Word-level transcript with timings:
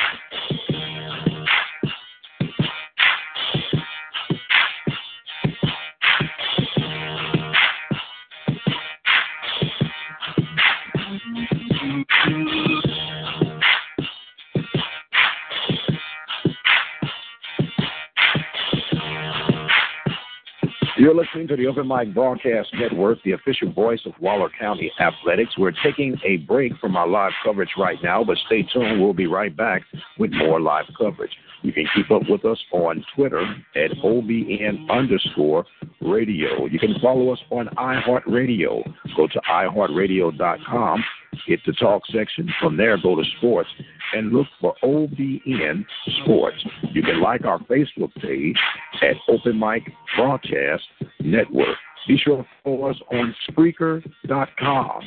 You're 21.03 21.13
listening 21.13 21.49
to 21.49 21.57
the 21.57 21.67
Open 21.67 21.85
Mic 21.85 22.13
Broadcast 22.13 22.69
Network, 22.75 23.21
the 23.25 23.33
official 23.33 23.69
voice 23.73 23.99
of 24.05 24.13
Waller 24.21 24.49
County 24.57 24.89
Athletics. 25.01 25.51
We're 25.57 25.73
taking 25.83 26.17
a 26.23 26.37
break 26.37 26.71
from 26.79 26.95
our 26.95 27.09
live 27.09 27.33
coverage 27.43 27.71
right 27.77 27.97
now, 28.01 28.23
but 28.23 28.37
stay 28.45 28.63
tuned. 28.71 29.01
We'll 29.01 29.11
be 29.11 29.27
right 29.27 29.53
back 29.53 29.81
with 30.17 30.31
more 30.31 30.61
live 30.61 30.85
coverage. 30.97 31.33
You 31.61 31.73
can 31.73 31.89
keep 31.93 32.09
up 32.09 32.21
with 32.29 32.45
us 32.45 32.57
on 32.71 33.03
Twitter 33.13 33.41
at 33.75 33.91
OBN 34.01 34.89
underscore 34.89 35.65
radio. 35.99 36.67
You 36.67 36.79
can 36.79 36.95
follow 37.01 37.33
us 37.33 37.39
on 37.49 37.67
iHeartRadio. 37.77 38.89
Go 39.17 39.27
to 39.27 39.41
iHeartRadio.com, 39.51 41.03
hit 41.45 41.59
the 41.65 41.73
talk 41.73 42.03
section. 42.11 42.49
From 42.59 42.77
there, 42.77 42.97
go 43.01 43.15
to 43.15 43.23
sports 43.37 43.69
and 44.13 44.31
look 44.31 44.47
for 44.59 44.75
OBN 44.83 45.85
Sports. 46.23 46.63
You 46.91 47.01
can 47.01 47.21
like 47.21 47.45
our 47.45 47.59
Facebook 47.59 48.13
page 48.15 48.57
at 49.01 49.15
Open 49.27 49.59
Mic 49.59 49.83
Broadcast 50.15 50.83
Network. 51.19 51.77
Be 52.07 52.17
sure 52.17 52.37
to 52.37 52.45
follow 52.63 52.89
us 52.89 52.97
on 53.11 53.33
Spreaker.com. 53.49 55.01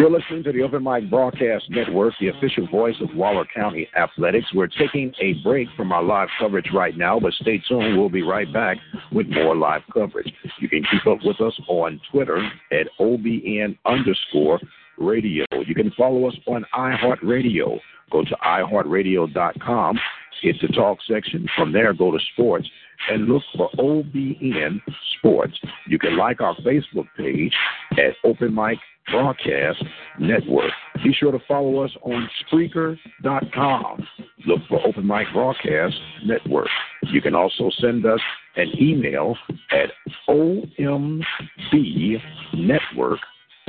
You're 0.03 0.11
listening 0.11 0.43
to 0.43 0.51
the 0.51 0.63
Open 0.63 0.83
Mic 0.83 1.09
Broadcast 1.09 1.63
Network, 1.69 2.13
the 2.19 2.27
official 2.27 2.67
voice 2.67 2.95
of 2.99 3.15
Waller 3.15 3.45
County 3.55 3.87
Athletics. 3.95 4.47
We're 4.53 4.67
taking 4.67 5.13
a 5.21 5.35
break 5.45 5.69
from 5.77 5.93
our 5.93 6.03
live 6.03 6.27
coverage 6.37 6.67
right 6.73 6.97
now, 6.97 7.21
but 7.21 7.31
stay 7.35 7.63
tuned. 7.69 7.97
We'll 7.97 8.09
be 8.09 8.21
right 8.21 8.51
back 8.51 8.75
with 9.13 9.27
more 9.29 9.55
live 9.55 9.83
coverage. 9.93 10.29
You 10.59 10.67
can 10.67 10.83
keep 10.91 11.07
up 11.07 11.19
with 11.23 11.39
us 11.39 11.57
on 11.69 12.01
Twitter 12.11 12.45
at 12.73 12.87
OBN 12.99 13.77
underscore 13.85 14.59
radio. 14.97 15.45
You 15.65 15.73
can 15.73 15.89
follow 15.97 16.27
us 16.27 16.35
on 16.47 16.65
iHeartRadio. 16.75 17.79
Go 18.11 18.25
to 18.25 18.35
iHeartRadio.com, 18.45 19.99
hit 20.41 20.57
the 20.61 20.67
talk 20.67 20.97
section. 21.09 21.47
From 21.55 21.71
there, 21.71 21.93
go 21.93 22.11
to 22.11 22.19
sports 22.33 22.67
and 23.09 23.27
look 23.27 23.43
for 23.55 23.69
OBN 23.77 24.81
Sports. 25.17 25.57
You 25.87 25.97
can 25.97 26.17
like 26.17 26.41
our 26.41 26.57
Facebook 26.57 27.07
page 27.15 27.53
at 27.93 28.15
Open 28.25 28.53
Mic 28.53 28.79
Broadcast 29.11 29.83
Network. 30.19 30.71
Be 31.03 31.13
sure 31.13 31.31
to 31.31 31.39
follow 31.47 31.83
us 31.83 31.91
on 32.01 32.29
Spreaker.com. 32.45 34.07
Look 34.45 34.61
for 34.67 34.85
Open 34.85 35.07
Mic 35.07 35.27
Broadcast 35.33 35.95
Network. 36.25 36.69
You 37.11 37.21
can 37.21 37.35
also 37.35 37.69
send 37.79 38.05
us 38.05 38.21
an 38.55 38.71
email 38.79 39.35
at 39.71 39.89
ombnetwork 40.29 40.77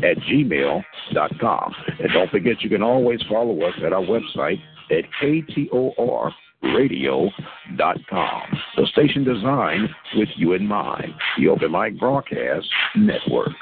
at 0.02 0.16
gmail.com. 0.19 1.75
And 2.00 2.12
don't 2.12 2.30
forget, 2.30 2.62
you 2.62 2.69
can 2.69 2.82
always 2.82 3.20
follow 3.28 3.60
us 3.62 3.75
at 3.84 3.92
our 3.92 4.02
website 4.02 4.60
at 4.90 5.04
ktorradio.com. 5.20 6.32
The 8.76 8.87
station 8.92 9.25
designed 9.25 9.88
with 10.16 10.28
you 10.37 10.52
in 10.52 10.66
mind, 10.66 11.14
the 11.38 11.48
Open 11.48 11.72
Mic 11.72 11.98
Broadcast 11.98 12.69
Network. 12.96 13.52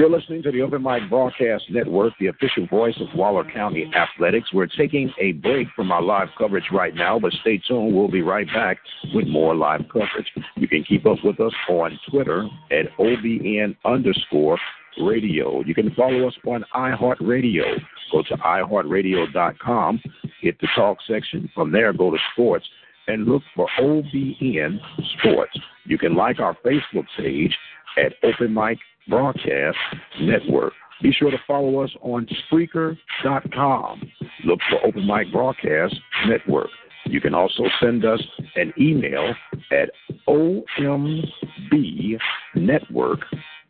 You're 0.00 0.08
listening 0.08 0.42
to 0.44 0.50
the 0.50 0.62
Open 0.62 0.82
Mic 0.82 1.10
Broadcast 1.10 1.64
Network, 1.68 2.14
the 2.18 2.28
official 2.28 2.66
voice 2.68 2.98
of 3.02 3.08
Waller 3.14 3.44
County 3.44 3.84
Athletics. 3.94 4.50
We're 4.50 4.66
taking 4.66 5.12
a 5.20 5.32
break 5.32 5.68
from 5.76 5.92
our 5.92 6.00
live 6.00 6.28
coverage 6.38 6.64
right 6.72 6.94
now, 6.94 7.18
but 7.18 7.34
stay 7.42 7.60
tuned. 7.68 7.94
We'll 7.94 8.10
be 8.10 8.22
right 8.22 8.46
back 8.46 8.78
with 9.12 9.28
more 9.28 9.54
live 9.54 9.82
coverage. 9.92 10.32
You 10.56 10.66
can 10.68 10.84
keep 10.84 11.04
up 11.04 11.18
with 11.22 11.38
us 11.38 11.52
on 11.68 12.00
Twitter 12.10 12.48
at 12.70 12.86
OBN 12.98 13.76
underscore 13.84 14.58
radio. 15.02 15.62
You 15.64 15.74
can 15.74 15.94
follow 15.94 16.26
us 16.26 16.34
on 16.46 16.64
iHeartRadio. 16.74 17.64
Go 18.10 18.22
to 18.22 18.36
iHeartRadio.com, 18.38 20.02
hit 20.40 20.58
the 20.62 20.68
talk 20.74 20.96
section. 21.06 21.50
From 21.54 21.72
there, 21.72 21.92
go 21.92 22.10
to 22.10 22.18
sports 22.32 22.66
and 23.06 23.26
look 23.26 23.42
for 23.54 23.68
OBN 23.78 24.80
Sports. 25.18 25.58
You 25.84 25.98
can 25.98 26.14
like 26.14 26.40
our 26.40 26.56
Facebook 26.64 27.04
page 27.18 27.54
at 27.98 28.14
Open 28.22 28.54
Mic 28.54 28.78
Broadcast 29.08 29.78
Network. 30.20 30.72
Be 31.02 31.12
sure 31.12 31.30
to 31.30 31.38
follow 31.46 31.80
us 31.80 31.90
on 32.02 32.26
Spreaker.com. 32.50 34.10
Look 34.44 34.60
for 34.68 34.86
Open 34.86 35.06
Mic 35.06 35.32
Broadcast 35.32 35.94
Network. 36.26 36.68
You 37.06 37.18
can 37.20 37.34
also 37.34 37.64
send 37.80 38.04
us 38.04 38.20
an 38.56 38.74
email 38.78 39.34
at 39.72 39.90
ombnetwork 40.28 41.24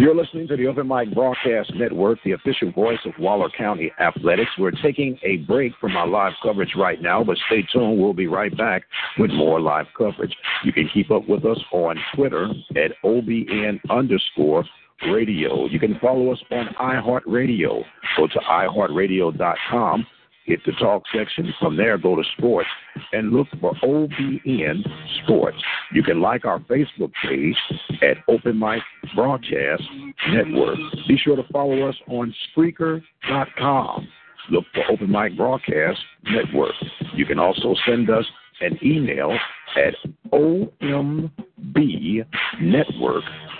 You're 0.02 0.16
listening 0.16 0.48
to 0.48 0.58
the 0.58 0.66
Open 0.66 0.88
Mic 0.88 1.14
Broadcast 1.14 1.72
Network, 1.76 2.18
the 2.26 2.32
official 2.32 2.72
voice 2.72 2.98
of 3.06 3.14
Waller 3.20 3.50
County 3.56 3.92
Athletics. 4.00 4.50
We're 4.58 4.72
taking 4.72 5.18
a 5.24 5.38
break 5.38 5.74
from 5.80 5.96
our 5.96 6.08
live 6.08 6.34
coverage 6.42 6.74
right 6.76 7.00
now, 7.02 7.24
but 7.24 7.38
stay 7.46 7.66
tuned. 7.72 8.00
We'll 8.00 8.14
be 8.14 8.28
right 8.28 8.56
back 8.58 8.82
with 9.20 9.30
more 9.30 9.62
live 9.62 9.86
coverage. 9.96 10.36
You 10.64 10.74
can 10.74 10.90
keep 10.94 11.12
up 11.12 11.30
with 11.30 11.46
us 11.46 11.60
on 11.72 11.98
Twitter 12.16 12.50
at 12.76 12.92
OBN 13.06 13.80
underscore 13.90 14.66
radio. 15.12 15.68
You 15.68 15.80
can 15.80 15.98
follow 16.00 16.32
us 16.32 16.40
on 16.52 16.68
iHeartRadio. 16.80 17.84
Go 18.18 18.28
to 18.28 18.40
iHeartRadio.com 18.40 20.06
hit 20.46 20.60
the 20.66 20.72
talk 20.74 21.04
section. 21.16 21.54
From 21.60 21.78
there, 21.78 21.98
go 21.98 22.16
to 22.16 22.24
sports 22.38 22.68
and 23.14 23.32
look 23.32 23.48
for 23.60 23.74
OBN 23.84 24.84
Sports. 25.24 25.58
You 25.94 26.04
can 26.04 26.22
like 26.22 26.46
our 26.46 26.60
Facebook 26.60 27.12
page 27.24 27.56
at 28.02 28.18
Open 28.28 28.60
Mic 28.60 28.82
Broadcast 29.16 29.84
Network. 30.30 30.78
Be 31.08 31.18
sure 31.18 31.36
to 31.36 31.44
follow 31.52 31.88
us 31.88 31.96
on 32.08 32.34
Spreaker.com. 32.56 34.08
Look 34.50 34.66
for 34.74 34.84
Open 34.92 35.12
Mic 35.12 35.38
Broadcast 35.38 36.00
Network. 36.24 36.74
You 37.14 37.26
can 37.26 37.40
also 37.40 37.76
send 37.86 38.10
us 38.10 38.26
an 38.62 38.78
email 38.84 39.38
at 39.76 39.96
ombnetwork 40.34 41.22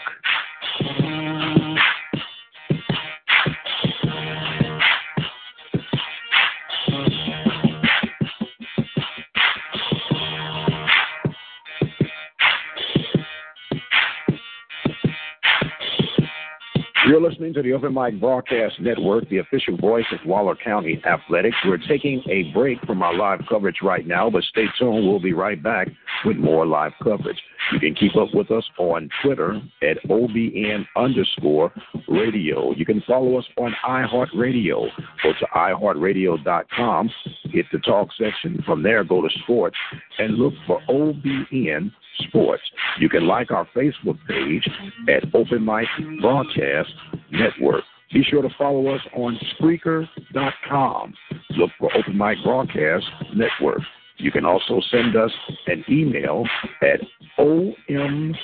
You're 17.05 17.19
listening 17.19 17.53
to 17.55 17.61
the 17.61 17.73
Open 17.73 17.93
Mic 17.93 18.17
Broadcast 18.17 18.79
Network, 18.79 19.27
the 19.27 19.39
official 19.39 19.75
voice 19.75 20.05
of 20.13 20.25
Waller 20.25 20.55
County 20.55 21.01
Athletics. 21.05 21.57
We're 21.65 21.77
taking 21.77 22.23
a 22.29 22.49
break 22.53 22.79
from 22.85 23.03
our 23.03 23.13
live 23.13 23.41
coverage 23.49 23.79
right 23.83 24.07
now, 24.07 24.29
but 24.29 24.41
stay 24.43 24.67
tuned. 24.79 25.05
We'll 25.05 25.19
be 25.19 25.33
right 25.33 25.61
back 25.61 25.89
with 26.23 26.37
more 26.37 26.65
live 26.65 26.93
coverage. 27.03 27.41
You 27.73 27.81
can 27.81 27.93
keep 27.93 28.15
up 28.15 28.29
with 28.33 28.51
us 28.51 28.63
on 28.79 29.09
Twitter 29.21 29.61
at 29.81 30.01
OBN 30.09 30.85
underscore 30.95 31.73
radio. 32.07 32.73
You 32.73 32.85
can 32.85 33.03
follow 33.05 33.37
us 33.37 33.45
on 33.57 33.75
iHeartRadio. 33.85 34.87
Go 35.23 35.33
to 35.33 35.45
iHeartRadio.com, 35.53 37.09
hit 37.51 37.65
the 37.73 37.79
talk 37.79 38.09
section. 38.17 38.63
From 38.65 38.81
there, 38.81 39.03
go 39.03 39.21
to 39.21 39.29
sports 39.43 39.77
and 40.19 40.35
look 40.35 40.53
for 40.65 40.81
OBN 40.87 41.91
Sports. 42.27 42.63
You 42.99 43.09
can 43.09 43.27
like 43.27 43.51
our 43.51 43.67
Facebook 43.75 44.17
page 44.27 44.67
at 45.09 45.23
Open 45.33 45.65
Mic 45.65 45.87
Broadcast 46.21 46.93
Network. 47.31 47.83
Be 48.13 48.23
sure 48.23 48.41
to 48.41 48.49
follow 48.57 48.87
us 48.93 49.01
on 49.15 49.39
Spreaker.com. 49.59 51.13
Look 51.51 51.71
for 51.79 51.95
Open 51.95 52.17
Mic 52.17 52.37
Broadcast 52.43 53.05
Network. 53.35 53.81
You 54.23 54.31
can 54.31 54.45
also 54.45 54.81
send 54.89 55.15
us 55.17 55.31
an 55.67 55.83
email 55.89 56.45
at 56.81 57.01
ombnetwork 57.37 58.37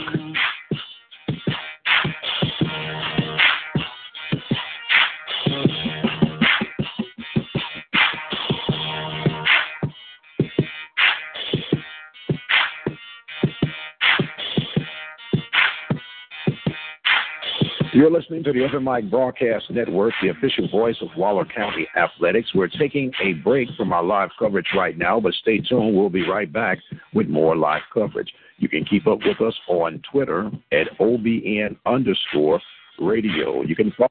You're 18.01 18.11
listening 18.11 18.43
to 18.45 18.53
the 18.55 18.65
Open 18.65 18.83
Mic 18.83 19.11
Broadcast 19.11 19.71
Network, 19.71 20.15
the 20.23 20.31
official 20.31 20.67
voice 20.71 20.97
of 21.03 21.09
Waller 21.19 21.45
County 21.45 21.87
Athletics. 21.95 22.49
We're 22.55 22.67
taking 22.67 23.13
a 23.23 23.35
break 23.35 23.69
from 23.77 23.93
our 23.93 24.03
live 24.03 24.31
coverage 24.39 24.69
right 24.75 24.97
now, 24.97 25.21
but 25.21 25.35
stay 25.35 25.59
tuned. 25.59 25.95
We'll 25.95 26.09
be 26.09 26.27
right 26.27 26.51
back 26.51 26.79
with 27.13 27.29
more 27.29 27.55
live 27.55 27.83
coverage. 27.93 28.33
You 28.57 28.71
can 28.71 28.87
keep 28.87 29.07
up 29.07 29.19
with 29.23 29.39
us 29.47 29.55
on 29.69 30.01
Twitter 30.11 30.51
at 30.73 30.99
OBN 30.99 31.77
underscore 31.85 32.59
radio. 32.99 33.61
You 33.61 33.77
can 33.77 33.93
follow. 33.99 34.09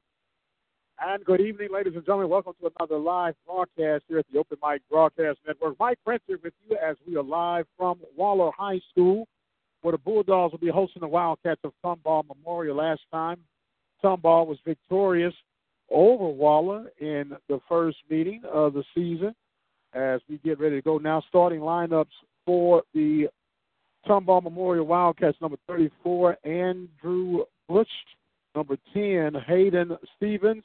And 1.01 1.25
good 1.25 1.41
evening, 1.41 1.69
ladies 1.74 1.93
and 1.96 2.05
gentlemen. 2.05 2.29
Welcome 2.29 2.53
to 2.62 2.72
another 2.79 3.00
live 3.00 3.34
broadcast 3.43 4.03
here 4.08 4.19
at 4.19 4.25
the 4.31 4.38
Open 4.38 4.60
Mic 4.63 4.84
Broadcast 4.91 5.39
Network. 5.48 5.77
Mike 5.79 5.98
Prince 6.05 6.22
here 6.27 6.38
with 6.43 6.53
you 6.69 6.77
as 6.77 6.96
we 7.08 7.15
are 7.15 7.24
live 7.24 7.65
from 7.75 7.98
Waller 8.15 8.51
High 8.55 8.81
School, 8.91 9.27
where 9.81 9.93
the 9.93 9.98
Bulldogs 9.98 10.51
will 10.51 10.60
be 10.60 10.69
hosting 10.69 11.00
the 11.00 11.08
Wildcats 11.08 11.62
of 11.63 11.72
Tomball 11.84 12.24
Memorial 12.27 12.75
last 12.75 13.01
time. 13.12 13.39
Tomball 14.03 14.48
was 14.48 14.58
victorious 14.65 15.34
over 15.91 16.27
Waller 16.27 16.91
in 17.00 17.32
the 17.48 17.60
first 17.68 17.98
meeting 18.10 18.41
of 18.51 18.74
the 18.74 18.84
season. 18.96 19.34
As 19.94 20.22
we 20.29 20.38
get 20.39 20.60
ready 20.60 20.75
to 20.75 20.82
go 20.82 20.98
now, 20.98 21.24
starting 21.27 21.62
lineups 21.62 22.06
for 22.46 22.84
the 22.94 23.27
Tomball 24.08 24.44
Memorial 24.44 24.86
Wildcats 24.86 25.38
number 25.41 25.58
34, 25.68 26.38
Andrew 26.46 27.44
Bush, 27.68 27.88
number 28.56 28.77
10, 28.94 29.34
Hayden 29.48 29.98
Stevens, 30.15 30.63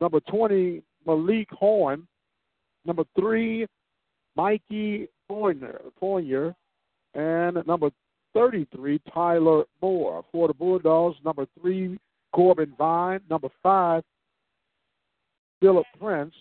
number 0.00 0.20
20, 0.20 0.82
Malik 1.06 1.48
Horn, 1.50 2.06
number 2.84 3.04
3, 3.18 3.66
Mikey 4.36 5.08
Fournier, 5.28 6.54
and 7.14 7.66
number 7.66 7.90
33, 8.34 9.00
Tyler 9.12 9.64
Moore. 9.80 10.24
For 10.32 10.48
the 10.48 10.54
Bulldogs, 10.54 11.16
number 11.24 11.46
3, 11.60 11.96
Corbin 12.34 12.74
Vine. 12.76 13.20
Number 13.30 13.48
five, 13.62 14.02
Philip 15.60 15.86
Prince. 16.00 16.34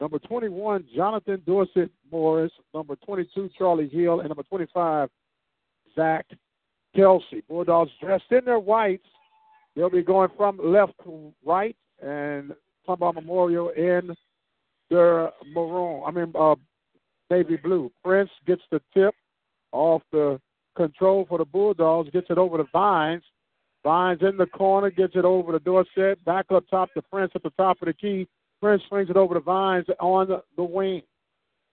Number 0.00 0.18
21, 0.18 0.84
Jonathan 0.94 1.40
Dorset 1.46 1.90
Morris. 2.10 2.50
Number 2.74 2.96
22, 2.96 3.50
Charlie 3.56 3.88
Hill. 3.88 4.20
And 4.20 4.28
number 4.28 4.42
25, 4.42 5.08
Zach 5.94 6.26
Kelsey. 6.96 7.42
Bulldogs 7.48 7.92
dressed 8.00 8.24
in 8.32 8.44
their 8.44 8.58
whites. 8.58 9.06
They'll 9.76 9.88
be 9.88 10.02
going 10.02 10.30
from 10.36 10.58
left 10.62 10.92
to 11.04 11.32
right. 11.44 11.76
And 12.02 12.52
Tomball 12.86 13.14
Memorial 13.14 13.70
in 13.70 14.14
their 14.90 15.30
maroon, 15.54 16.02
I 16.04 16.10
mean, 16.10 16.32
uh, 16.38 16.56
navy 17.30 17.56
blue. 17.56 17.90
Prince 18.04 18.30
gets 18.46 18.62
the 18.72 18.80
tip 18.92 19.14
off 19.70 20.02
the 20.10 20.40
control 20.76 21.24
for 21.28 21.38
the 21.38 21.44
Bulldogs, 21.44 22.10
gets 22.10 22.26
it 22.28 22.38
over 22.38 22.58
the 22.58 22.66
Vines. 22.72 23.22
Vines 23.84 24.20
in 24.22 24.36
the 24.36 24.46
corner, 24.46 24.90
gets 24.90 25.16
it 25.16 25.24
over 25.24 25.52
to 25.52 25.58
Dorset, 25.58 26.24
back 26.24 26.46
up 26.50 26.64
top 26.70 26.92
to 26.94 27.02
Prince 27.02 27.32
at 27.34 27.42
the 27.42 27.50
top 27.50 27.82
of 27.82 27.86
the 27.86 27.92
key. 27.92 28.28
Prince 28.60 28.82
swings 28.88 29.10
it 29.10 29.16
over 29.16 29.34
to 29.34 29.40
Vines 29.40 29.86
on 29.98 30.28
the 30.56 30.62
wing. 30.62 31.02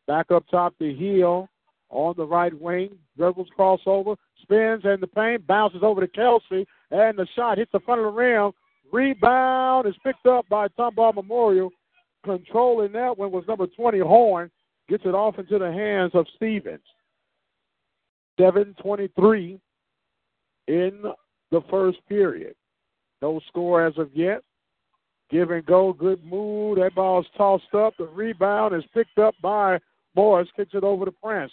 Back 0.08 0.32
up 0.32 0.44
top 0.50 0.78
to 0.80 0.94
Hill 0.94 1.48
on 1.90 2.16
the 2.18 2.26
right 2.26 2.60
wing. 2.60 2.98
Dribbles 3.16 3.50
crossover, 3.58 4.16
spins 4.42 4.84
in 4.86 4.98
the 5.00 5.08
paint, 5.08 5.46
bounces 5.46 5.84
over 5.84 6.02
to 6.02 6.08
Kelsey, 6.08 6.66
and 6.90 7.18
the 7.18 7.28
shot 7.36 7.60
hits 7.60 7.72
the 7.72 7.80
front 7.82 8.02
of 8.02 8.06
the 8.06 8.20
rim. 8.20 8.52
Rebound 8.92 9.88
is 9.88 9.96
picked 10.04 10.26
up 10.26 10.48
by 10.50 10.68
Tomball 10.70 11.14
Memorial. 11.14 11.70
Controlling 12.26 12.92
that 12.94 13.18
one 13.18 13.32
was 13.32 13.44
number 13.48 13.68
20, 13.68 14.00
Horn. 14.00 14.50
Gets 14.90 15.06
it 15.06 15.14
off 15.14 15.38
into 15.38 15.60
the 15.60 15.72
hands 15.72 16.12
of 16.16 16.26
Stevens. 16.36 16.82
7.23 18.40 19.60
in 20.68 21.04
the 21.52 21.62
first 21.70 21.98
period. 22.08 22.56
No 23.22 23.40
score 23.48 23.86
as 23.86 23.98
of 23.98 24.10
yet. 24.14 24.42
Give 25.30 25.52
and 25.52 25.66
go, 25.66 25.94
good 25.94 26.24
move. 26.26 26.78
That 26.78 26.96
ball's 26.96 27.28
tossed 27.38 27.74
up. 27.74 27.94
The 27.98 28.08
rebound 28.08 28.76
is 28.76 28.84
picked 28.94 29.20
up 29.20 29.36
by 29.42 29.80
Morris. 30.16 30.50
Kicks 30.56 30.74
it 30.74 30.84
over 30.84 31.06
to 31.06 31.12
Prince. 31.12 31.52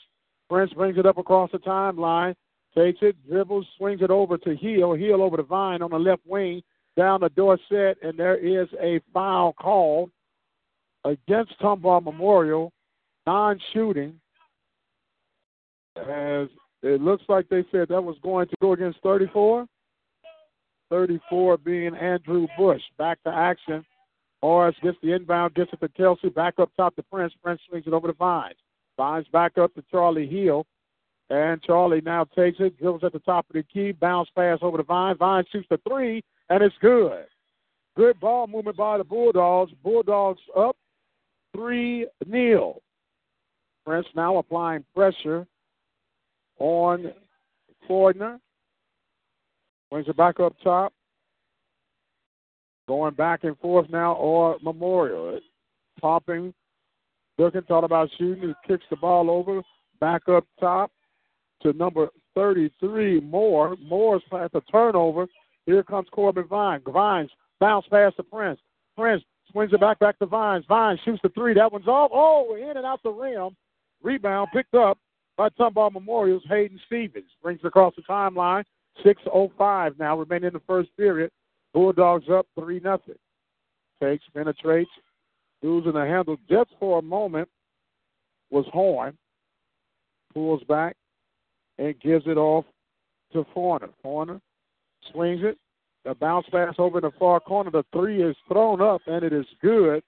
Prince 0.49 0.73
brings 0.73 0.97
it 0.97 1.07
up 1.07 1.19
across 1.19 1.51
the 1.53 1.59
timeline. 1.59 2.35
Takes 2.75 2.99
it, 3.03 3.17
dribbles, 3.29 3.67
swings 3.77 4.03
it 4.03 4.11
over 4.11 4.39
to 4.39 4.57
Hill. 4.57 4.95
Hill 4.95 5.23
over 5.23 5.37
to 5.37 5.43
Vine 5.43 5.83
on 5.83 5.91
the 5.91 5.99
left 5.99 6.23
wing. 6.27 6.63
Down 6.97 7.21
the 7.21 7.29
door 7.31 7.59
set, 7.69 7.97
and 8.03 8.19
there 8.19 8.37
is 8.37 8.69
a 8.81 9.01
foul 9.13 9.53
called 9.53 10.11
against 11.05 11.59
Tomball 11.61 12.03
Memorial. 12.03 12.73
Non 13.27 13.61
shooting. 13.73 14.19
As 15.97 16.49
it 16.83 17.01
looks 17.01 17.25
like 17.29 17.49
they 17.49 17.65
said 17.73 17.89
that 17.89 18.03
was 18.03 18.17
going 18.23 18.47
to 18.49 18.55
go 18.63 18.73
against 18.73 19.01
34. 19.03 19.67
34 20.91 21.59
being 21.59 21.95
Andrew 21.95 22.47
Bush. 22.59 22.83
Back 22.99 23.23
to 23.25 23.31
action. 23.31 23.85
Morris 24.43 24.77
gets 24.83 24.97
the 25.03 25.13
inbound, 25.13 25.55
gets 25.55 25.73
it 25.73 25.81
to 25.81 25.89
Kelsey. 25.89 26.29
Back 26.29 26.55
up 26.59 26.71
top 26.77 26.95
to 26.97 27.03
Prince. 27.03 27.33
Prince 27.43 27.61
swings 27.69 27.87
it 27.87 27.93
over 27.93 28.07
to 28.09 28.13
Vines. 28.15 28.57
Vines 28.97 29.27
back 29.33 29.59
up 29.59 29.75
to 29.75 29.85
Charlie 29.91 30.27
Hill. 30.27 30.67
And 31.29 31.61
Charlie 31.63 32.03
now 32.03 32.25
takes 32.25 32.59
it, 32.61 32.79
dribbles 32.79 33.03
at 33.03 33.13
the 33.13 33.19
top 33.19 33.47
of 33.51 33.55
the 33.55 33.65
key, 33.65 33.91
bounce 33.91 34.29
pass 34.37 34.61
over 34.63 34.77
to 34.77 34.85
Vine. 34.85 35.17
Vine 35.17 35.45
shoots 35.51 35.67
the 35.69 35.81
three, 35.89 36.23
and 36.51 36.63
it's 36.63 36.77
good. 36.81 37.25
Good 37.97 38.21
ball 38.21 38.47
movement 38.47 38.77
by 38.77 38.99
the 38.99 39.05
Bulldogs. 39.05 39.73
Bulldogs 39.83 40.41
up 40.57 40.77
3 41.57 42.07
nil. 42.27 42.83
Prince 43.85 44.07
now 44.15 44.37
applying 44.37 44.85
pressure 44.95 45.47
on 46.59 47.13
Fordner. 47.89 48.39
Brings 49.91 50.09
it 50.09 50.17
back 50.17 50.41
up 50.41 50.55
top. 50.63 50.93
Going 52.89 53.15
back 53.15 53.45
and 53.45 53.59
forth 53.59 53.89
now, 53.91 54.15
or 54.15 54.59
Memorial. 54.63 55.41
Popping. 56.01 56.53
Looking, 57.39 57.63
thought 57.63 57.85
about 57.85 58.09
shooting. 58.19 58.49
He 58.49 58.69
kicks 58.69 58.85
the 58.91 58.97
ball 58.97 59.31
over. 59.31 59.63
Back 60.01 60.29
up 60.29 60.45
top 60.61 60.91
to 61.63 61.73
number 61.73 62.09
33, 62.35 63.21
Moore. 63.21 63.77
Moore's 63.83 64.23
at 64.33 64.53
the 64.53 64.61
turnover. 64.73 65.27
Here 65.65 65.83
comes 65.83 66.09
Corbin 66.13 66.47
Vine. 66.47 66.81
Vines 66.87 67.31
bounce 67.61 67.87
past 67.91 68.17
the 68.17 68.23
Prince. 68.23 68.61
Prince 68.97 69.23
swings 69.51 69.73
it 69.73 69.81
back, 69.81 69.99
back 69.99 70.19
to 70.19 70.27
Vines. 70.27 70.65
Vines 70.69 71.01
shoots 71.05 71.21
the 71.23 71.29
three. 71.31 71.55
That 71.55 71.73
one's 71.73 71.89
off. 71.89 72.11
Oh, 72.15 72.57
in 72.57 72.77
and 72.77 72.87
out 72.87 73.03
the 73.03 73.11
rim. 73.11 73.57
Rebound 74.03 74.49
picked 74.53 74.75
up 74.75 74.99
by 75.37 75.49
Tomball 75.51 75.93
Memorial's 75.93 76.45
Hayden 76.49 76.81
Stevens. 76.87 77.31
Brings 77.43 77.61
it 77.61 77.67
across 77.67 77.95
the 77.97 78.03
timeline. 78.03 78.65
6.05 79.05 79.99
now 79.99 80.19
remaining 80.19 80.49
in 80.49 80.53
the 80.55 80.63
first 80.67 80.89
period. 80.97 81.31
Bulldogs 81.73 82.27
up 82.31 82.47
3 82.59 82.81
nothing. 82.81 83.17
Takes, 84.03 84.25
penetrates, 84.35 84.91
losing 85.63 85.93
the 85.93 86.01
handle 86.01 86.37
just 86.49 86.71
for 86.79 86.99
a 86.99 87.03
moment 87.03 87.49
was 88.51 88.67
Horn. 88.73 89.17
Pulls 90.33 90.63
back 90.65 90.97
and 91.79 91.99
gives 92.01 92.27
it 92.27 92.37
off 92.37 92.65
to 93.33 93.47
Forner. 93.55 93.89
Forner 94.03 94.41
swings 95.13 95.41
it. 95.43 95.59
The 96.05 96.15
bounce 96.15 96.47
pass 96.53 96.75
over 96.79 96.99
in 96.99 97.03
the 97.03 97.11
far 97.19 97.41
corner. 97.41 97.71
The 97.71 97.85
three 97.93 98.23
is 98.23 98.37
thrown 98.49 98.81
up 98.81 99.01
and 99.07 99.25
it 99.25 99.33
is 99.33 99.47
good. 99.61 100.03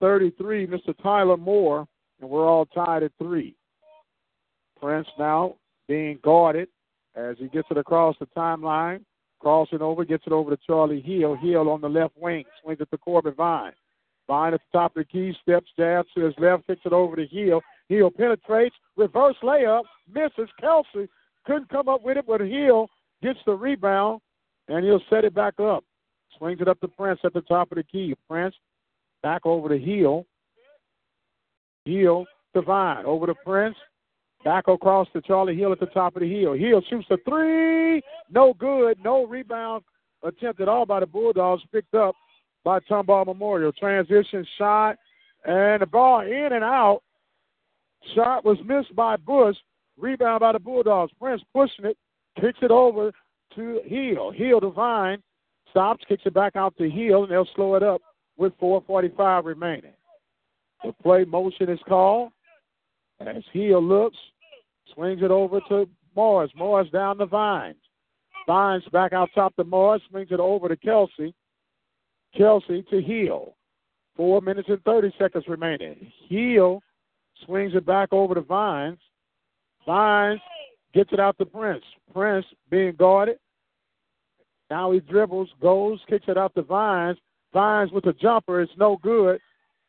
33, 0.00 0.66
Mr. 0.66 0.94
Tyler 1.00 1.36
Moore, 1.36 1.86
and 2.20 2.28
we're 2.28 2.48
all 2.48 2.66
tied 2.66 3.04
at 3.04 3.12
three. 3.18 3.54
Prince 4.80 5.06
now 5.16 5.54
being 5.86 6.18
guarded 6.24 6.68
as 7.14 7.36
he 7.38 7.48
gets 7.48 7.68
it 7.70 7.78
across 7.78 8.16
the 8.18 8.26
timeline. 8.36 9.04
Crossing 9.40 9.82
over, 9.82 10.04
gets 10.04 10.22
it 10.26 10.32
over 10.32 10.54
to 10.54 10.62
Charlie 10.64 11.00
Hill. 11.00 11.34
Hill 11.34 11.68
on 11.68 11.80
the 11.80 11.88
left 11.88 12.16
wing, 12.16 12.44
swings 12.62 12.80
it 12.80 12.88
to 12.90 12.98
Corbin 12.98 13.34
Vine. 13.34 13.72
Vine 14.28 14.54
at 14.54 14.60
the 14.60 14.78
top 14.78 14.96
of 14.96 15.00
the 15.00 15.04
key, 15.04 15.34
steps, 15.42 15.66
jabs 15.76 16.08
to 16.14 16.24
his 16.24 16.34
left, 16.38 16.66
kicks 16.68 16.82
it 16.84 16.92
over 16.92 17.16
to 17.16 17.26
Hill. 17.26 17.60
Hill 17.88 18.10
penetrates, 18.10 18.76
reverse 18.96 19.34
layup, 19.42 19.82
misses. 20.12 20.48
Kelsey 20.60 21.08
couldn't 21.44 21.68
come 21.70 21.88
up 21.88 22.04
with 22.04 22.16
it, 22.16 22.26
but 22.26 22.40
Hill 22.40 22.88
gets 23.20 23.40
the 23.44 23.52
rebound, 23.52 24.20
and 24.68 24.84
he'll 24.84 25.02
set 25.10 25.24
it 25.24 25.34
back 25.34 25.58
up. 25.58 25.84
Swings 26.38 26.60
it 26.60 26.68
up 26.68 26.80
to 26.80 26.88
Prince 26.88 27.20
at 27.24 27.34
the 27.34 27.42
top 27.42 27.72
of 27.72 27.76
the 27.76 27.82
key. 27.82 28.14
Prince 28.28 28.54
back 29.24 29.44
over 29.44 29.68
to 29.68 29.78
Hill. 29.78 30.24
Hill 31.84 32.26
to 32.54 32.62
Vine. 32.62 33.04
Over 33.04 33.26
to 33.26 33.34
Prince. 33.44 33.76
Back 34.44 34.66
across 34.66 35.06
to 35.12 35.22
Charlie 35.22 35.56
Hill 35.56 35.72
at 35.72 35.78
the 35.78 35.86
top 35.86 36.16
of 36.16 36.20
the 36.20 36.40
hill. 36.40 36.54
Hill 36.54 36.82
shoots 36.90 37.06
a 37.10 37.16
three. 37.28 38.02
No 38.30 38.54
good. 38.54 38.98
No 39.02 39.24
rebound 39.24 39.84
attempt 40.24 40.60
at 40.60 40.68
all 40.68 40.84
by 40.84 41.00
the 41.00 41.06
Bulldogs. 41.06 41.62
Picked 41.72 41.94
up 41.94 42.14
by 42.64 42.80
Tomball 42.80 43.26
Memorial. 43.26 43.72
Transition 43.72 44.44
shot. 44.58 44.96
And 45.44 45.82
the 45.82 45.86
ball 45.86 46.20
in 46.22 46.48
and 46.52 46.64
out. 46.64 47.02
Shot 48.14 48.44
was 48.44 48.58
missed 48.64 48.94
by 48.96 49.16
Bush. 49.16 49.56
Rebound 49.96 50.40
by 50.40 50.52
the 50.52 50.58
Bulldogs. 50.58 51.12
Prince 51.20 51.42
pushing 51.54 51.84
it. 51.84 51.96
Kicks 52.40 52.58
it 52.62 52.72
over 52.72 53.12
to 53.54 53.80
Hill. 53.84 54.32
Hill 54.32 54.60
to 54.60 54.70
Vine. 54.70 55.22
Stops. 55.70 56.04
Kicks 56.08 56.22
it 56.26 56.34
back 56.34 56.56
out 56.56 56.76
to 56.78 56.90
Hill. 56.90 57.22
And 57.22 57.32
they'll 57.32 57.48
slow 57.54 57.76
it 57.76 57.84
up 57.84 58.02
with 58.36 58.58
4.45 58.58 59.44
remaining. 59.44 59.92
The 60.82 60.92
play 61.00 61.24
motion 61.24 61.68
is 61.68 61.78
called 61.88 62.32
as 63.28 63.42
Hill 63.52 63.82
looks, 63.82 64.16
swings 64.94 65.22
it 65.22 65.30
over 65.30 65.60
to 65.68 65.88
Morris. 66.14 66.50
Morris 66.56 66.90
down 66.90 67.18
the 67.18 67.26
Vines. 67.26 67.76
Vines 68.46 68.84
back 68.92 69.12
out 69.12 69.30
top 69.34 69.54
to 69.56 69.64
Morris, 69.64 70.02
swings 70.10 70.28
it 70.30 70.40
over 70.40 70.68
to 70.68 70.76
Kelsey. 70.76 71.34
Kelsey 72.36 72.84
to 72.90 73.00
Hill. 73.00 73.54
Four 74.16 74.40
minutes 74.40 74.68
and 74.68 74.82
30 74.84 75.12
seconds 75.18 75.44
remaining. 75.48 76.10
Hill 76.28 76.82
swings 77.46 77.74
it 77.74 77.86
back 77.86 78.12
over 78.12 78.34
to 78.34 78.40
Vines. 78.40 78.98
Vines 79.86 80.40
gets 80.94 81.12
it 81.12 81.20
out 81.20 81.38
to 81.38 81.46
Prince. 81.46 81.84
Prince 82.12 82.46
being 82.70 82.94
guarded. 82.94 83.38
Now 84.70 84.92
he 84.92 85.00
dribbles, 85.00 85.50
goes, 85.60 86.00
kicks 86.08 86.26
it 86.28 86.38
out 86.38 86.54
to 86.54 86.62
Vines. 86.62 87.18
Vines 87.52 87.92
with 87.92 88.04
the 88.04 88.14
jumper. 88.14 88.60
It's 88.62 88.72
no 88.78 88.98
good. 89.02 89.38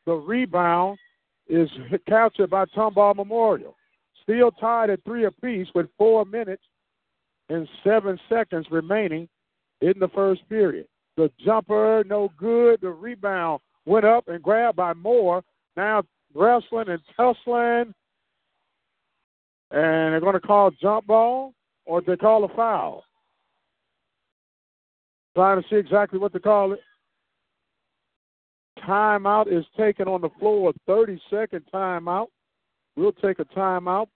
The 0.06 0.14
rebound 0.14 0.98
is 1.48 1.70
captured 2.08 2.50
by 2.50 2.66
Tomball 2.66 3.16
Memorial. 3.16 3.76
Still 4.24 4.52
tied 4.52 4.90
at 4.90 5.04
three 5.04 5.26
apiece 5.26 5.68
with 5.76 5.88
four 5.98 6.26
minutes 6.26 6.64
and 7.50 7.68
seven 7.84 8.20
seconds 8.30 8.68
remaining 8.72 9.28
in 9.82 9.94
the 10.00 10.08
first 10.10 10.48
period. 10.50 10.88
The 11.18 11.30
jumper, 11.46 12.04
no 12.08 12.32
good. 12.38 12.82
The 12.82 12.90
rebound 12.90 13.62
went 13.86 14.06
up 14.06 14.28
and 14.28 14.42
grabbed 14.42 14.78
by 14.78 14.94
Moore. 14.94 15.44
Now 15.76 16.04
wrestling 16.34 16.90
and 16.90 17.02
tussling. 17.16 17.94
And 19.72 20.14
they're 20.14 20.22
going 20.22 20.34
to 20.34 20.40
call 20.40 20.72
jump 20.72 21.08
ball 21.08 21.54
or 21.86 22.02
they 22.02 22.16
call 22.16 22.44
a 22.46 22.56
foul. 22.56 23.04
Trying 25.36 25.62
to 25.62 25.68
see 25.68 25.76
exactly 25.76 26.20
what 26.20 26.32
to 26.34 26.40
call 26.40 26.74
it. 26.74 26.80
Timeout 28.88 29.52
is 29.52 29.66
taken 29.78 30.08
on 30.08 30.22
the 30.22 30.30
floor, 30.40 30.74
30 30.88 31.20
second 31.30 31.64
timeout. 31.74 32.28
We'll 32.96 33.14
take 33.14 33.40
a 33.40 33.46
timeout. 33.46 34.08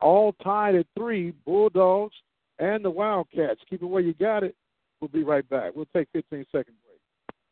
All 0.00 0.32
tied 0.42 0.74
at 0.74 0.86
three, 0.96 1.32
Bulldogs 1.44 2.14
and 2.58 2.84
the 2.84 2.90
Wildcats. 2.90 3.60
Keep 3.68 3.82
it 3.82 3.86
where 3.86 4.02
you 4.02 4.14
got 4.14 4.42
it. 4.42 4.54
We'll 5.00 5.08
be 5.08 5.22
right 5.22 5.48
back. 5.48 5.72
We'll 5.74 5.88
take 5.94 6.08
15 6.12 6.44
second 6.52 6.74
break. 6.84 6.90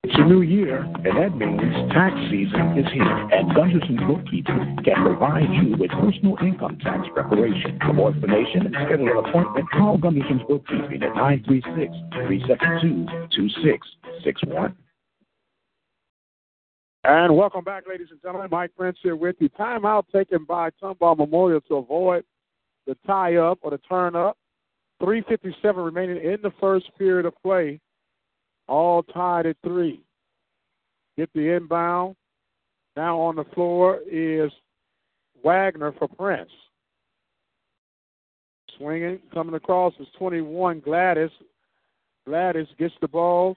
It's 0.05 0.15
a 0.17 0.25
new 0.25 0.43
year, 0.43 0.83
and 0.83 1.17
that 1.17 1.37
means 1.37 1.61
tax 1.93 2.15
season 2.31 2.79
is 2.79 2.87
here. 2.93 3.03
And 3.05 3.51
Gunderson's 3.51 4.01
Bookkeeping 4.07 4.79
can 4.85 5.03
provide 5.03 5.51
you 5.51 5.77
with 5.77 5.91
personal 5.91 6.37
income 6.41 6.79
tax 6.83 7.09
preparation. 7.13 7.79
For 7.85 7.93
more 7.93 8.13
information 8.13 8.67
and 8.67 8.75
schedule 8.87 9.09
an 9.09 9.25
appointment, 9.25 9.69
call 9.71 9.99
Gunderson's 9.99 10.43
Bookkeeping 10.49 11.03
at 11.03 11.15
936 11.17 11.93
372 12.27 13.07
2661. 13.35 14.77
And 17.05 17.37
welcome 17.37 17.65
back, 17.65 17.85
ladies 17.89 18.09
and 18.11 18.21
gentlemen. 18.23 18.49
Mike 18.51 18.71
Prince 18.77 18.99
here 19.03 19.17
with 19.17 19.37
you. 19.41 19.49
Timeout 19.51 20.05
taken 20.13 20.45
by 20.45 20.71
Tomball 20.83 21.17
Memorial 21.17 21.61
to 21.63 21.77
avoid 21.77 22.25
the 22.89 22.97
tie 23.07 23.37
up 23.37 23.59
or 23.63 23.71
the 23.71 23.79
turn 23.79 24.17
up. 24.17 24.37
3.57 25.01 25.53
remaining 25.77 26.17
in 26.17 26.39
the 26.43 26.51
first 26.59 26.87
period 26.99 27.27
of 27.27 27.35
play. 27.41 27.79
All 28.67 29.05
tied 29.05 29.47
at 29.47 29.57
three. 29.63 30.01
Get 31.17 31.31
the 31.35 31.55
inbound. 31.55 32.17
Now 32.97 33.21
on 33.21 33.37
the 33.37 33.45
floor 33.55 34.01
is 34.11 34.51
Wagner 35.45 35.93
for 35.99 36.09
Prince. 36.09 36.51
Swinging, 38.77 39.21
coming 39.33 39.55
across 39.55 39.95
is 40.01 40.07
21 40.19 40.81
Gladys. 40.81 41.31
Gladys 42.27 42.67
gets 42.79 42.95
the 43.01 43.09
ball 43.09 43.57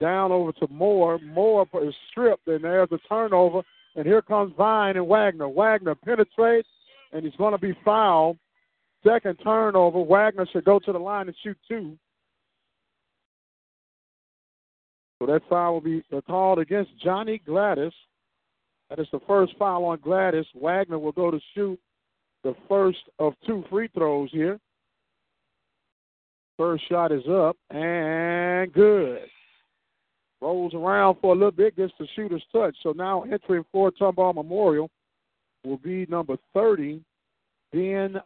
down 0.00 0.32
over 0.32 0.52
to 0.52 0.66
Moore. 0.68 1.18
Moore 1.20 1.66
is 1.82 1.94
stripped, 2.10 2.48
and 2.48 2.64
there's 2.64 2.88
a 2.90 2.98
turnover. 3.08 3.62
And 3.94 4.06
here 4.06 4.22
comes 4.22 4.52
Vine 4.56 4.96
and 4.96 5.06
Wagner. 5.06 5.48
Wagner 5.48 5.94
penetrates, 5.94 6.68
and 7.12 7.24
he's 7.24 7.36
going 7.36 7.52
to 7.52 7.58
be 7.58 7.76
fouled. 7.84 8.38
Second 9.04 9.36
turnover. 9.42 10.02
Wagner 10.02 10.46
should 10.52 10.64
go 10.64 10.78
to 10.78 10.92
the 10.92 10.98
line 10.98 11.26
and 11.26 11.36
shoot 11.42 11.58
two. 11.68 11.96
So 15.18 15.26
that 15.26 15.42
foul 15.48 15.74
will 15.74 15.80
be 15.80 16.02
called 16.26 16.58
against 16.58 16.90
Johnny 17.02 17.40
Gladys. 17.44 17.92
That 18.90 18.98
is 18.98 19.06
the 19.12 19.20
first 19.26 19.52
foul 19.58 19.84
on 19.84 20.00
Gladys. 20.00 20.46
Wagner 20.54 20.98
will 20.98 21.12
go 21.12 21.30
to 21.30 21.40
shoot 21.54 21.78
the 22.44 22.54
first 22.68 22.98
of 23.18 23.34
two 23.46 23.64
free 23.70 23.88
throws 23.94 24.30
here. 24.32 24.58
First 26.58 26.88
shot 26.88 27.12
is 27.12 27.22
up 27.28 27.56
and 27.70 28.72
good. 28.72 29.22
Rolls 30.40 30.74
around 30.74 31.18
for 31.20 31.32
a 31.32 31.36
little 31.36 31.52
bit, 31.52 31.76
gets 31.76 31.92
the 31.98 32.06
shooter's 32.14 32.44
touch. 32.52 32.76
So 32.82 32.92
now 32.92 33.22
entering 33.22 33.64
for 33.70 33.92
Tomball 33.92 34.34
Memorial 34.34 34.90
will 35.64 35.78
be 35.78 36.04
number 36.06 36.36
30, 36.52 37.00
Ben 37.72 38.16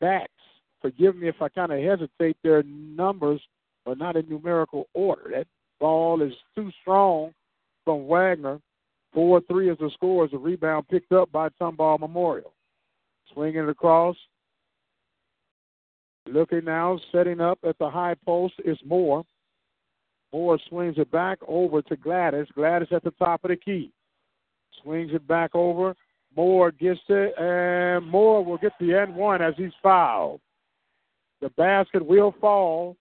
Batts. 0.00 0.32
Forgive 0.80 1.16
me 1.16 1.28
if 1.28 1.40
I 1.40 1.48
kind 1.48 1.72
of 1.72 1.80
hesitate. 1.80 2.36
Their 2.42 2.62
numbers 2.62 3.40
are 3.86 3.96
not 3.96 4.16
in 4.16 4.28
numerical 4.28 4.88
order. 4.94 5.30
That 5.34 5.46
ball 5.80 6.22
is 6.22 6.32
too 6.54 6.70
strong 6.80 7.32
from 7.84 8.06
Wagner. 8.06 8.60
4 9.14 9.40
3 9.48 9.70
is 9.70 9.78
the 9.78 9.90
score 9.94 10.24
as 10.24 10.32
a 10.32 10.38
rebound 10.38 10.86
picked 10.88 11.12
up 11.12 11.32
by 11.32 11.48
Tomball 11.60 11.98
Memorial. 11.98 12.52
Swinging 13.32 13.64
it 13.64 13.68
across. 13.68 14.16
Looking 16.26 16.64
now, 16.64 17.00
setting 17.10 17.40
up 17.40 17.58
at 17.66 17.78
the 17.78 17.88
high 17.88 18.14
post 18.26 18.54
is 18.64 18.78
Moore. 18.84 19.24
Moore 20.32 20.58
swings 20.68 20.96
it 20.98 21.10
back 21.10 21.38
over 21.48 21.80
to 21.82 21.96
Gladys. 21.96 22.46
Gladys 22.54 22.88
at 22.92 23.02
the 23.02 23.12
top 23.12 23.44
of 23.44 23.48
the 23.48 23.56
key. 23.56 23.90
Swings 24.82 25.10
it 25.14 25.26
back 25.26 25.54
over. 25.54 25.94
Moore 26.38 26.70
gets 26.70 27.00
it, 27.08 27.34
and 27.36 28.06
Moore 28.06 28.44
will 28.44 28.58
get 28.58 28.70
the 28.78 28.94
N 28.94 29.16
one 29.16 29.42
as 29.42 29.54
he's 29.56 29.72
fouled. 29.82 30.40
The 31.40 31.48
basket 31.50 32.06
will 32.06 32.32
fall. 32.40 32.96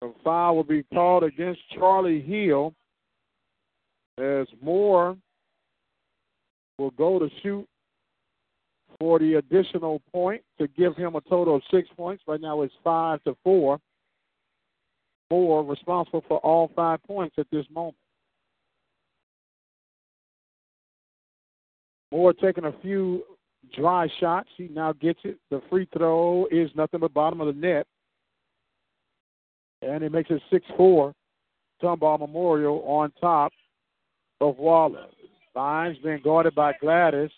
The 0.00 0.12
foul 0.24 0.56
will 0.56 0.64
be 0.64 0.82
called 0.92 1.22
against 1.22 1.60
Charlie 1.76 2.20
Hill 2.20 2.74
as 4.18 4.48
Moore 4.60 5.16
will 6.76 6.90
go 6.90 7.20
to 7.20 7.28
shoot 7.44 7.68
for 8.98 9.20
the 9.20 9.34
additional 9.34 10.02
point 10.10 10.42
to 10.58 10.66
give 10.66 10.96
him 10.96 11.14
a 11.14 11.20
total 11.20 11.54
of 11.54 11.62
six 11.70 11.88
points. 11.96 12.24
Right 12.26 12.40
now 12.40 12.62
it's 12.62 12.74
five 12.82 13.22
to 13.22 13.36
four. 13.44 13.78
Moore 15.30 15.62
responsible 15.62 16.24
for 16.26 16.38
all 16.38 16.72
five 16.74 17.00
points 17.04 17.36
at 17.38 17.46
this 17.52 17.66
moment. 17.72 17.94
Moore 22.16 22.32
taking 22.32 22.64
a 22.64 22.72
few 22.80 23.24
dry 23.76 24.08
shots. 24.20 24.48
He 24.56 24.68
now 24.68 24.94
gets 24.94 25.20
it. 25.24 25.36
The 25.50 25.60
free 25.68 25.86
throw 25.92 26.46
is 26.50 26.70
nothing 26.74 27.00
but 27.00 27.12
bottom 27.12 27.42
of 27.42 27.46
the 27.48 27.60
net. 27.60 27.86
And 29.82 30.02
it 30.02 30.10
makes 30.10 30.30
it 30.30 30.40
6 30.50 30.64
4. 30.78 31.12
Tomball 31.82 32.20
Memorial 32.20 32.82
on 32.86 33.12
top 33.20 33.52
of 34.40 34.56
Waller. 34.56 35.04
Vines 35.52 35.98
being 36.02 36.22
guarded 36.24 36.54
by 36.54 36.72
Gladys 36.80 37.30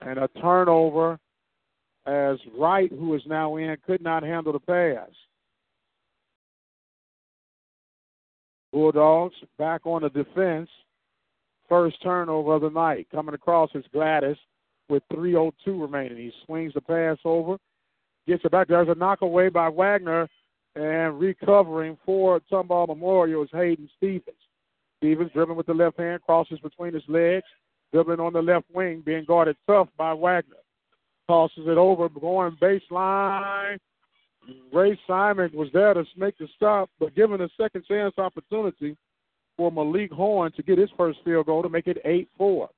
and 0.00 0.18
a 0.18 0.28
turnover 0.40 1.18
as 2.06 2.38
Wright, 2.56 2.90
who 2.90 3.14
is 3.14 3.22
now 3.26 3.56
in, 3.56 3.76
could 3.86 4.00
not 4.00 4.22
handle 4.22 4.54
the 4.54 4.58
pass. 4.58 5.10
Bulldogs 8.72 9.34
back 9.58 9.82
on 9.84 10.00
the 10.00 10.08
defense. 10.08 10.70
First 11.70 12.02
turnover 12.02 12.54
of 12.54 12.62
the 12.62 12.70
night. 12.70 13.06
Coming 13.12 13.34
across 13.34 13.70
is 13.74 13.84
Gladys 13.92 14.36
with 14.88 15.04
3.02 15.12 15.52
remaining. 15.80 16.18
He 16.18 16.32
swings 16.44 16.74
the 16.74 16.80
pass 16.80 17.16
over, 17.24 17.56
gets 18.26 18.44
it 18.44 18.50
back. 18.50 18.66
There's 18.66 18.88
a 18.88 18.94
knockaway 18.96 19.50
by 19.50 19.68
Wagner, 19.68 20.28
and 20.74 21.20
recovering 21.20 21.96
for 22.04 22.40
Tomball 22.50 22.88
Memorial 22.88 23.44
is 23.44 23.50
Hayden 23.52 23.88
Stevens. 23.96 24.36
Stevens 24.98 25.30
dribbling 25.32 25.56
with 25.56 25.66
the 25.66 25.74
left 25.74 25.98
hand, 25.98 26.20
crosses 26.22 26.58
between 26.58 26.92
his 26.92 27.04
legs, 27.06 27.46
dribbling 27.92 28.18
on 28.18 28.32
the 28.32 28.42
left 28.42 28.66
wing, 28.74 29.00
being 29.06 29.24
guarded 29.24 29.56
tough 29.68 29.88
by 29.96 30.12
Wagner. 30.12 30.56
Tosses 31.28 31.68
it 31.68 31.78
over, 31.78 32.08
going 32.08 32.56
baseline. 32.60 33.78
Ray 34.72 34.98
Simon 35.06 35.52
was 35.54 35.68
there 35.72 35.94
to 35.94 36.04
make 36.16 36.36
the 36.38 36.48
stop, 36.56 36.90
but 36.98 37.14
given 37.14 37.40
a 37.40 37.48
second 37.56 37.84
chance 37.86 38.14
opportunity, 38.18 38.96
for 39.60 39.70
Malik 39.70 40.10
Horn 40.10 40.50
to 40.52 40.62
get 40.62 40.78
his 40.78 40.88
first 40.96 41.18
field 41.22 41.44
goal 41.44 41.62
to 41.62 41.68
make 41.68 41.86
it 41.86 41.98
8 42.02 42.26
4. 42.38 42.70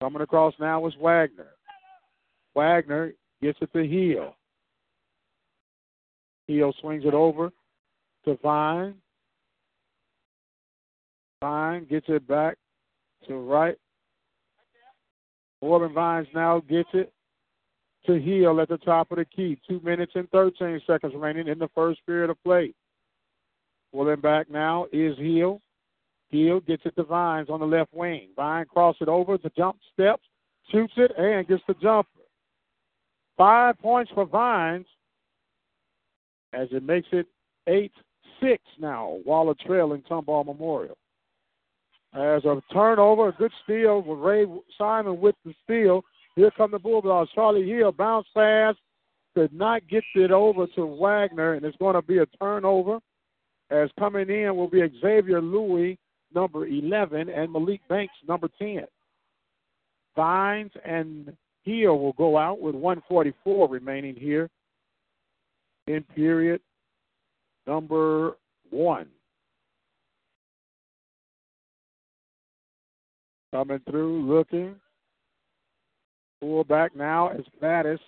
Coming 0.00 0.22
across 0.22 0.54
now 0.60 0.86
is 0.86 0.94
Wagner. 1.00 1.48
Wagner 2.54 3.12
gets 3.42 3.58
it 3.60 3.72
to 3.72 3.84
Hill. 3.84 4.36
Hill 6.46 6.72
swings 6.80 7.02
it 7.04 7.12
over 7.12 7.50
to 8.24 8.38
Vine. 8.40 8.94
Vine 11.42 11.86
gets 11.90 12.06
it 12.08 12.24
back 12.28 12.56
to 13.26 13.34
Wright. 13.34 13.76
Corbin 15.60 15.92
Vines 15.92 16.28
now 16.36 16.60
gets 16.60 16.90
it 16.92 17.12
to 18.06 18.20
Hill 18.20 18.60
at 18.60 18.68
the 18.68 18.78
top 18.78 19.10
of 19.10 19.18
the 19.18 19.24
key. 19.24 19.58
Two 19.68 19.80
minutes 19.80 20.12
and 20.14 20.30
13 20.30 20.80
seconds 20.86 21.14
remaining 21.16 21.48
in 21.48 21.58
the 21.58 21.68
first 21.74 21.98
period 22.06 22.30
of 22.30 22.40
play. 22.44 22.72
Pulling 23.96 24.20
back 24.20 24.50
now 24.50 24.86
is 24.92 25.16
Hill. 25.16 25.62
Hill 26.28 26.60
gets 26.60 26.82
it 26.84 26.94
to 26.96 27.04
Vines 27.04 27.48
on 27.48 27.60
the 27.60 27.66
left 27.66 27.94
wing. 27.94 28.28
Vine 28.36 28.66
crosses 28.66 29.00
it 29.00 29.08
over 29.08 29.38
to 29.38 29.50
jump 29.56 29.78
steps, 29.94 30.22
shoots 30.70 30.92
it, 30.98 31.12
and 31.16 31.48
gets 31.48 31.62
the 31.66 31.72
jumper. 31.80 32.10
Five 33.38 33.78
points 33.78 34.10
for 34.14 34.26
Vines 34.26 34.84
as 36.52 36.68
it 36.72 36.82
makes 36.82 37.08
it 37.10 37.26
8 37.66 37.90
6 38.42 38.62
now. 38.78 39.16
Waller 39.24 39.54
trailing 39.66 40.02
Tomball 40.02 40.44
Memorial. 40.44 40.98
As 42.12 42.44
a 42.44 42.60
turnover, 42.74 43.28
a 43.28 43.32
good 43.32 43.52
steal 43.64 44.02
with 44.02 44.18
Ray 44.18 44.44
Simon 44.76 45.18
with 45.22 45.36
the 45.46 45.54
steal. 45.64 46.02
Here 46.34 46.50
come 46.54 46.70
the 46.70 46.78
Bulldogs. 46.78 47.30
Charlie 47.34 47.66
Hill 47.66 47.92
bounce 47.92 48.26
pass. 48.34 48.74
Could 49.34 49.54
not 49.54 49.88
get 49.88 50.04
it 50.14 50.32
over 50.32 50.66
to 50.66 50.84
Wagner, 50.84 51.54
and 51.54 51.64
it's 51.64 51.76
going 51.78 51.94
to 51.94 52.02
be 52.02 52.18
a 52.18 52.26
turnover. 52.38 52.98
As 53.70 53.90
coming 53.98 54.30
in 54.30 54.54
will 54.56 54.68
be 54.68 54.80
Xavier 55.00 55.40
Louis, 55.40 55.98
number 56.34 56.66
11, 56.66 57.28
and 57.28 57.52
Malik 57.52 57.80
Banks, 57.88 58.14
number 58.26 58.48
10. 58.58 58.84
Vines 60.14 60.70
and 60.84 61.36
Hill 61.64 61.98
will 61.98 62.12
go 62.12 62.38
out 62.38 62.60
with 62.60 62.74
144 62.74 63.68
remaining 63.68 64.14
here 64.14 64.48
in 65.88 66.02
period 66.14 66.60
number 67.66 68.36
one. 68.70 69.08
Coming 73.52 73.80
through, 73.88 74.26
looking. 74.26 74.76
Pull 76.40 76.64
back 76.64 76.94
now 76.94 77.28
as 77.28 77.40
Mattis 77.62 77.98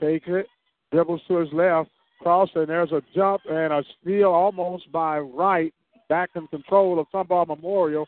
takes 0.00 0.26
it, 0.28 0.46
dribbles 0.92 1.22
to 1.28 1.38
his 1.38 1.48
left, 1.52 1.90
cross, 2.20 2.48
and 2.54 2.68
there's 2.68 2.92
a 2.92 3.02
jump 3.14 3.42
and 3.48 3.72
a 3.72 3.82
steal 4.00 4.28
almost 4.28 4.90
by 4.92 5.18
Wright, 5.18 5.72
back 6.08 6.30
in 6.34 6.46
control 6.48 6.98
of 6.98 7.06
Tomball 7.12 7.46
Memorial. 7.46 8.06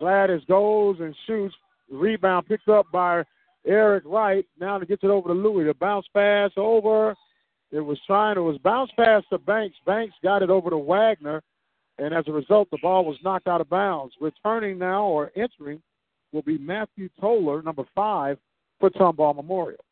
Gladys 0.00 0.42
goes 0.48 0.96
and 1.00 1.14
shoots. 1.26 1.54
Rebound 1.90 2.46
picked 2.46 2.68
up 2.68 2.86
by 2.92 3.22
Eric 3.66 4.04
Wright. 4.06 4.44
Now 4.58 4.78
to 4.78 4.86
get 4.86 5.00
it 5.02 5.10
over 5.10 5.28
to 5.28 5.34
Louis. 5.34 5.64
The 5.64 5.74
bounce 5.74 6.06
pass 6.14 6.50
over. 6.56 7.14
It 7.70 7.80
was 7.80 7.98
trying. 8.06 8.36
It 8.36 8.40
was 8.40 8.58
bounce 8.58 8.90
pass 8.96 9.22
to 9.30 9.38
Banks. 9.38 9.76
Banks 9.86 10.14
got 10.22 10.42
it 10.42 10.50
over 10.50 10.70
to 10.70 10.78
Wagner, 10.78 11.42
and 11.98 12.12
as 12.12 12.24
a 12.26 12.32
result, 12.32 12.68
the 12.70 12.78
ball 12.82 13.04
was 13.04 13.16
knocked 13.22 13.48
out 13.48 13.60
of 13.60 13.70
bounds. 13.70 14.14
Returning 14.20 14.78
now 14.78 15.04
or 15.04 15.30
entering 15.36 15.80
will 16.32 16.42
be 16.42 16.58
Matthew 16.58 17.08
Toller, 17.20 17.62
number 17.62 17.84
five, 17.94 18.38
for 18.80 18.90
Tomball 18.90 19.36
Memorial. 19.36 19.84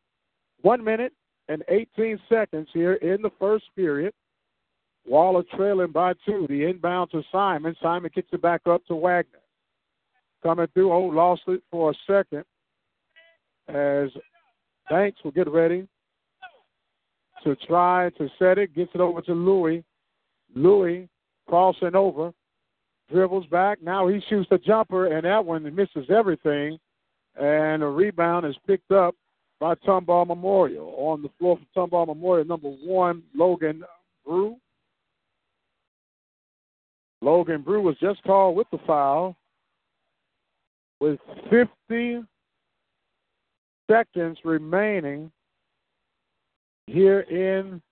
One 0.62 0.82
minute 0.82 1.12
and 1.50 1.64
18 1.68 2.18
seconds 2.28 2.68
here 2.72 2.94
in 2.94 3.20
the 3.22 3.30
first 3.40 3.64
period. 3.74 4.14
Waller 5.04 5.42
trailing 5.56 5.90
by 5.90 6.12
two. 6.24 6.46
The 6.48 6.64
inbound 6.64 7.10
to 7.10 7.22
Simon. 7.32 7.74
Simon 7.82 8.10
kicks 8.14 8.28
it 8.32 8.40
back 8.40 8.60
up 8.66 8.86
to 8.86 8.94
Wagner. 8.94 9.40
Coming 10.44 10.68
through. 10.72 10.92
Oh, 10.92 11.00
lost 11.00 11.42
it 11.48 11.60
for 11.70 11.90
a 11.90 11.94
second 12.06 12.44
as 13.68 14.10
Banks 14.88 15.18
will 15.24 15.32
get 15.32 15.50
ready 15.50 15.88
to 17.42 17.56
try 17.66 18.10
to 18.10 18.28
set 18.38 18.58
it. 18.58 18.74
Gets 18.74 18.92
it 18.94 19.00
over 19.00 19.20
to 19.22 19.32
Louis. 19.32 19.82
Louis 20.54 21.08
crossing 21.48 21.96
over. 21.96 22.32
Dribbles 23.10 23.46
back. 23.46 23.82
Now 23.82 24.06
he 24.06 24.20
shoots 24.28 24.48
the 24.50 24.58
jumper, 24.58 25.16
and 25.16 25.24
that 25.24 25.44
one 25.44 25.62
misses 25.74 26.10
everything. 26.10 26.78
And 27.40 27.82
a 27.82 27.86
rebound 27.86 28.46
is 28.46 28.56
picked 28.68 28.92
up 28.92 29.16
by 29.60 29.74
Tomball 29.76 30.26
Memorial. 30.26 30.94
On 30.96 31.22
the 31.22 31.28
floor 31.38 31.58
for 31.58 31.86
Tomball 31.86 32.06
Memorial, 32.06 32.46
number 32.46 32.70
one, 32.70 33.22
Logan 33.34 33.84
Brew. 34.26 34.56
Logan 37.22 37.60
Brew 37.60 37.82
was 37.82 37.96
just 38.00 38.22
called 38.22 38.56
with 38.56 38.66
the 38.72 38.78
foul 38.86 39.36
with 41.00 41.20
50 41.50 42.22
seconds 43.90 44.38
remaining 44.44 45.30
here 46.86 47.20
in 47.20 47.82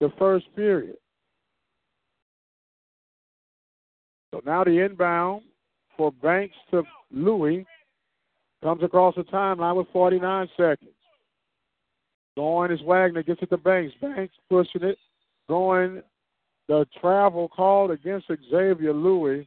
the 0.00 0.12
first 0.18 0.46
period. 0.56 0.96
So 4.32 4.42
now 4.44 4.64
the 4.64 4.84
inbound 4.84 5.42
for 5.96 6.12
Banks 6.12 6.54
to 6.70 6.82
Louis 7.10 7.64
comes 8.62 8.82
across 8.82 9.14
the 9.14 9.22
timeline 9.24 9.76
with 9.76 9.86
49 9.92 10.48
seconds. 10.56 10.90
Going 12.36 12.70
is 12.70 12.80
Wagner, 12.82 13.22
gets 13.22 13.42
it 13.42 13.50
to 13.50 13.56
Banks. 13.56 13.94
Banks 14.00 14.34
pushing 14.50 14.82
it. 14.82 14.98
Going 15.48 16.02
the 16.68 16.86
travel 17.00 17.48
called 17.48 17.90
against 17.90 18.26
Xavier 18.50 18.92
Louis. 18.92 19.46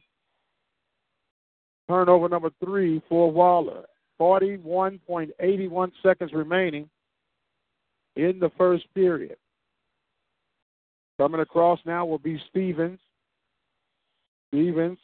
Turnover 1.88 2.28
number 2.28 2.50
three 2.64 3.02
for 3.08 3.30
Waller. 3.30 3.84
41.81 4.20 5.92
seconds 6.02 6.32
remaining 6.32 6.88
in 8.16 8.38
the 8.38 8.50
first 8.58 8.84
period. 8.94 9.36
Coming 11.18 11.40
across 11.40 11.78
now 11.84 12.04
will 12.06 12.18
be 12.18 12.40
Stevens. 12.50 12.98
Stevens 14.48 14.98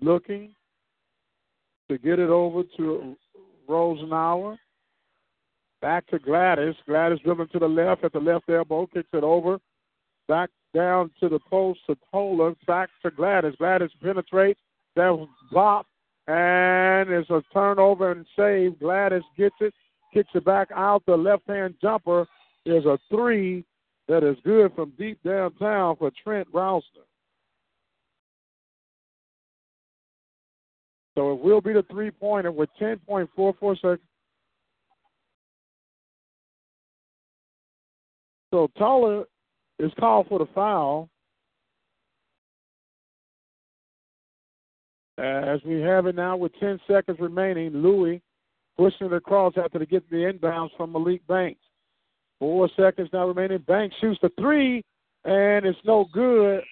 looking 0.00 0.54
to 1.88 1.98
get 1.98 2.18
it 2.18 2.30
over 2.30 2.62
to 2.76 3.16
Rosenauer. 3.68 4.56
Back 5.80 6.06
to 6.08 6.18
Gladys. 6.18 6.74
Gladys 6.86 7.18
driven 7.24 7.48
to 7.48 7.58
the 7.58 7.68
left 7.68 8.04
at 8.04 8.12
the 8.12 8.18
left 8.18 8.48
elbow, 8.48 8.86
kicks 8.86 9.08
it 9.12 9.22
over. 9.22 9.58
Back 10.28 10.50
down 10.74 11.10
to 11.20 11.28
the 11.28 11.38
post 11.50 11.80
to 11.88 11.96
Toller. 12.10 12.54
Back 12.66 12.88
to 13.02 13.10
Gladys. 13.10 13.54
Gladys 13.58 13.90
penetrates. 14.02 14.60
That 14.96 15.10
was. 15.10 15.84
And 16.26 17.10
it's 17.10 17.28
a 17.28 17.42
turnover 17.52 18.12
and 18.12 18.24
save. 18.34 18.80
Gladys 18.80 19.22
gets 19.36 19.56
it, 19.60 19.74
kicks 20.14 20.30
it 20.34 20.44
back 20.44 20.68
out. 20.74 21.02
The 21.06 21.16
left 21.16 21.46
hand 21.46 21.74
jumper 21.82 22.26
is 22.64 22.86
a 22.86 22.98
three 23.10 23.64
that 24.08 24.24
is 24.24 24.36
good 24.42 24.74
from 24.74 24.92
deep 24.98 25.18
downtown 25.22 25.96
for 25.96 26.10
Trent 26.22 26.50
Rousner. 26.52 27.04
So 31.14 31.32
it 31.32 31.40
will 31.40 31.60
be 31.60 31.72
the 31.72 31.84
three 31.90 32.10
pointer 32.10 32.50
with 32.50 32.68
10.44 32.80 33.76
seconds. 33.76 34.00
So 38.52 38.68
Toller 38.78 39.24
is 39.78 39.92
called 39.98 40.26
for 40.28 40.38
the 40.38 40.46
foul. 40.54 41.08
As 45.18 45.60
we 45.64 45.80
have 45.80 46.06
it 46.06 46.16
now 46.16 46.36
with 46.36 46.52
10 46.58 46.80
seconds 46.88 47.18
remaining, 47.20 47.70
Louis 47.72 48.20
pushing 48.76 49.06
it 49.06 49.12
across 49.12 49.54
after 49.56 49.78
they 49.78 49.86
get 49.86 50.08
the 50.10 50.16
inbounds 50.16 50.70
from 50.76 50.92
Malik 50.92 51.24
Banks. 51.28 51.60
Four 52.40 52.68
seconds 52.76 53.08
now 53.12 53.28
remaining. 53.28 53.58
Banks 53.58 53.94
shoots 54.00 54.18
the 54.22 54.30
three, 54.40 54.82
and 55.24 55.64
it's 55.64 55.78
no 55.84 56.06
good 56.12 56.62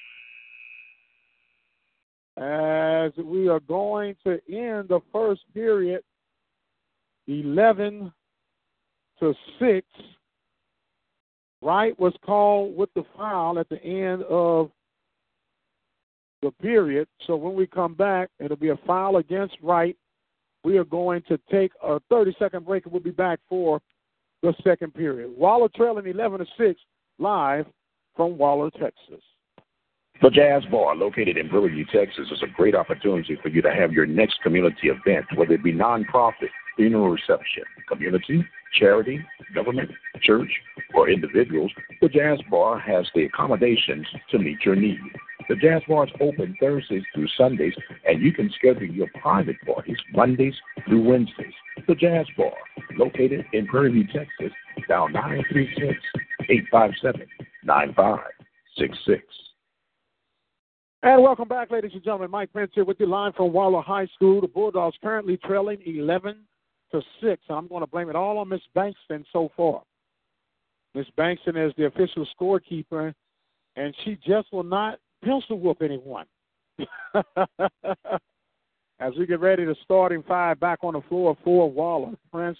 as 2.43 3.13
we 3.25 3.49
are 3.49 3.61
going 3.61 4.17
to 4.25 4.33
end 4.49 4.89
the 4.89 5.01
first 5.13 5.43
period 5.55 6.03
11 7.29 8.13
to 9.21 9.35
6. 9.61 9.87
Wright 11.63 11.99
was 12.01 12.13
called 12.27 12.77
with 12.77 12.93
the 12.95 13.05
foul 13.17 13.61
at 13.61 13.69
the 13.69 13.81
end 13.85 14.25
of 14.25 14.71
the 16.43 16.51
period. 16.61 17.07
So 17.27 17.37
when 17.37 17.55
we 17.55 17.69
come 17.69 17.95
back, 17.95 18.29
it'll 18.41 18.57
be 18.57 18.71
a 18.71 18.79
foul 18.87 19.19
against 19.19 19.57
Wright. 19.63 19.97
We 20.65 20.79
are 20.79 20.85
going 20.85 21.23
to 21.29 21.39
take 21.51 21.71
a 21.83 22.01
30 22.11 22.35
second 22.41 22.67
break 22.67 22.85
and 22.85 22.93
we'll 22.93 23.03
be 23.03 23.11
back 23.11 23.39
for 23.49 23.81
the 24.43 24.53
second 24.65 24.95
period. 24.95 25.31
Waller 25.37 25.69
trailing 25.77 26.09
11 26.09 26.41
to 26.41 26.47
6 26.59 26.81
live 27.21 27.67
from 28.17 28.37
Waller, 28.37 28.71
Texas. 28.71 29.23
The 30.23 30.31
Jazz 30.31 30.63
Bar, 30.71 30.95
located 30.95 31.37
in 31.37 31.49
View, 31.51 31.85
Texas, 31.93 32.29
is 32.31 32.45
a 32.45 32.47
great 32.47 32.77
opportunity 32.77 33.37
for 33.43 33.49
you 33.49 33.61
to 33.61 33.75
have 33.75 33.91
your 33.91 34.07
next 34.07 34.41
community 34.41 34.89
event, 34.89 35.27
whether 35.35 35.55
it 35.55 35.65
be 35.65 35.73
nonprofit, 35.73 36.49
funeral 36.77 37.09
reception, 37.09 37.65
community, 37.89 38.47
charity, 38.79 39.19
government, 39.53 39.91
church, 40.23 40.49
or 40.95 41.11
individuals. 41.11 41.73
The 42.01 42.09
Jazz 42.09 42.39
Bar 42.49 42.79
has 42.79 43.05
the 43.17 43.25
accommodations 43.25 44.07
to 44.31 44.39
meet 44.39 44.65
your 44.65 44.77
need. 44.77 45.01
The 45.49 45.57
Jazz 45.57 45.83
Bar 45.89 46.07
is 46.07 46.13
open 46.21 46.57
Thursdays 46.61 47.03
through 47.13 47.27
Sundays, 47.37 47.75
and 48.07 48.23
you 48.23 48.33
can 48.33 48.49
schedule 48.57 48.85
your 48.85 49.09
private 49.21 49.57
parties 49.67 49.99
Mondays 50.13 50.55
through 50.87 51.03
Wednesdays. 51.03 51.55
The 51.89 51.97
Jazz 51.97 52.27
Bar, 52.37 52.55
located 52.97 53.45
in 53.53 53.67
Prairie 53.67 53.91
View, 53.91 54.05
Texas, 54.05 54.57
dial 54.87 55.09
936 55.09 55.99
857 56.49 57.27
9566. 57.65 59.25
And 61.05 61.21
welcome 61.21 61.49
back, 61.49 61.73
ladies 61.73 61.91
and 61.95 62.05
gentlemen. 62.05 62.31
Mike 62.31 62.53
Prince 62.53 62.71
here 62.77 62.85
with 62.85 63.01
you 63.01 63.07
live 63.07 63.35
from 63.35 63.53
Waller 63.53 63.83
High 63.83 64.07
School. 64.15 64.41
The 64.41 64.47
Bulldogs 64.47 64.97
currently 65.03 65.37
trailing 65.39 65.83
11 65.85 66.37
to 66.93 67.03
6. 67.21 67.43
I'm 67.51 67.67
going 67.67 67.81
to 67.81 67.89
blame 67.89 68.09
it 68.09 68.15
all 68.15 68.39
on 68.39 68.49
Miss 68.49 68.61
Bankston 68.77 69.25
so 69.33 69.51
far. 69.57 69.83
Miss 70.95 71.07
Bankston 71.19 71.57
is 71.57 71.73
the 71.77 71.87
official 71.87 72.25
scorekeeper, 72.41 73.13
and 73.75 73.93
she 74.05 74.17
just 74.25 74.53
will 74.53 74.63
not 74.63 75.01
pencil 75.25 75.59
whoop 75.59 75.83
anyone. 75.83 76.27
As 79.01 79.13
we 79.19 79.27
get 79.27 79.41
ready 79.41 79.65
to 79.65 79.75
starting 79.83 80.23
five 80.23 80.61
back 80.61 80.79
on 80.85 80.93
the 80.93 81.01
floor 81.09 81.37
for 81.43 81.69
Waller, 81.69 82.13
Prince, 82.31 82.59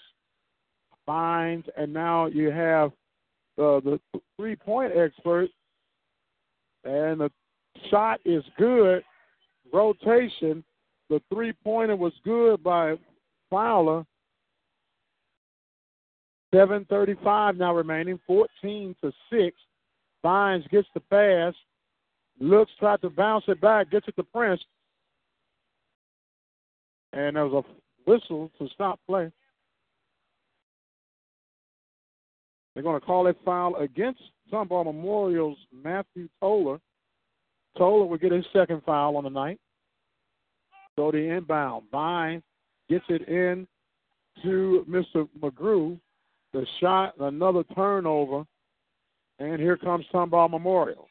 Vines, 1.05 1.63
and 1.77 1.93
now 1.93 2.25
you 2.25 2.51
have 2.51 2.89
uh, 3.57 3.79
the 3.79 4.01
three 4.35 4.57
point 4.57 4.91
expert, 4.97 5.47
and 6.83 7.21
the 7.21 7.31
shot 7.89 8.19
is 8.25 8.43
good. 8.57 9.03
Rotation. 9.71 10.63
The 11.09 11.21
three 11.31 11.53
pointer 11.63 11.95
was 11.95 12.13
good 12.23 12.63
by 12.63 12.95
Fowler. 13.49 14.05
7.35 16.53 17.57
now 17.57 17.73
remaining, 17.73 18.19
14 18.27 18.95
to 19.03 19.11
6. 19.31 19.57
Vines 20.21 20.63
gets 20.71 20.87
the 20.93 20.99
pass, 20.99 21.53
looks, 22.39 22.71
tries 22.79 23.01
to 23.01 23.09
bounce 23.09 23.43
it 23.47 23.59
back, 23.59 23.89
gets 23.89 24.07
it 24.07 24.15
to 24.15 24.23
Prince. 24.23 24.61
And 27.11 27.35
there 27.35 27.45
was 27.45 27.65
a 27.65 28.09
whistle 28.09 28.51
to 28.59 28.69
stop 28.73 28.99
play. 29.07 29.31
They're 32.73 32.83
going 32.83 32.99
to 32.99 33.05
call 33.05 33.27
it 33.27 33.37
foul 33.45 33.75
against 33.75 34.21
Tomball 34.51 34.85
Memorial's 34.85 35.57
Matthew 35.83 36.27
Toller. 36.39 36.79
Toller 37.77 38.05
will 38.05 38.17
get 38.17 38.31
his 38.31 38.45
second 38.53 38.81
foul 38.85 39.17
on 39.17 39.23
the 39.23 39.29
night. 39.29 39.59
So 40.95 41.11
the 41.11 41.17
inbound. 41.17 41.85
Vine 41.91 42.43
gets 42.89 43.05
it 43.09 43.27
in 43.27 43.67
to 44.43 44.85
Mr. 44.89 45.27
McGrew. 45.39 45.99
The 46.53 46.65
shot, 46.79 47.13
another 47.19 47.63
turnover. 47.75 48.45
And 49.39 49.59
here 49.59 49.77
comes 49.77 50.05
Tomball 50.13 50.51
Memorial. 50.51 51.07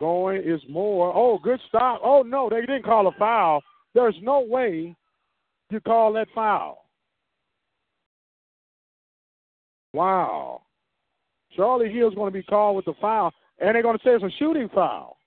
Going 0.00 0.42
is 0.42 0.60
more. 0.68 1.12
Oh, 1.14 1.38
good 1.38 1.60
stop. 1.68 2.00
Oh, 2.02 2.22
no, 2.22 2.48
they 2.48 2.60
didn't 2.60 2.84
call 2.84 3.06
a 3.08 3.12
foul. 3.18 3.62
There's 3.94 4.14
no 4.22 4.40
way 4.40 4.96
you 5.70 5.80
call 5.80 6.12
that 6.14 6.28
foul. 6.34 6.86
Wow. 9.92 10.62
Charlie 11.54 11.92
Hill's 11.92 12.14
going 12.14 12.32
to 12.32 12.38
be 12.38 12.44
called 12.44 12.76
with 12.76 12.84
the 12.84 12.94
foul, 13.00 13.32
and 13.58 13.74
they're 13.74 13.82
going 13.82 13.98
to 13.98 14.04
say 14.04 14.10
it's 14.10 14.24
a 14.24 14.30
shooting 14.38 14.68
foul. 14.74 15.17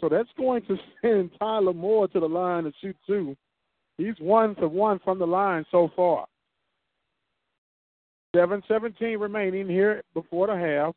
So 0.00 0.08
that's 0.08 0.28
going 0.36 0.62
to 0.66 0.76
send 1.02 1.30
Tyler 1.38 1.72
Moore 1.72 2.08
to 2.08 2.20
the 2.20 2.28
line 2.28 2.64
to 2.64 2.72
shoot 2.80 2.96
two. 3.06 3.36
He's 3.98 4.14
one 4.18 4.54
to 4.56 4.68
one 4.68 5.00
from 5.02 5.18
the 5.18 5.26
line 5.26 5.64
so 5.70 5.90
far. 5.96 6.26
7-17 8.34 9.18
remaining 9.18 9.66
here 9.66 10.02
before 10.12 10.48
the 10.48 10.56
half. 10.56 10.94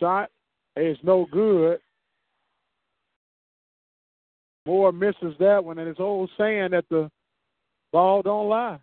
Shot 0.00 0.30
is 0.76 0.96
no 1.04 1.26
good. 1.30 1.78
Moore 4.66 4.92
misses 4.92 5.34
that 5.38 5.64
one, 5.64 5.78
and 5.78 5.88
it's 5.88 6.00
old 6.00 6.30
saying 6.36 6.72
that 6.72 6.84
the 6.90 7.08
ball 7.92 8.22
don't 8.22 8.48
lie. 8.48 8.78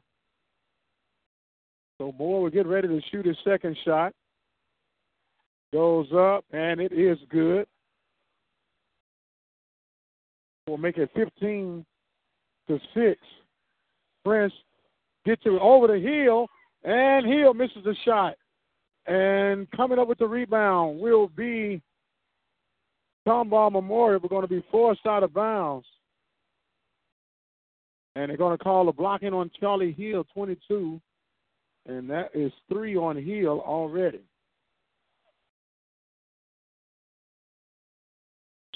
So 1.99 2.13
Moore 2.17 2.43
will 2.43 2.49
get 2.49 2.65
ready 2.65 2.87
to 2.87 3.01
shoot 3.11 3.25
his 3.25 3.37
second 3.45 3.77
shot. 3.85 4.13
Goes 5.73 6.07
up, 6.15 6.45
and 6.51 6.79
it 6.79 6.91
is 6.93 7.17
good. 7.29 7.67
We'll 10.67 10.77
make 10.77 10.97
it 10.97 11.11
15 11.15 11.85
to 12.67 12.79
6. 12.95 13.21
Prince 14.23 14.53
gets 15.25 15.41
it 15.45 15.61
over 15.61 15.87
the 15.87 15.99
heel, 15.99 16.47
and 16.83 17.25
Hill 17.25 17.53
misses 17.53 17.83
the 17.83 17.95
shot. 18.03 18.35
And 19.05 19.69
coming 19.71 19.99
up 19.99 20.07
with 20.07 20.17
the 20.17 20.27
rebound 20.27 20.99
will 20.99 21.27
be 21.27 21.81
Tomball 23.27 23.71
Memorial. 23.71 24.19
We're 24.21 24.29
going 24.29 24.41
to 24.41 24.47
be 24.47 24.65
forced 24.71 25.05
out 25.05 25.23
of 25.23 25.33
bounds. 25.33 25.85
And 28.15 28.29
they're 28.29 28.37
going 28.37 28.57
to 28.57 28.63
call 28.63 28.87
a 28.89 28.93
blocking 28.93 29.33
on 29.33 29.51
Charlie 29.59 29.91
Hill, 29.91 30.25
22. 30.33 30.99
And 31.87 32.09
that 32.09 32.29
is 32.33 32.51
three 32.71 32.95
on 32.95 33.17
Hill 33.17 33.61
already. 33.65 34.21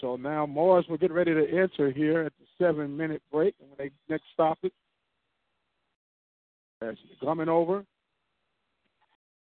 So 0.02 0.16
now 0.16 0.46
Morris 0.46 0.86
will 0.88 0.98
getting 0.98 1.16
ready 1.16 1.34
to 1.34 1.48
enter 1.50 1.92
here 1.92 2.22
at 2.22 2.34
the 2.40 2.46
seven 2.64 2.96
minute 2.96 3.22
break 3.32 3.56
when 3.60 3.72
they 3.78 3.92
next 4.10 4.26
stop 4.34 4.58
it. 4.64 4.74
That's 6.82 6.98
coming 7.22 7.50
over. 7.50 7.84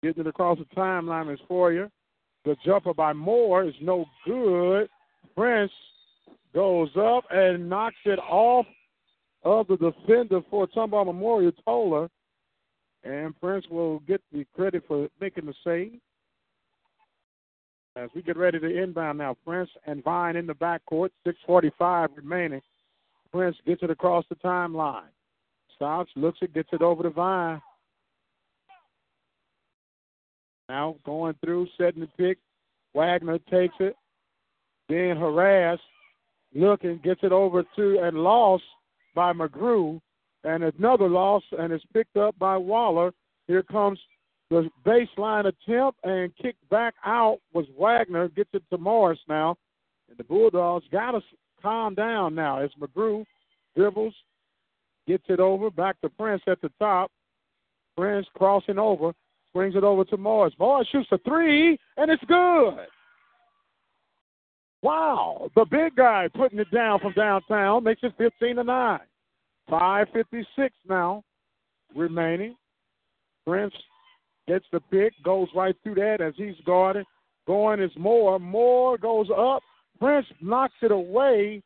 Getting 0.03 0.21
it 0.21 0.27
across 0.27 0.59
the 0.59 0.65
timeline 0.75 1.33
is 1.33 1.39
for 1.47 1.71
you. 1.71 1.89
The 2.45 2.55
jumper 2.65 2.93
by 2.93 3.13
Moore 3.13 3.63
is 3.63 3.73
no 3.81 4.05
good. 4.25 4.89
Prince 5.35 5.71
goes 6.53 6.89
up 6.97 7.23
and 7.31 7.69
knocks 7.69 7.95
it 8.05 8.19
off 8.19 8.65
of 9.43 9.67
the 9.67 9.77
defender 9.77 10.41
for 10.49 10.67
Tomball 10.67 11.05
Memorial 11.05 11.51
Toller. 11.65 12.09
And 13.03 13.37
Prince 13.39 13.65
will 13.69 13.99
get 14.01 14.21
the 14.31 14.45
credit 14.55 14.83
for 14.87 15.07
making 15.19 15.45
the 15.45 15.53
save. 15.63 15.99
As 17.95 18.10
we 18.15 18.23
get 18.23 18.38
ready 18.38 18.60
to 18.60 18.84
inbound 18.84 19.19
now, 19.19 19.38
Prince 19.45 19.69
and 19.86 20.03
Vine 20.03 20.36
in 20.36 20.47
the 20.47 20.56
backcourt, 20.56 21.10
6.45 21.27 22.10
remaining. 22.15 22.62
Prince 23.32 23.56
gets 23.67 23.84
it 23.84 23.91
across 23.91 24.25
the 24.29 24.36
timeline. 24.36 25.10
Stops, 25.75 26.12
looks 26.15 26.39
it, 26.41 26.53
gets 26.53 26.69
it 26.73 26.82
over 26.82 27.03
to 27.03 27.12
Vine. 27.12 27.62
Now 30.69 30.95
going 31.06 31.36
through, 31.43 31.67
setting 31.77 32.01
the 32.01 32.08
pick. 32.17 32.39
Wagner 32.95 33.38
takes 33.49 33.75
it, 33.79 33.95
being 34.88 35.15
harassed, 35.15 35.82
looking, 36.53 36.99
gets 37.03 37.21
it 37.23 37.32
over 37.32 37.63
to 37.75 37.99
and 37.99 38.17
lost 38.17 38.63
by 39.15 39.34
McGrew, 39.34 39.99
and 40.43 40.63
another 40.63 41.10
loss, 41.10 41.43
and 41.58 41.73
it's 41.73 41.86
picked 41.93 42.17
up 42.17 42.38
by 42.38 42.58
Waller. 42.58 43.12
Here 43.47 43.63
comes 43.63 43.99
the 44.53 44.69
baseline 44.85 45.45
attempt 45.45 45.99
and 46.03 46.35
kick 46.37 46.55
back 46.69 46.93
out 47.05 47.39
was 47.53 47.65
Wagner. 47.77 48.29
Gets 48.29 48.51
it 48.53 48.63
to 48.69 48.77
Morris 48.77 49.19
now. 49.27 49.55
And 50.09 50.17
the 50.17 50.23
Bulldogs 50.23 50.85
got 50.91 51.11
to 51.11 51.21
calm 51.61 51.95
down 51.95 52.35
now 52.35 52.59
as 52.59 52.69
McGrew 52.79 53.25
dribbles, 53.75 54.13
gets 55.07 55.23
it 55.29 55.39
over, 55.39 55.71
back 55.71 55.99
to 56.01 56.09
Prince 56.09 56.43
at 56.47 56.61
the 56.61 56.69
top. 56.79 57.09
Prince 57.97 58.27
crossing 58.35 58.77
over, 58.77 59.13
brings 59.53 59.75
it 59.75 59.83
over 59.83 60.03
to 60.05 60.17
Morris. 60.17 60.53
Morris 60.59 60.87
shoots 60.91 61.09
a 61.11 61.17
three, 61.19 61.77
and 61.97 62.11
it's 62.11 62.23
good. 62.25 62.85
Wow, 64.81 65.49
the 65.55 65.65
big 65.65 65.95
guy 65.95 66.27
putting 66.35 66.59
it 66.59 66.69
down 66.71 66.99
from 66.99 67.13
downtown 67.13 67.83
makes 67.83 68.03
it 68.03 68.13
15 68.17 68.57
to 68.57 68.63
9. 68.63 68.99
5.56 69.69 70.69
now 70.89 71.23
remaining. 71.95 72.55
Prince 73.47 73.73
Gets 74.47 74.65
the 74.71 74.79
pick, 74.79 75.13
goes 75.23 75.47
right 75.56 75.75
through 75.84 75.95
that 75.95 76.21
as 76.21 76.34
he's 76.36 76.56
guarded. 76.65 77.06
Going 77.47 77.82
is 77.82 77.91
Moore. 77.97 78.39
Moore 78.39 78.97
goes 78.97 79.27
up. 79.36 79.62
Prince 79.99 80.25
knocks 80.41 80.73
it 80.82 80.91
away, 80.91 81.62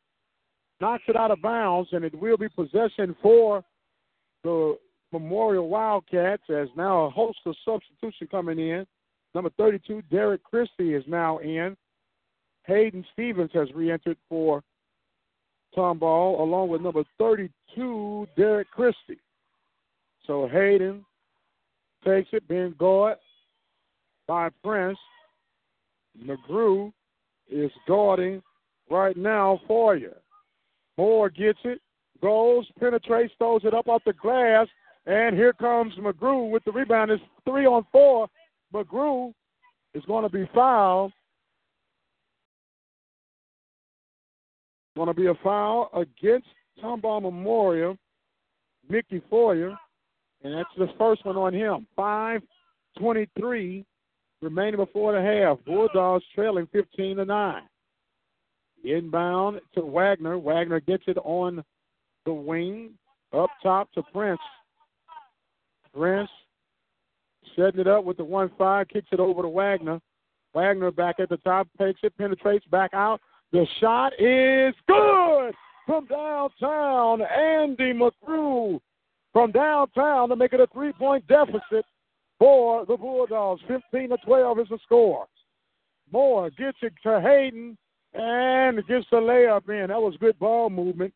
knocks 0.80 1.04
it 1.08 1.16
out 1.16 1.30
of 1.30 1.42
bounds, 1.42 1.88
and 1.92 2.04
it 2.04 2.14
will 2.14 2.36
be 2.36 2.48
possession 2.48 3.16
for 3.20 3.64
the 4.44 4.76
Memorial 5.12 5.68
Wildcats 5.68 6.42
as 6.50 6.68
now 6.76 7.06
a 7.06 7.10
host 7.10 7.38
of 7.46 7.56
substitution 7.64 8.28
coming 8.30 8.58
in. 8.58 8.86
Number 9.34 9.50
32, 9.56 10.02
Derek 10.10 10.42
Christie 10.44 10.94
is 10.94 11.04
now 11.06 11.38
in. 11.38 11.76
Hayden 12.66 13.04
Stevens 13.12 13.50
has 13.54 13.68
re-entered 13.74 14.18
for 14.28 14.62
Tomball, 15.76 16.40
along 16.40 16.68
with 16.68 16.82
number 16.82 17.02
32, 17.18 18.28
Derek 18.36 18.70
Christie. 18.70 19.20
So 20.26 20.48
Hayden, 20.48 21.04
takes 22.08 22.30
it, 22.32 22.48
being 22.48 22.74
guarded 22.78 23.18
by 24.26 24.48
Prince. 24.64 24.98
McGrew 26.24 26.92
is 27.50 27.70
guarding 27.86 28.42
right 28.90 29.16
now 29.16 29.60
for 29.66 29.96
you. 29.96 30.12
Moore 30.96 31.30
gets 31.30 31.58
it, 31.64 31.80
goes, 32.22 32.66
penetrates, 32.80 33.32
throws 33.38 33.60
it 33.64 33.74
up 33.74 33.88
off 33.88 34.02
the 34.04 34.12
glass, 34.14 34.66
and 35.06 35.36
here 35.36 35.52
comes 35.52 35.94
McGrew 35.94 36.50
with 36.50 36.64
the 36.64 36.72
rebound. 36.72 37.10
It's 37.10 37.22
three 37.44 37.66
on 37.66 37.84
four. 37.92 38.28
McGrew 38.74 39.32
is 39.94 40.04
going 40.06 40.24
to 40.24 40.30
be 40.30 40.48
fouled. 40.54 41.12
Going 44.96 45.08
to 45.08 45.14
be 45.14 45.26
a 45.26 45.34
foul 45.44 45.90
against 45.94 46.48
Tomball 46.82 47.22
Memorial, 47.22 47.96
Mickey 48.88 49.22
Foyer, 49.30 49.76
and 50.42 50.54
that's 50.54 50.68
the 50.76 50.88
first 50.98 51.24
one 51.24 51.36
on 51.36 51.52
him. 51.52 51.86
5:23 51.96 53.84
remaining 54.40 54.76
before 54.76 55.12
the 55.12 55.20
half. 55.20 55.58
Bulldogs 55.64 56.24
trailing 56.34 56.66
15 56.68 57.16
to 57.16 57.24
nine. 57.24 57.62
Inbound 58.84 59.60
to 59.74 59.82
Wagner. 59.82 60.38
Wagner 60.38 60.80
gets 60.80 61.04
it 61.06 61.18
on 61.18 61.64
the 62.24 62.32
wing. 62.32 62.90
Up 63.32 63.50
top 63.62 63.92
to 63.92 64.02
Prince. 64.12 64.40
Prince 65.92 66.30
setting 67.56 67.80
it 67.80 67.88
up 67.88 68.04
with 68.04 68.16
the 68.16 68.24
1 68.24 68.50
5, 68.56 68.88
kicks 68.88 69.08
it 69.12 69.20
over 69.20 69.42
to 69.42 69.48
Wagner. 69.48 70.00
Wagner 70.54 70.90
back 70.90 71.16
at 71.18 71.28
the 71.28 71.36
top, 71.38 71.68
takes 71.78 72.00
it, 72.02 72.16
penetrates 72.16 72.64
back 72.66 72.94
out. 72.94 73.20
The 73.52 73.66
shot 73.80 74.12
is 74.18 74.74
good 74.86 75.54
from 75.86 76.06
downtown. 76.06 77.22
Andy 77.22 77.92
McGrew 77.92 78.80
from 79.32 79.52
downtown 79.52 80.28
to 80.28 80.36
make 80.36 80.52
it 80.52 80.60
a 80.60 80.66
three 80.72 80.92
point 80.92 81.26
deficit 81.28 81.84
for 82.38 82.86
the 82.86 82.96
Bulldogs. 82.96 83.62
15 83.68 84.10
to 84.10 84.16
12 84.24 84.60
is 84.60 84.68
the 84.70 84.78
score. 84.84 85.26
Moore 86.10 86.50
gets 86.50 86.78
it 86.82 86.92
to 87.02 87.20
Hayden 87.20 87.76
and 88.14 88.76
gets 88.86 89.06
the 89.10 89.18
layup 89.18 89.68
in. 89.68 89.88
That 89.88 90.00
was 90.00 90.14
good 90.20 90.38
ball 90.38 90.70
movement 90.70 91.12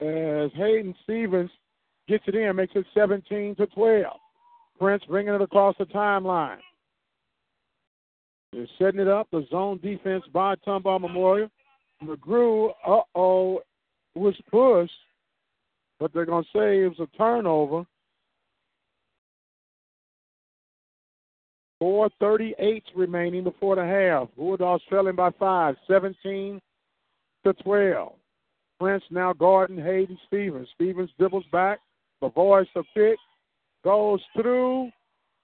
as 0.00 0.50
Hayden 0.54 0.94
Stevens 1.04 1.50
gets 2.08 2.24
it 2.26 2.34
in, 2.34 2.56
makes 2.56 2.72
it 2.74 2.86
17 2.94 3.56
to 3.56 3.66
12. 3.66 4.04
Prince 4.78 5.02
bringing 5.08 5.34
it 5.34 5.42
across 5.42 5.76
the 5.78 5.84
timeline. 5.86 6.56
They're 8.52 8.66
setting 8.78 9.00
it 9.00 9.08
up. 9.08 9.28
The 9.30 9.46
zone 9.50 9.78
defense 9.82 10.24
by 10.32 10.54
Tomball 10.66 11.00
Memorial. 11.00 11.50
McGrew, 12.02 12.70
uh 12.86 13.00
oh, 13.14 13.60
was 14.14 14.34
pushed, 14.50 14.92
but 16.00 16.12
they're 16.14 16.24
going 16.24 16.44
to 16.44 16.58
say 16.58 16.82
it 16.82 16.98
was 16.98 17.08
a 17.12 17.16
turnover. 17.18 17.84
4.38 21.82 22.82
remaining 22.96 23.44
before 23.44 23.76
the 23.76 23.84
half. 23.84 24.28
Bulldogs 24.36 24.82
trailing 24.88 25.16
by 25.16 25.30
five, 25.38 25.76
17 25.86 26.60
to 27.44 27.52
12. 27.52 28.12
Prince 28.78 29.04
now 29.10 29.32
guarding 29.34 29.78
Hayden 29.78 30.18
Stevens. 30.26 30.68
Stevens 30.74 31.10
dribbles 31.18 31.44
back. 31.52 31.78
The 32.20 32.30
voice 32.30 32.68
of 32.74 32.84
pick 32.94 33.16
goes 33.84 34.20
through 34.34 34.90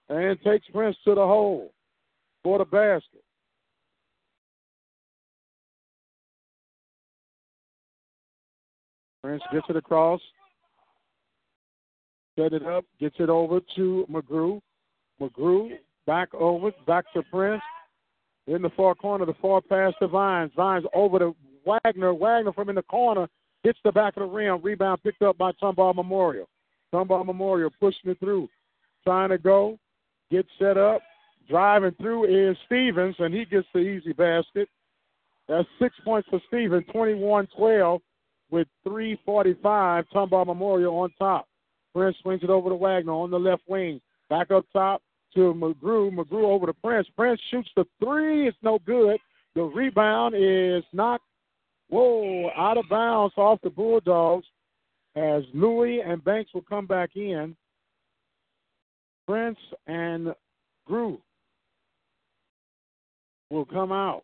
and 0.08 0.38
takes 0.42 0.66
Prince 0.72 0.96
to 1.04 1.14
the 1.14 1.20
hole 1.20 1.72
for 2.42 2.58
the 2.58 2.64
basket. 2.64 3.22
Prince 9.22 9.42
gets 9.52 9.66
it 9.68 9.76
across, 9.76 10.20
set 12.36 12.52
it 12.52 12.64
up, 12.64 12.84
gets 13.00 13.16
it 13.18 13.28
over 13.28 13.60
to 13.76 14.06
McGrew. 14.10 14.60
McGrew 15.20 15.70
back 16.06 16.32
over, 16.34 16.70
back 16.86 17.04
to 17.14 17.22
Prince. 17.30 17.62
In 18.46 18.62
the 18.62 18.70
far 18.76 18.94
corner, 18.94 19.26
the 19.26 19.34
far 19.42 19.60
pass 19.60 19.92
to 20.00 20.06
Vines. 20.06 20.52
Vines 20.56 20.84
over 20.94 21.18
to 21.18 21.36
Wagner. 21.64 22.14
Wagner 22.14 22.52
from 22.52 22.68
in 22.68 22.76
the 22.76 22.82
corner 22.82 23.26
hits 23.64 23.78
the 23.84 23.90
back 23.90 24.16
of 24.16 24.20
the 24.20 24.26
rim. 24.26 24.60
Rebound 24.62 25.02
picked 25.02 25.22
up 25.22 25.36
by 25.36 25.50
Tomball 25.52 25.94
Memorial. 25.96 26.48
Tomball 26.94 27.26
Memorial 27.26 27.70
pushing 27.80 28.10
it 28.10 28.20
through. 28.20 28.48
Trying 29.02 29.30
to 29.30 29.38
go. 29.38 29.78
Get 30.30 30.46
set 30.58 30.78
up. 30.78 31.02
Driving 31.48 31.94
through 32.00 32.50
is 32.50 32.56
Stevens, 32.66 33.16
and 33.18 33.34
he 33.34 33.44
gets 33.44 33.66
the 33.72 33.80
easy 33.80 34.12
basket. 34.12 34.68
That's 35.48 35.68
six 35.80 35.94
points 36.04 36.28
for 36.28 36.40
Stevens, 36.48 36.84
21 36.92 37.48
12 37.56 38.00
with 38.50 38.68
3.45. 38.86 40.04
Tomball 40.14 40.46
Memorial 40.46 40.98
on 40.98 41.10
top. 41.18 41.46
Prince 41.96 42.18
swings 42.20 42.42
it 42.42 42.50
over 42.50 42.68
to 42.68 42.74
Wagner 42.74 43.12
on 43.12 43.30
the 43.30 43.38
left 43.38 43.62
wing. 43.66 44.02
Back 44.28 44.50
up 44.50 44.66
top 44.70 45.00
to 45.34 45.54
McGrew. 45.54 46.14
McGrew 46.14 46.44
over 46.44 46.66
to 46.66 46.74
Prince. 46.74 47.08
Prince 47.16 47.40
shoots 47.50 47.70
the 47.74 47.86
three. 48.04 48.46
It's 48.46 48.56
no 48.62 48.78
good. 48.84 49.16
The 49.54 49.62
rebound 49.62 50.34
is 50.36 50.84
knocked, 50.92 51.24
whoa, 51.88 52.50
out 52.54 52.76
of 52.76 52.84
bounds 52.90 53.32
off 53.38 53.60
the 53.62 53.70
Bulldogs 53.70 54.44
as 55.14 55.44
Louis 55.54 56.02
and 56.02 56.22
Banks 56.22 56.52
will 56.52 56.66
come 56.68 56.86
back 56.86 57.16
in. 57.16 57.56
Prince 59.26 59.58
and 59.86 60.34
Grew 60.86 61.18
will 63.48 63.64
come 63.64 63.90
out. 63.90 64.22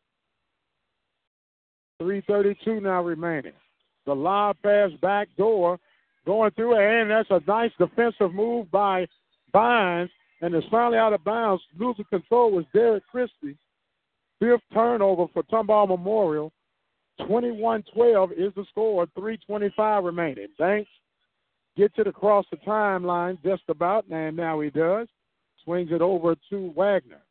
332 2.00 2.80
now 2.80 3.02
remaining. 3.02 3.54
The 4.04 4.14
live 4.14 4.60
pass 4.62 4.90
back 5.00 5.28
door 5.38 5.78
going 6.26 6.50
through, 6.52 6.76
and 6.76 7.10
that's 7.10 7.30
a 7.30 7.40
nice 7.46 7.72
defensive 7.78 8.32
move 8.32 8.70
by 8.70 9.06
Vines 9.52 10.10
and 10.42 10.54
it's 10.54 10.66
finally 10.70 10.98
out 10.98 11.12
of 11.12 11.24
bounds. 11.24 11.62
Losing 11.78 12.04
control 12.06 12.50
was 12.50 12.64
Derek 12.74 13.06
Christie. 13.06 13.56
Fifth 14.40 14.60
turnover 14.74 15.26
for 15.32 15.44
Tomball 15.44 15.88
Memorial. 15.88 16.52
21-12 17.20 18.32
is 18.32 18.52
the 18.56 18.64
score. 18.70 19.06
3:25 19.16 20.04
remaining. 20.04 20.48
Banks 20.58 20.90
gets 21.76 21.94
it 21.96 22.08
across 22.08 22.44
the 22.50 22.56
timeline 22.58 23.40
just 23.44 23.62
about, 23.68 24.04
and 24.10 24.36
now 24.36 24.60
he 24.60 24.68
does. 24.70 25.06
Swings 25.62 25.92
it 25.92 26.02
over 26.02 26.34
to 26.50 26.72
Wagner. 26.72 27.22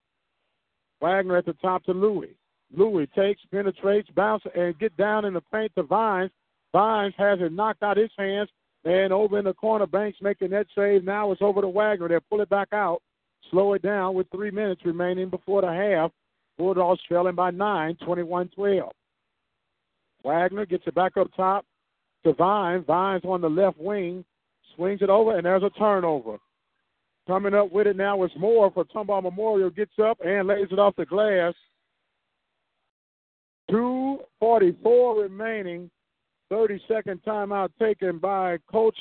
Wagner 1.01 1.35
at 1.35 1.45
the 1.45 1.53
top 1.53 1.83
to 1.83 1.91
Louis. 1.91 2.37
Louis 2.73 3.07
takes, 3.07 3.41
penetrates, 3.51 4.09
bounces, 4.11 4.51
and 4.55 4.79
get 4.79 4.95
down 4.95 5.25
in 5.25 5.33
the 5.33 5.41
paint 5.51 5.73
to 5.75 5.83
Vines. 5.83 6.31
Vines 6.71 7.13
has 7.17 7.41
it 7.41 7.51
knocked 7.51 7.83
out 7.83 7.97
his 7.97 8.11
hands, 8.17 8.49
and 8.83 9.13
over 9.13 9.37
in 9.37 9.45
the 9.45 9.53
corner, 9.53 9.85
Banks 9.85 10.17
making 10.21 10.49
that 10.51 10.67
save. 10.75 11.03
Now 11.03 11.31
it's 11.31 11.41
over 11.41 11.61
to 11.61 11.67
Wagner. 11.67 12.07
They'll 12.07 12.19
pull 12.29 12.41
it 12.41 12.49
back 12.49 12.69
out, 12.73 13.01
slow 13.51 13.73
it 13.73 13.81
down 13.81 14.15
with 14.15 14.27
three 14.31 14.51
minutes 14.51 14.81
remaining 14.85 15.29
before 15.29 15.61
the 15.61 15.71
half. 15.71 16.11
Bulldogs 16.57 17.01
trailing 17.07 17.35
by 17.35 17.51
nine, 17.51 17.95
21-12. 18.07 18.89
Wagner 20.23 20.65
gets 20.65 20.83
it 20.85 20.95
back 20.95 21.17
up 21.17 21.27
top 21.35 21.65
to 22.23 22.33
Vine. 22.33 22.83
Vine's 22.83 23.25
on 23.25 23.41
the 23.41 23.49
left 23.49 23.79
wing, 23.79 24.23
swings 24.75 25.01
it 25.01 25.09
over, 25.09 25.35
and 25.35 25.45
there's 25.45 25.63
a 25.63 25.69
turnover. 25.71 26.37
Coming 27.27 27.53
up 27.53 27.71
with 27.71 27.87
it 27.87 27.95
now 27.95 28.23
is 28.23 28.31
Moore 28.37 28.71
for 28.71 28.83
Tomball 28.85 29.23
Memorial. 29.23 29.69
Gets 29.69 29.93
up 30.03 30.19
and 30.23 30.47
lays 30.47 30.67
it 30.71 30.79
off 30.79 30.95
the 30.95 31.05
glass. 31.05 31.53
2.44 33.71 35.21
remaining 35.21 35.89
30 36.51 36.81
second 36.85 37.21
timeout 37.25 37.69
taken 37.79 38.19
by 38.19 38.57
Coach 38.69 38.97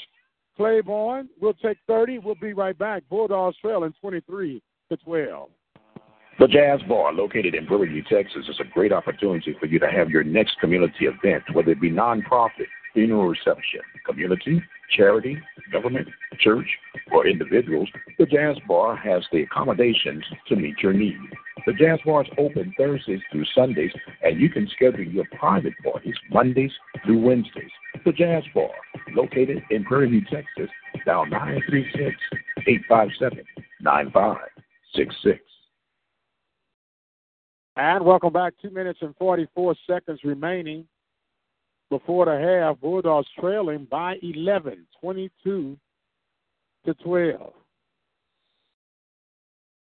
Claiborne. 0.56 1.28
We'll 1.40 1.52
take 1.54 1.78
30. 1.88 2.18
We'll 2.18 2.36
be 2.36 2.52
right 2.52 2.78
back. 2.78 3.02
Bulldogs 3.10 3.56
trailing 3.60 3.92
23 4.00 4.62
to 4.88 4.96
12. 4.96 5.50
The 6.38 6.46
Jazz 6.46 6.80
Bar, 6.88 7.12
located 7.12 7.54
in 7.56 7.66
Prairie 7.66 8.06
Texas, 8.08 8.46
is 8.48 8.60
a 8.60 8.72
great 8.72 8.92
opportunity 8.92 9.54
for 9.58 9.66
you 9.66 9.80
to 9.80 9.88
have 9.88 10.10
your 10.10 10.22
next 10.22 10.58
community 10.60 11.06
event, 11.06 11.42
whether 11.52 11.72
it 11.72 11.80
be 11.80 11.90
nonprofit, 11.90 12.68
funeral 12.94 13.26
reception, 13.26 13.80
community, 14.06 14.62
charity, 14.96 15.36
government, 15.72 16.08
church, 16.38 16.66
or 17.12 17.26
individuals. 17.26 17.88
The 18.18 18.26
Jazz 18.26 18.56
Bar 18.68 18.96
has 18.96 19.24
the 19.32 19.42
accommodations 19.42 20.24
to 20.48 20.56
meet 20.56 20.78
your 20.82 20.92
need. 20.92 21.18
The 21.70 21.76
Jazz 21.76 22.00
Bar 22.04 22.22
is 22.22 22.28
open 22.36 22.74
Thursdays 22.76 23.20
through 23.30 23.44
Sundays, 23.54 23.92
and 24.24 24.40
you 24.40 24.50
can 24.50 24.68
schedule 24.74 25.04
your 25.04 25.24
private 25.38 25.72
parties 25.84 26.16
Mondays 26.28 26.72
through 27.04 27.20
Wednesdays. 27.20 27.70
The 28.04 28.10
Jazz 28.10 28.42
Bar, 28.52 28.70
located 29.12 29.62
in 29.70 29.84
Prairie 29.84 30.10
View, 30.10 30.22
Texas, 30.22 30.68
dial 31.06 31.26
936 31.26 32.16
857 32.66 33.44
9566. 33.80 35.38
And 37.76 38.04
welcome 38.04 38.32
back. 38.32 38.54
Two 38.60 38.70
minutes 38.70 38.98
and 39.02 39.14
44 39.16 39.76
seconds 39.88 40.18
remaining 40.24 40.88
before 41.88 42.24
the 42.24 42.36
half. 42.36 42.80
Bulldogs 42.80 43.28
trailing 43.38 43.86
by 43.88 44.16
11, 44.24 44.88
22 45.00 45.78
to 46.84 46.94
12. 46.94 47.52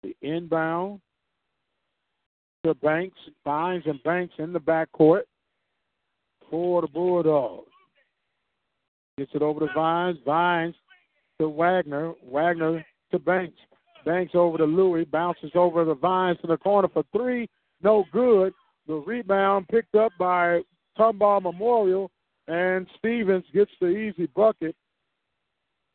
The 0.03 0.15
inbound 0.21 0.99
to 2.65 2.73
Banks, 2.75 3.17
Vines 3.45 3.83
and 3.85 4.01
Banks 4.03 4.33
in 4.37 4.51
the 4.53 4.59
backcourt 4.59 5.23
for 6.49 6.81
the 6.81 6.87
Bulldogs. 6.87 7.69
Gets 9.17 9.31
it 9.33 9.41
over 9.41 9.61
to 9.61 9.73
Vines, 9.73 10.17
Vines 10.25 10.75
to 11.39 11.47
Wagner, 11.47 12.13
Wagner 12.23 12.85
to 13.11 13.19
Banks. 13.19 13.57
Banks 14.05 14.31
over 14.33 14.57
to 14.57 14.65
Louis, 14.65 15.05
bounces 15.05 15.51
over 15.55 15.85
the 15.85 15.95
Vines 15.95 16.37
to 16.41 16.47
the 16.47 16.57
corner 16.57 16.87
for 16.87 17.03
three, 17.11 17.49
no 17.81 18.05
good. 18.11 18.53
The 18.87 18.95
rebound 18.95 19.67
picked 19.67 19.95
up 19.95 20.11
by 20.17 20.61
Tomball 20.97 21.41
Memorial, 21.41 22.09
and 22.47 22.87
Stevens 22.97 23.45
gets 23.53 23.71
the 23.79 23.87
easy 23.87 24.27
bucket 24.35 24.75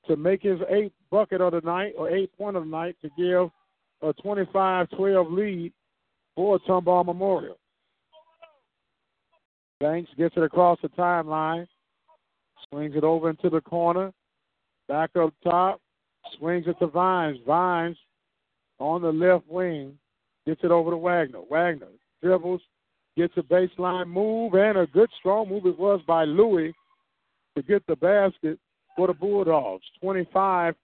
to 0.07 0.17
make 0.17 0.43
his 0.43 0.61
eighth 0.69 0.93
bucket 1.11 1.41
of 1.41 1.53
the 1.53 1.61
night 1.62 1.95
or 1.97 2.11
eighth 2.11 2.37
point 2.37 2.57
of 2.57 2.65
the 2.65 2.71
night 2.71 2.97
to 3.03 3.11
give 3.17 3.51
a 4.03 4.12
25 4.23 4.89
12 4.91 5.33
lead 5.33 5.73
for 6.35 6.59
Tomball 6.61 7.05
Memorial. 7.05 7.59
Banks 9.80 10.11
gets 10.16 10.37
it 10.37 10.43
across 10.43 10.78
the 10.82 10.89
timeline, 10.91 11.66
swings 12.68 12.95
it 12.97 13.05
over 13.05 13.30
into 13.30 13.51
the 13.51 13.61
corner, 13.61 14.12
back 14.89 15.11
up 15.16 15.35
top, 15.43 15.80
swings 16.39 16.66
it 16.66 16.78
to 16.78 16.87
Vines. 16.87 17.39
Vines 17.47 17.97
on 18.78 19.03
the 19.03 19.12
left 19.12 19.49
wing 19.49 19.99
gets 20.47 20.61
it 20.64 20.70
over 20.70 20.91
to 20.91 20.97
Wagner. 20.97 21.41
Wagner 21.51 21.89
dribbles, 22.22 22.62
gets 23.16 23.35
a 23.37 23.43
baseline 23.43 24.09
move, 24.09 24.55
and 24.55 24.78
a 24.78 24.87
good 24.87 25.11
strong 25.18 25.49
move 25.49 25.66
it 25.66 25.78
was 25.78 26.01
by 26.07 26.24
Louis 26.24 26.72
to 27.57 27.62
get 27.62 27.87
the 27.87 27.97
basket 27.97 28.59
for 28.97 29.07
the 29.07 29.14
Bulldogs. 29.14 29.85
25 30.01 30.74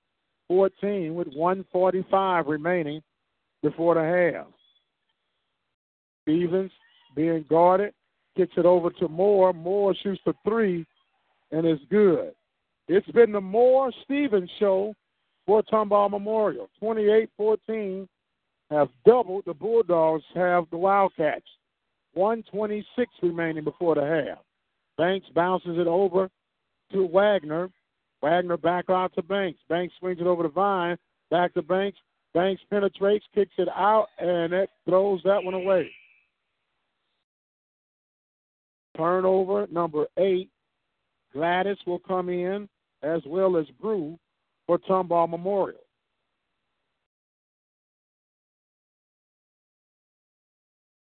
14 0.48 1.14
with 1.14 1.28
145 1.28 2.46
remaining 2.48 3.00
before 3.62 3.94
the 3.94 4.02
half. 4.34 4.48
Stevens 6.22 6.72
being 7.14 7.44
guarded, 7.48 7.92
kicks 8.36 8.52
it 8.56 8.66
over 8.66 8.90
to 8.90 9.08
Moore. 9.08 9.52
Moore 9.52 9.94
shoots 10.02 10.20
for 10.24 10.34
three 10.44 10.86
and 11.52 11.66
it's 11.66 11.82
good. 11.90 12.32
It's 12.88 13.10
been 13.12 13.32
the 13.32 13.40
Moore 13.40 13.92
Stevens 14.04 14.50
show 14.58 14.94
for 15.46 15.62
Tomball 15.62 16.10
Memorial. 16.10 16.68
28 16.80 17.28
14 17.36 18.08
have 18.70 18.88
doubled. 19.04 19.44
The 19.46 19.54
Bulldogs 19.54 20.24
have 20.34 20.64
the 20.70 20.76
Wildcats. 20.76 21.46
126 22.14 23.10
remaining 23.22 23.64
before 23.64 23.94
the 23.94 24.02
half. 24.02 24.38
Banks 24.98 25.26
bounces 25.34 25.78
it 25.78 25.86
over 25.86 26.28
to 26.92 27.06
Wagner. 27.06 27.70
Wagner 28.22 28.56
back 28.56 28.86
out 28.90 29.14
to 29.14 29.22
Banks. 29.22 29.60
Banks 29.68 29.94
swings 29.98 30.20
it 30.20 30.26
over 30.26 30.42
to 30.42 30.48
Vine. 30.48 30.96
Back 31.30 31.54
to 31.54 31.62
Banks. 31.62 31.98
Banks 32.34 32.62
penetrates, 32.70 33.24
kicks 33.34 33.54
it 33.58 33.68
out, 33.68 34.06
and 34.18 34.52
it 34.52 34.70
throws 34.88 35.20
that 35.24 35.42
one 35.42 35.54
away. 35.54 35.90
Turnover 39.00 39.66
number 39.72 40.06
eight. 40.18 40.50
Gladys 41.32 41.78
will 41.86 42.00
come 42.00 42.28
in 42.28 42.68
as 43.02 43.22
well 43.26 43.56
as 43.56 43.64
Brew 43.80 44.18
for 44.66 44.78
Tomball 44.78 45.30
Memorial. 45.30 45.80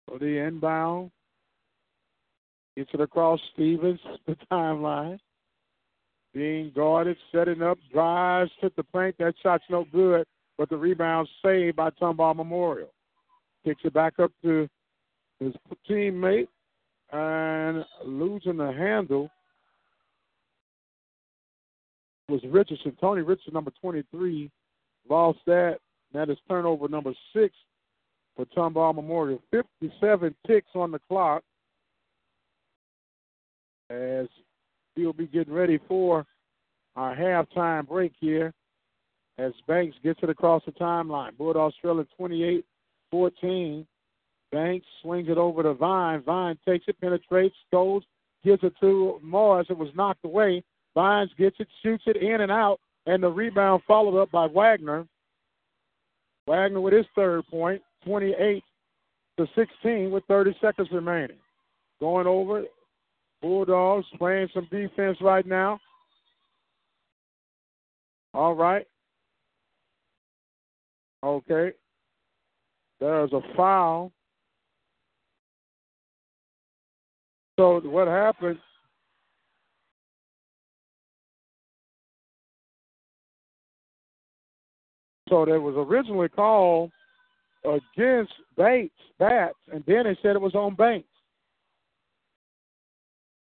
So 0.09 0.19
the 0.19 0.47
inbound 0.47 1.11
gets 2.77 2.91
it 2.93 3.01
across 3.01 3.41
Stevens, 3.55 4.01
the 4.27 4.37
timeline. 4.53 5.19
Being 6.35 6.73
guarded, 6.77 7.17
setting 7.33 7.63
up, 7.63 7.79
drives 7.91 8.51
hit 8.61 8.77
the 8.77 8.85
paint. 8.85 9.17
That 9.19 9.33
shot's 9.43 9.65
no 9.71 9.87
good, 9.91 10.27
but 10.59 10.69
the 10.69 10.77
rebound 10.77 11.29
saved 11.43 11.77
by 11.77 11.89
Tomball 11.91 12.37
Memorial. 12.37 12.93
Kicks 13.65 13.81
it 13.85 13.95
back 13.95 14.19
up 14.19 14.33
to 14.43 14.69
his 15.41 15.55
teammate 15.89 16.49
and 17.13 17.85
losing 18.05 18.57
the 18.57 18.73
handle 18.73 19.31
was 22.29 22.41
Richardson. 22.49 22.97
Tony 23.01 23.23
Richardson, 23.23 23.55
number 23.55 23.73
23, 23.81 24.51
lost 25.09 25.39
that. 25.47 25.79
That 26.13 26.31
is 26.31 26.39
turnover 26.49 26.89
number 26.89 27.13
six 27.35 27.55
for 28.35 28.45
Tomball 28.47 28.95
Memorial. 28.95 29.41
57 29.51 30.35
ticks 30.47 30.71
on 30.75 30.91
the 30.91 31.01
clock 31.09 31.43
as 33.91 34.27
we'll 34.97 35.13
be 35.13 35.27
getting 35.27 35.53
ready 35.53 35.79
for 35.87 36.27
our 36.97 37.15
halftime 37.15 37.87
break 37.87 38.13
here 38.19 38.53
as 39.39 39.53
Banks 39.69 39.97
gets 40.03 40.21
it 40.23 40.31
across 40.31 40.63
the 40.65 40.73
timeline. 40.73 41.37
Bulldogs 41.37 41.75
trailing 41.81 42.07
28 42.17 42.65
14. 43.11 43.87
Banks 44.57 44.87
swings 45.03 45.29
it 45.29 45.37
over 45.37 45.63
to 45.63 45.75
Vine. 45.75 46.23
Vine 46.23 46.57
takes 46.67 46.87
it, 46.89 46.99
penetrates, 46.99 47.55
goes, 47.71 48.03
gives 48.43 48.65
it 48.65 48.73
to 48.81 49.21
Morris. 49.23 49.67
It 49.69 49.77
was 49.77 49.91
knocked 49.95 50.25
away. 50.25 50.65
Vines 50.95 51.31
gets 51.37 51.57
it, 51.59 51.69
shoots 51.83 52.05
it 52.07 52.17
in 52.17 52.41
and 52.41 52.51
out, 52.51 52.81
and 53.05 53.23
the 53.23 53.29
rebound 53.29 53.83
followed 53.87 54.19
up 54.19 54.31
by 54.31 54.47
Wagner. 54.47 55.07
Wagner 56.47 56.81
with 56.81 56.95
his 56.95 57.05
third 57.15 57.47
point, 57.49 57.83
28 58.07 58.65
to 59.37 59.47
16 59.55 60.11
with 60.11 60.25
30 60.25 60.57
seconds 60.63 60.89
remaining. 60.91 61.37
Going 62.01 62.27
over, 62.27 62.65
Bulldogs 63.43 64.07
playing 64.17 64.49
some 64.55 64.67
defense 64.71 65.19
right 65.21 65.45
now. 65.45 65.79
All 68.33 68.55
right. 68.55 68.87
Okay. 71.23 71.73
There's 73.01 73.33
a 73.35 73.43
foul. 73.55 74.13
So 77.59 77.81
what 77.81 78.07
happened? 78.07 78.59
So 85.29 85.45
there 85.45 85.61
was 85.61 85.75
originally 85.77 86.29
called 86.29 86.91
against 87.65 88.33
Bates, 88.57 88.95
Batts, 89.19 89.59
and 89.73 89.83
then 89.87 90.05
they 90.05 90.17
said 90.23 90.37
it 90.37 90.41
was 90.41 90.55
on 90.55 90.75
Banks. 90.75 91.09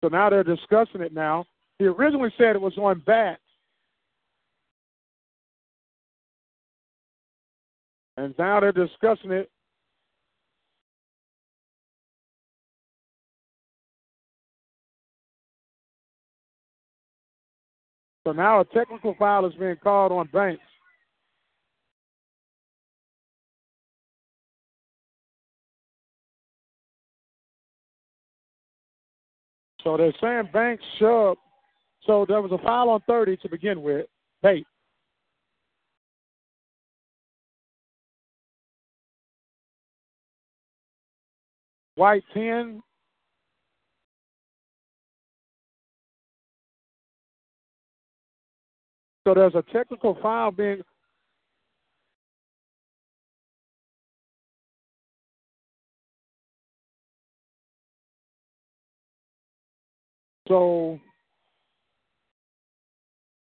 So 0.01 0.10
now 0.10 0.30
they're 0.30 0.43
discussing 0.43 1.01
it 1.01 1.14
now. 1.14 1.45
He 1.80 1.86
originally 1.86 2.32
said 2.38 2.56
it 2.56 2.62
was 2.62 2.78
on 2.78 3.01
Batts. 3.06 3.39
And 8.18 8.36
now 8.38 8.60
they're 8.60 8.72
discussing 8.72 9.32
it. 9.32 9.49
So 18.26 18.32
now 18.32 18.61
a 18.61 18.65
technical 18.65 19.15
foul 19.19 19.45
is 19.45 19.53
being 19.55 19.76
called 19.84 20.11
on 20.11 20.30
Banks. 20.32 20.61
So 29.84 29.97
they're 29.97 30.13
saying 30.21 30.49
Banks 30.53 30.84
shoved. 30.97 31.39
So 32.05 32.26
there 32.28 32.41
was 32.41 32.51
a 32.51 32.63
foul 32.63 32.89
on 32.89 33.01
30 33.07 33.38
to 33.38 33.49
begin 33.49 33.82
with. 33.82 34.05
Bate. 34.41 34.65
White 41.95 42.24
10. 42.34 42.82
So 49.26 49.34
there's 49.34 49.55
a 49.55 49.63
technical 49.71 50.17
foul 50.21 50.51
being 50.51 50.82
So 60.47 60.99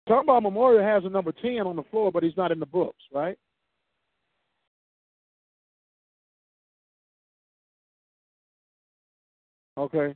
Tomball 0.07 0.41
Memorial 0.41 0.83
has 0.83 1.03
a 1.05 1.09
number 1.09 1.31
10 1.31 1.59
on 1.67 1.75
the 1.75 1.83
floor, 1.91 2.11
but 2.11 2.23
he's 2.23 2.37
not 2.37 2.51
in 2.51 2.59
the 2.59 2.65
books, 2.65 3.03
right? 3.13 3.37
Okay. 9.77 10.15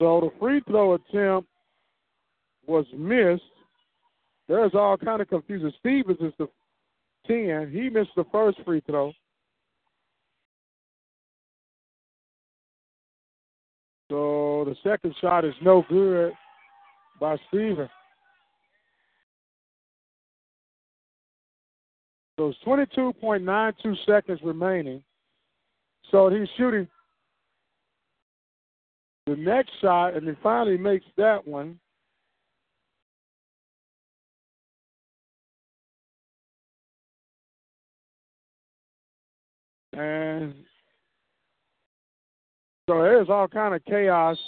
So 0.00 0.20
the 0.20 0.30
free 0.38 0.62
throw 0.66 0.94
attempt 0.94 1.48
was 2.66 2.86
missed. 2.96 3.42
There's 4.48 4.72
all 4.74 4.96
kind 4.96 5.22
of 5.22 5.28
confusion. 5.28 5.72
Stevens 5.78 6.18
is 6.20 6.32
the 6.38 6.48
10. 7.26 7.70
He 7.72 7.88
missed 7.88 8.10
the 8.16 8.24
first 8.32 8.58
free 8.64 8.82
throw. 8.86 9.12
So 14.10 14.64
the 14.66 14.74
second 14.82 15.14
shot 15.20 15.44
is 15.44 15.54
no 15.62 15.84
good 15.88 16.32
by 17.20 17.36
Steven. 17.48 17.88
So 22.36 22.48
it's 22.48 22.58
22.92 22.66 23.96
seconds 24.06 24.40
remaining. 24.42 25.02
So 26.10 26.28
he's 26.28 26.48
shooting 26.56 26.88
the 29.26 29.36
next 29.36 29.70
shot, 29.80 30.14
and 30.14 30.26
he 30.26 30.34
finally 30.42 30.78
makes 30.78 31.04
that 31.16 31.46
one. 31.46 31.78
And 39.92 40.54
so 42.88 43.02
there's 43.02 43.28
all 43.28 43.48
kind 43.48 43.74
of 43.74 43.84
chaos. 43.84 44.38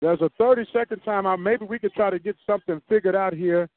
There's 0.00 0.20
a 0.20 0.30
30 0.38 0.64
second 0.72 1.02
timeout. 1.02 1.40
Maybe 1.40 1.64
we 1.64 1.78
could 1.78 1.92
try 1.92 2.10
to 2.10 2.18
get 2.18 2.36
something 2.46 2.80
figured 2.88 3.14
out 3.14 3.34
here 3.34 3.68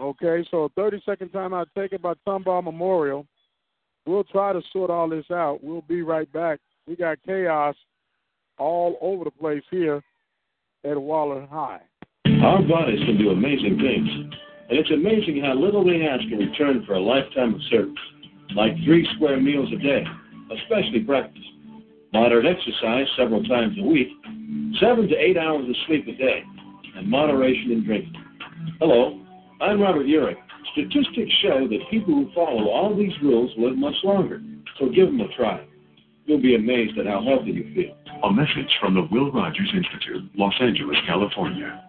Okay, 0.00 0.44
so 0.50 0.70
30 0.74 1.02
second 1.06 1.30
timeout 1.30 1.66
taken 1.76 2.00
by 2.00 2.14
Tomball 2.26 2.64
Memorial. 2.64 3.26
We'll 4.06 4.24
try 4.24 4.52
to 4.52 4.60
sort 4.72 4.90
all 4.90 5.08
this 5.08 5.24
out. 5.30 5.62
We'll 5.62 5.82
be 5.82 6.02
right 6.02 6.30
back. 6.32 6.58
We 6.86 6.96
got 6.96 7.18
chaos 7.24 7.76
all 8.58 8.98
over 9.00 9.24
the 9.24 9.30
place 9.30 9.62
here 9.70 10.02
at 10.84 11.00
Waller 11.00 11.46
High. 11.46 11.80
Our 12.42 12.62
bodies 12.62 13.00
can 13.06 13.18
do 13.18 13.30
amazing 13.30 13.78
things, 13.78 14.34
and 14.68 14.78
it's 14.78 14.90
amazing 14.90 15.42
how 15.44 15.54
little 15.54 15.84
they 15.84 16.06
ask 16.06 16.22
in 16.24 16.38
return 16.38 16.84
for 16.86 16.94
a 16.94 17.00
lifetime 17.00 17.54
of 17.54 17.60
service, 17.70 17.94
like 18.54 18.72
three 18.84 19.06
square 19.14 19.38
meals 19.40 19.68
a 19.72 19.76
day, 19.76 20.04
especially 20.56 21.00
breakfast, 21.00 21.44
moderate 22.12 22.46
exercise 22.46 23.06
several 23.16 23.42
times 23.44 23.76
a 23.78 23.82
week, 23.82 24.08
seven 24.80 25.08
to 25.08 25.16
eight 25.16 25.36
hours 25.36 25.68
of 25.68 25.76
sleep 25.86 26.06
a 26.08 26.12
day, 26.12 26.42
and 26.96 27.08
moderation 27.08 27.72
in 27.72 27.84
drinking. 27.84 28.14
Hello, 28.80 29.20
I'm 29.60 29.80
Robert 29.80 30.06
Urich. 30.06 30.36
Statistics 30.72 31.32
show 31.42 31.68
that 31.68 31.78
people 31.90 32.14
who 32.14 32.30
follow 32.34 32.68
all 32.68 32.96
these 32.96 33.12
rules 33.22 33.50
live 33.58 33.76
much 33.76 33.94
longer, 34.02 34.40
so 34.78 34.88
give 34.88 35.06
them 35.06 35.20
a 35.20 35.28
try. 35.36 35.64
You'll 36.24 36.40
be 36.40 36.54
amazed 36.54 36.98
at 36.98 37.06
how 37.06 37.22
healthy 37.22 37.52
you 37.52 37.74
feel. 37.74 37.96
A 38.24 38.32
message 38.32 38.72
from 38.80 38.94
the 38.94 39.06
Will 39.12 39.30
Rogers 39.30 39.70
Institute, 39.74 40.22
Los 40.36 40.54
Angeles, 40.60 40.96
California. 41.06 41.84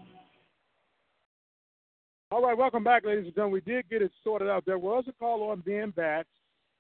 All 2.32 2.42
right, 2.42 2.58
welcome 2.58 2.84
back, 2.84 3.06
ladies 3.06 3.26
and 3.26 3.36
gentlemen. 3.36 3.62
We 3.66 3.72
did 3.72 3.88
get 3.88 4.02
it 4.02 4.12
sorted 4.24 4.50
out. 4.50 4.66
There 4.66 4.80
was 4.80 5.04
a 5.08 5.12
call 5.14 5.52
on 5.52 5.60
Ben 5.60 5.92
Batts. 5.92 6.28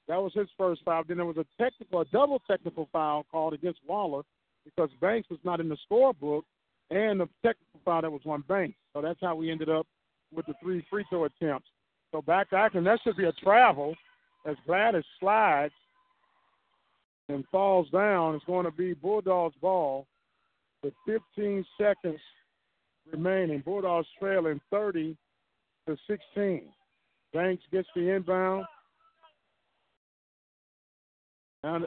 That 0.07 0.21
was 0.21 0.33
his 0.33 0.47
first 0.57 0.81
foul. 0.83 1.03
Then 1.07 1.17
there 1.17 1.25
was 1.25 1.37
a 1.37 1.45
technical, 1.61 2.01
a 2.01 2.05
double 2.05 2.41
technical 2.49 2.89
foul 2.91 3.27
called 3.31 3.53
against 3.53 3.79
Waller 3.87 4.23
because 4.65 4.89
Banks 4.99 5.29
was 5.29 5.39
not 5.43 5.59
in 5.59 5.69
the 5.69 5.77
scorebook, 5.89 6.41
and 6.89 7.19
the 7.19 7.29
technical 7.45 7.79
foul 7.85 8.01
that 8.01 8.11
was 8.11 8.21
on 8.25 8.43
Banks. 8.47 8.75
So 8.93 9.01
that's 9.01 9.19
how 9.21 9.35
we 9.35 9.51
ended 9.51 9.69
up 9.69 9.85
with 10.33 10.47
the 10.47 10.55
three 10.63 10.83
free 10.89 11.05
throw 11.09 11.25
attempts. 11.25 11.67
So 12.11 12.23
back 12.23 12.49
to 12.49 12.55
action. 12.55 12.83
That 12.83 12.99
should 13.03 13.17
be 13.17 13.25
a 13.25 13.31
travel 13.33 13.93
as 14.47 14.55
Gladys 14.65 15.03
slides 15.19 15.73
and 17.29 17.45
falls 17.51 17.87
down. 17.91 18.33
It's 18.33 18.45
going 18.45 18.65
to 18.65 18.71
be 18.71 18.95
Bulldogs 18.95 19.55
ball 19.61 20.07
with 20.81 20.93
15 21.05 21.63
seconds 21.79 22.19
remaining. 23.11 23.59
Bulldogs 23.59 24.07
trailing 24.19 24.59
30 24.71 25.15
to 25.87 25.97
16. 26.07 26.69
Banks 27.33 27.63
gets 27.71 27.87
the 27.95 28.09
inbound. 28.15 28.65
And 31.63 31.85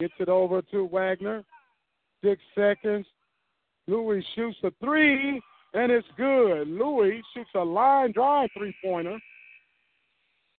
gets 0.00 0.14
it 0.18 0.28
over 0.28 0.62
to 0.62 0.84
Wagner. 0.86 1.44
Six 2.22 2.40
seconds. 2.54 3.06
Louis 3.86 4.24
shoots 4.34 4.58
a 4.64 4.72
three, 4.80 5.40
and 5.74 5.92
it's 5.92 6.06
good. 6.16 6.66
Louis 6.66 7.22
shoots 7.32 7.50
a 7.54 7.60
line 7.60 8.12
drive 8.12 8.50
three 8.56 8.74
pointer 8.84 9.18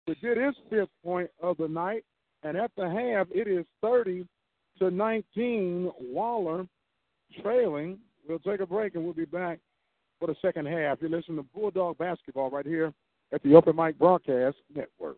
to 0.07 0.15
get 0.15 0.37
his 0.37 0.55
fifth 0.69 0.89
point 1.03 1.29
of 1.41 1.57
the 1.57 1.67
night. 1.67 2.05
And 2.43 2.55
at 2.55 2.71
the 2.77 2.89
half, 2.89 3.27
it 3.31 3.47
is 3.47 3.65
30 3.81 4.25
to 4.79 4.89
19. 4.89 5.91
Waller 5.99 6.65
trailing. 7.41 7.99
We'll 8.27 8.39
take 8.39 8.61
a 8.61 8.65
break 8.65 8.95
and 8.95 9.03
we'll 9.03 9.13
be 9.13 9.25
back 9.25 9.59
for 10.19 10.27
the 10.27 10.35
second 10.41 10.67
half. 10.67 10.97
You're 11.01 11.09
listening 11.09 11.37
to 11.37 11.43
Bulldog 11.43 11.97
Basketball 11.97 12.49
right 12.49 12.65
here 12.65 12.93
at 13.31 13.43
the 13.43 13.55
Open 13.55 13.75
Mic 13.75 13.97
Broadcast 13.97 14.57
Network. 14.73 15.17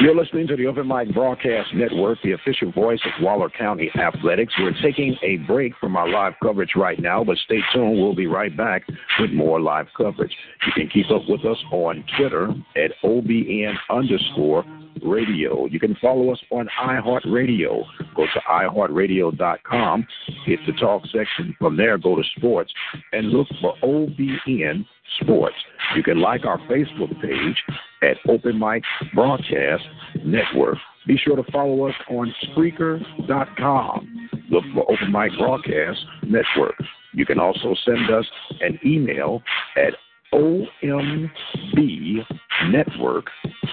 You're 0.00 0.14
listening 0.14 0.46
to 0.48 0.56
the 0.56 0.66
Open 0.66 0.86
Mic 0.86 1.12
Broadcast 1.14 1.74
Network, 1.74 2.18
the 2.22 2.32
official 2.32 2.70
voice 2.70 3.00
of 3.04 3.24
Waller 3.24 3.48
County 3.48 3.90
Athletics. 3.98 4.52
We're 4.58 4.74
taking 4.82 5.16
a 5.22 5.38
break 5.46 5.72
from 5.80 5.96
our 5.96 6.08
live 6.08 6.34
coverage 6.42 6.72
right 6.76 7.00
now, 7.00 7.24
but 7.24 7.38
stay 7.38 7.60
tuned. 7.72 7.98
We'll 7.98 8.14
be 8.14 8.26
right 8.26 8.54
back 8.54 8.82
with 9.18 9.30
more 9.32 9.58
live 9.58 9.86
coverage. 9.96 10.34
You 10.66 10.72
can 10.72 10.88
keep 10.90 11.10
up 11.10 11.22
with 11.28 11.44
us 11.46 11.56
on 11.72 12.04
Twitter 12.18 12.50
at 12.76 12.90
OBN 13.02 13.74
underscore 13.90 14.64
radio. 15.02 15.66
You 15.66 15.80
can 15.80 15.96
follow 16.00 16.32
us 16.32 16.40
on 16.50 16.68
iHeartRadio. 16.80 17.84
Go 18.14 18.26
to 18.26 18.40
iHeartRadio.com, 18.48 20.06
hit 20.44 20.60
the 20.66 20.72
talk 20.72 21.02
section. 21.06 21.54
From 21.58 21.76
there, 21.76 21.98
go 21.98 22.16
to 22.16 22.22
sports 22.36 22.72
and 23.12 23.30
look 23.30 23.48
for 23.60 23.74
OBN 23.82 24.86
Sports. 25.20 25.56
You 25.94 26.02
can 26.02 26.20
like 26.20 26.44
our 26.44 26.58
Facebook 26.68 27.20
page 27.20 27.62
at 28.02 28.16
Open 28.28 28.58
Mic 28.58 28.82
Broadcast 29.14 29.84
Network. 30.24 30.78
Be 31.06 31.16
sure 31.16 31.36
to 31.36 31.44
follow 31.52 31.88
us 31.88 31.94
on 32.10 32.34
Spreaker.com. 32.44 34.28
Look 34.50 34.64
for 34.74 34.90
Open 34.90 35.12
Mic 35.12 35.32
Broadcast 35.38 36.00
Network. 36.22 36.76
You 37.12 37.24
can 37.24 37.38
also 37.38 37.74
send 37.84 38.10
us 38.10 38.26
an 38.60 38.78
email 38.84 39.42
at 39.76 39.94
ombnetwork 40.32 41.28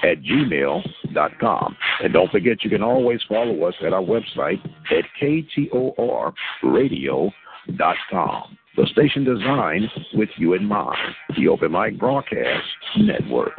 at 0.04 0.22
gmail.com. 0.22 1.78
And 2.04 2.14
don't 2.14 2.32
forget, 2.32 2.64
you 2.64 2.70
can 2.70 2.84
always 2.84 3.20
follow 3.28 3.64
us 3.64 3.76
at 3.86 3.94
our 3.94 4.02
website 4.02 4.60
at 4.92 5.06
ktorradio.com. 6.64 8.58
The 8.76 8.88
station 8.88 9.24
designed 9.24 9.88
with 10.14 10.30
you 10.38 10.54
in 10.54 10.66
mind. 10.66 10.98
The 11.38 11.48
Open 11.48 11.72
Mic 11.72 12.00
Broadcast 12.00 12.66
Network. 12.98 13.54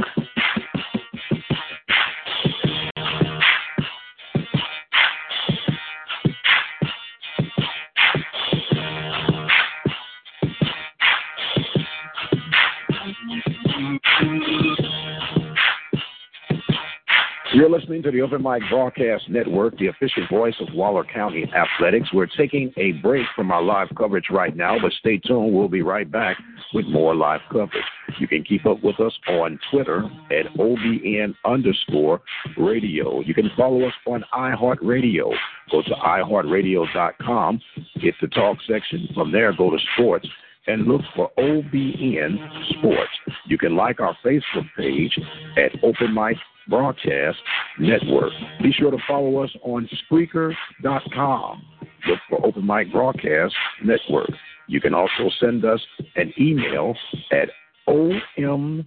You're 17.55 17.71
listening 17.71 18.03
to 18.03 18.11
the 18.11 18.21
Open 18.21 18.43
Mic 18.43 18.63
Broadcast 18.69 19.31
Network, 19.31 19.79
the 19.79 19.87
official 19.87 20.27
voice 20.29 20.57
of 20.59 20.75
Waller 20.75 21.05
County 21.05 21.49
Athletics. 21.55 22.09
We're 22.13 22.27
taking 22.27 22.73
a 22.77 22.91
break 23.01 23.25
from 23.37 23.53
our 23.53 23.63
live 23.63 23.87
coverage 23.97 24.25
right 24.29 24.57
now, 24.57 24.77
but 24.83 24.91
stay 24.99 25.19
tuned. 25.19 25.55
We'll 25.55 25.69
be 25.69 25.81
right 25.81 26.11
back 26.11 26.37
with 26.73 26.85
more 26.87 27.15
live 27.15 27.43
coverage. 27.53 27.85
You 28.19 28.27
can 28.27 28.43
keep 28.43 28.67
up 28.67 28.83
with 28.83 28.99
us 28.99 29.13
on 29.29 29.61
Twitter 29.71 30.03
at 30.33 30.53
OBN 30.59 31.37
underscore 31.45 32.23
radio. 32.59 33.21
You 33.21 33.35
can 33.35 33.49
follow 33.57 33.87
us 33.87 33.95
on 34.09 34.25
iHeartRadio. 34.35 35.33
Go 35.71 35.83
to 35.83 35.91
iHeartRadio.com, 35.91 37.61
hit 37.95 38.15
the 38.21 38.27
talk 38.29 38.59
section. 38.69 39.09
From 39.15 39.31
there, 39.31 39.53
go 39.57 39.71
to 39.71 39.79
sports 39.95 40.27
and 40.67 40.89
look 40.89 41.03
for 41.15 41.31
OBN 41.39 42.37
Sports. 42.79 43.13
You 43.47 43.59
can 43.59 43.77
like 43.77 44.01
our 44.01 44.17
Facebook 44.25 44.67
page 44.77 45.17
at 45.57 45.71
Open 45.85 46.13
Mic 46.13 46.37
Broadcast 46.69 47.39
Network. 47.79 48.33
Be 48.63 48.73
sure 48.73 48.91
to 48.91 48.99
follow 49.07 49.43
us 49.43 49.51
on 49.63 49.89
Spreaker.com. 50.11 51.63
Look 52.07 52.19
for 52.29 52.47
Open 52.47 52.67
Mic 52.67 52.93
Broadcast 52.93 53.55
Network. 53.83 54.31
You 54.67 54.81
can 54.81 54.95
also 54.95 55.31
send 55.41 55.65
us 55.65 55.81
an 56.17 56.33
email 56.39 56.95
at 57.33 57.49
ombnetwork 57.89 58.85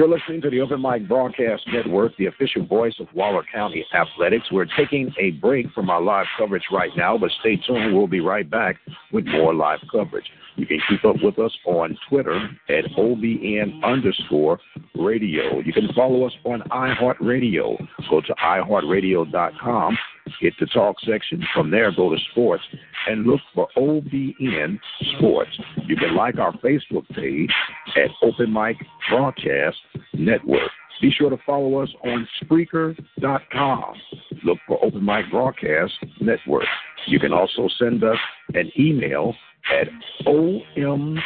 You're 0.02 0.10
listening 0.10 0.40
to 0.40 0.50
the 0.50 0.60
Open 0.60 0.82
Mic 0.82 1.06
Broadcast 1.06 1.62
Network, 1.72 2.16
the 2.16 2.26
official 2.26 2.66
voice 2.66 2.94
of 2.98 3.06
Waller 3.14 3.44
County 3.54 3.86
Athletics. 3.94 4.50
We're 4.50 4.66
taking 4.76 5.14
a 5.20 5.30
break 5.30 5.70
from 5.70 5.90
our 5.90 6.02
live 6.02 6.26
coverage 6.36 6.64
right 6.72 6.90
now, 6.96 7.16
but 7.16 7.30
stay 7.38 7.54
tuned. 7.54 7.94
We'll 7.94 8.08
be 8.08 8.18
right 8.18 8.50
back 8.50 8.78
with 9.12 9.24
more 9.26 9.54
live 9.54 9.78
coverage. 9.92 10.24
You 10.56 10.66
can 10.66 10.80
keep 10.88 11.04
up 11.04 11.22
with 11.22 11.38
us 11.38 11.56
on 11.66 11.96
Twitter 12.08 12.34
at 12.68 12.84
OBN 12.98 13.84
underscore 13.84 14.58
radio. 14.96 15.60
You 15.60 15.72
can 15.72 15.88
follow 15.94 16.26
us 16.26 16.32
on 16.42 16.62
iHeartRadio. 16.62 17.86
Go 18.10 18.20
to 18.22 18.34
iHeartRadio.com, 18.42 19.98
hit 20.40 20.54
the 20.60 20.66
talk 20.66 20.96
section. 21.00 21.42
From 21.54 21.70
there, 21.70 21.92
go 21.94 22.10
to 22.10 22.20
sports 22.30 22.62
and 23.08 23.26
look 23.26 23.40
for 23.54 23.68
OBN 23.76 24.78
Sports. 25.16 25.50
You 25.86 25.96
can 25.96 26.14
like 26.14 26.38
our 26.38 26.52
Facebook 26.58 27.08
page 27.14 27.50
at 27.96 28.10
Open 28.22 28.52
Mic 28.52 28.76
Broadcast 29.08 29.76
Network. 30.14 30.70
Be 31.00 31.10
sure 31.10 31.30
to 31.30 31.38
follow 31.44 31.82
us 31.82 31.88
on 32.04 32.28
Spreaker.com. 32.42 33.94
Look 34.44 34.58
for 34.68 34.84
Open 34.84 35.04
Mic 35.04 35.30
Broadcast 35.30 35.92
Network. 36.20 36.66
You 37.06 37.18
can 37.18 37.32
also 37.32 37.68
send 37.78 38.04
us 38.04 38.18
an 38.54 38.70
email 38.78 39.34
at 39.70 39.86
ombnetwork 40.26 41.20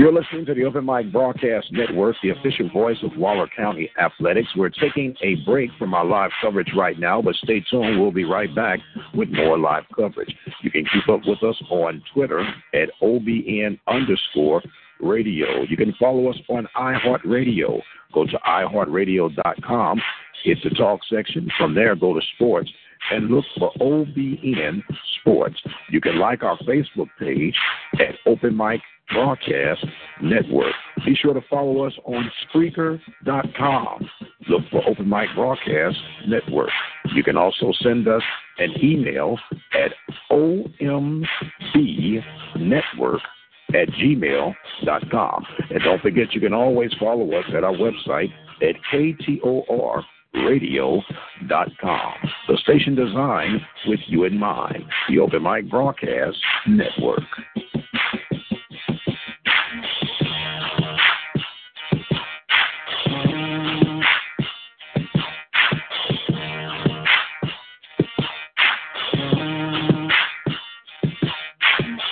You're 0.00 0.14
listening 0.14 0.46
to 0.46 0.54
the 0.54 0.64
Open 0.64 0.86
Mic 0.86 1.12
Broadcast 1.12 1.66
Network, 1.72 2.16
the 2.22 2.30
official 2.30 2.70
voice 2.70 2.96
of 3.02 3.14
Waller 3.18 3.46
County 3.54 3.90
Athletics. 4.02 4.48
We're 4.56 4.70
taking 4.70 5.14
a 5.22 5.34
break 5.44 5.68
from 5.78 5.92
our 5.92 6.06
live 6.06 6.30
coverage 6.40 6.70
right 6.74 6.98
now, 6.98 7.20
but 7.20 7.34
stay 7.34 7.62
tuned. 7.70 8.00
We'll 8.00 8.10
be 8.10 8.24
right 8.24 8.48
back 8.54 8.78
with 9.12 9.28
more 9.28 9.58
live 9.58 9.82
coverage. 9.94 10.34
You 10.62 10.70
can 10.70 10.86
keep 10.90 11.06
up 11.06 11.20
with 11.26 11.42
us 11.42 11.62
on 11.68 12.02
Twitter 12.14 12.40
at 12.72 12.88
OBN 13.02 13.78
underscore 13.88 14.62
radio. 15.02 15.64
You 15.68 15.76
can 15.76 15.92
follow 16.00 16.30
us 16.30 16.38
on 16.48 16.66
iHeartRadio. 16.74 17.82
Go 18.14 18.24
to 18.24 18.38
iHeartRadio.com, 18.38 20.00
hit 20.44 20.58
the 20.64 20.70
talk 20.70 21.00
section. 21.12 21.50
From 21.58 21.74
there, 21.74 21.94
go 21.94 22.14
to 22.14 22.22
sports 22.36 22.70
and 23.10 23.28
look 23.28 23.44
for 23.58 23.70
OBN 23.74 24.82
Sports. 25.20 25.60
You 25.90 26.00
can 26.00 26.18
like 26.18 26.42
our 26.42 26.56
Facebook 26.60 27.08
page 27.18 27.54
at 27.98 28.14
Open 28.24 28.56
Mic 28.56 28.80
Broadcast 29.12 29.84
Network. 30.22 30.74
Be 31.04 31.14
sure 31.14 31.34
to 31.34 31.40
follow 31.48 31.86
us 31.86 31.92
on 32.04 32.30
Spreaker.com. 32.44 34.10
Look 34.48 34.62
for 34.70 34.86
Open 34.88 35.08
Mic 35.08 35.28
Broadcast 35.34 35.96
Network. 36.26 36.70
You 37.14 37.22
can 37.22 37.36
also 37.36 37.72
send 37.82 38.08
us 38.08 38.22
an 38.58 38.72
email 38.82 39.38
at 39.72 39.92
OMB 40.30 41.24
Network 42.56 43.20
at 43.74 43.88
gmail.com. 43.88 45.46
And 45.70 45.80
don't 45.82 46.02
forget, 46.02 46.32
you 46.32 46.40
can 46.40 46.52
always 46.52 46.90
follow 46.98 47.32
us 47.32 47.44
at 47.56 47.64
our 47.64 47.74
website 47.74 48.32
at 48.62 48.74
KTOR 48.92 50.02
radio.com. 50.34 52.12
The 52.48 52.56
station 52.58 52.94
designed 52.94 53.60
with 53.86 54.00
you 54.06 54.24
in 54.24 54.38
mind, 54.38 54.84
the 55.08 55.18
Open 55.18 55.42
Mic 55.42 55.68
Broadcast 55.68 56.36
Network. 56.68 57.22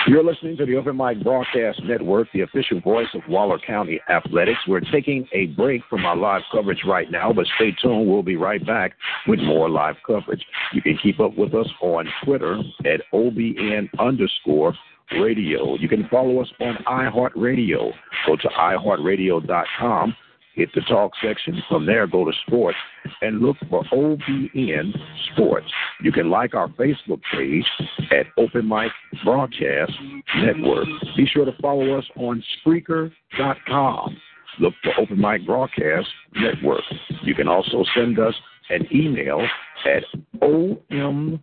You're 0.07 0.23
listening 0.23 0.55
to 0.57 0.65
the 0.65 0.75
Open 0.75 0.95
Mic 0.95 1.23
Broadcast 1.23 1.81
Network, 1.83 2.27
the 2.31 2.41
official 2.41 2.79
voice 2.79 3.07
of 3.13 3.21
Waller 3.27 3.57
County 3.57 3.99
Athletics. 4.07 4.59
We're 4.67 4.79
taking 4.79 5.27
a 5.33 5.47
break 5.47 5.81
from 5.89 6.05
our 6.05 6.15
live 6.15 6.43
coverage 6.51 6.83
right 6.87 7.09
now, 7.11 7.33
but 7.33 7.47
stay 7.55 7.75
tuned. 7.81 8.07
We'll 8.07 8.23
be 8.23 8.37
right 8.37 8.65
back 8.65 8.93
with 9.27 9.39
more 9.39 9.69
live 9.69 9.95
coverage. 10.05 10.45
You 10.73 10.81
can 10.81 10.97
keep 11.01 11.19
up 11.19 11.37
with 11.37 11.53
us 11.53 11.67
on 11.81 12.07
Twitter 12.23 12.61
at 12.85 13.01
OBN 13.13 13.89
underscore 13.99 14.73
radio. 15.11 15.75
You 15.75 15.89
can 15.89 16.07
follow 16.09 16.41
us 16.41 16.51
on 16.59 16.75
iHeartRadio. 16.87 17.91
Go 18.27 18.35
to 18.35 18.47
iHeartRadio.com 18.47 20.15
hit 20.55 20.69
the 20.73 20.81
talk 20.81 21.11
section. 21.21 21.61
From 21.69 21.85
there, 21.85 22.07
go 22.07 22.25
to 22.25 22.31
sports 22.47 22.77
and 23.21 23.39
look 23.41 23.57
for 23.69 23.83
OBN 23.91 24.93
Sports. 25.31 25.67
You 26.01 26.11
can 26.11 26.29
like 26.29 26.55
our 26.55 26.69
Facebook 26.69 27.19
page 27.31 27.65
at 28.11 28.27
Open 28.37 28.67
Mic 28.67 28.91
Broadcast 29.23 29.91
Network. 30.37 30.87
Be 31.15 31.25
sure 31.25 31.45
to 31.45 31.53
follow 31.61 31.97
us 31.97 32.05
on 32.15 32.43
Spreaker.com. 32.65 34.17
Look 34.59 34.73
for 34.83 34.93
Open 34.99 35.19
Mic 35.19 35.45
Broadcast 35.45 36.07
Network. 36.35 36.83
You 37.23 37.35
can 37.35 37.47
also 37.47 37.83
send 37.93 38.17
us 38.19 38.33
an 38.69 38.87
email 38.93 39.41
at 39.85 40.03
ombnetwork 40.41 41.39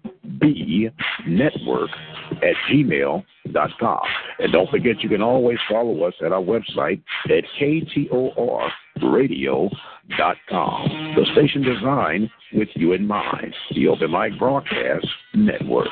at 2.43 2.55
gmail.com. 2.71 4.01
And 4.39 4.53
don't 4.53 4.71
forget, 4.71 5.03
you 5.03 5.09
can 5.09 5.23
always 5.23 5.59
follow 5.69 6.05
us 6.05 6.15
at 6.25 6.31
our 6.33 6.43
website 6.43 7.03
at 7.27 7.45
ktorradio.com. 7.61 8.75
The 11.17 11.27
station 11.33 11.63
designed 11.63 12.31
with 12.53 12.69
you 12.75 12.93
in 12.93 13.05
mind, 13.07 13.55
the 13.75 13.89
Open 13.89 14.11
Mic 14.11 14.39
Broadcast 14.39 15.07
Network. 15.35 15.89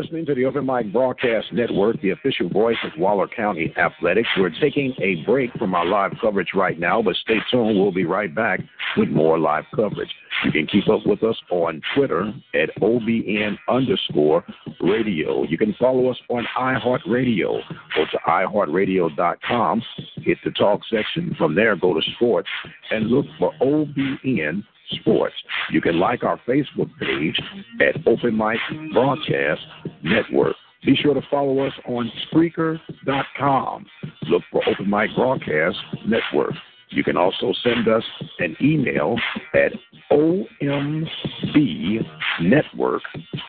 Listening 0.00 0.24
to 0.24 0.34
the 0.34 0.46
Open 0.46 0.64
Mic 0.64 0.90
Broadcast 0.94 1.52
Network, 1.52 2.00
the 2.00 2.10
official 2.10 2.48
voice 2.48 2.78
of 2.84 2.98
Waller 2.98 3.28
County 3.28 3.70
Athletics. 3.76 4.28
We're 4.38 4.48
taking 4.58 4.94
a 4.98 5.22
break 5.26 5.52
from 5.58 5.74
our 5.74 5.84
live 5.84 6.12
coverage 6.22 6.52
right 6.54 6.78
now, 6.78 7.02
but 7.02 7.16
stay 7.16 7.36
tuned. 7.50 7.78
We'll 7.78 7.92
be 7.92 8.06
right 8.06 8.34
back 8.34 8.60
with 8.96 9.10
more 9.10 9.38
live 9.38 9.64
coverage. 9.76 10.08
You 10.42 10.52
can 10.52 10.66
keep 10.66 10.88
up 10.88 11.04
with 11.04 11.22
us 11.22 11.36
on 11.50 11.82
Twitter 11.94 12.32
at 12.54 12.74
OBN 12.80 13.58
underscore 13.68 14.42
radio. 14.80 15.44
You 15.44 15.58
can 15.58 15.74
follow 15.78 16.10
us 16.10 16.16
on 16.30 16.46
iHeartRadio. 16.58 17.60
Go 17.94 18.04
to 18.10 18.18
iHeartRadio.com, 18.26 19.82
hit 20.22 20.38
the 20.46 20.50
talk 20.52 20.80
section. 20.90 21.34
From 21.36 21.54
there, 21.54 21.76
go 21.76 21.92
to 21.92 22.00
sports 22.14 22.48
and 22.90 23.08
look 23.08 23.26
for 23.38 23.52
OBN 23.60 24.64
Sports. 25.00 25.34
You 25.70 25.80
can 25.80 25.98
like 25.98 26.22
our 26.22 26.40
Facebook 26.48 26.90
page 26.98 27.40
at 27.80 28.06
Open 28.06 28.36
Mic 28.36 28.58
Broadcast 28.92 29.60
Network. 30.02 30.56
Be 30.84 30.96
sure 30.96 31.14
to 31.14 31.22
follow 31.30 31.58
us 31.60 31.72
on 31.86 32.10
Spreaker.com. 32.32 33.86
Look 34.28 34.42
for 34.50 34.62
Open 34.68 34.88
Mic 34.88 35.10
Broadcast 35.14 35.76
Network. 36.06 36.54
You 36.90 37.02
can 37.04 37.16
also 37.16 37.54
send 37.62 37.86
us 37.88 38.02
an 38.40 38.56
email 38.60 39.16
at 39.54 39.72
ombnetwork 40.10 41.06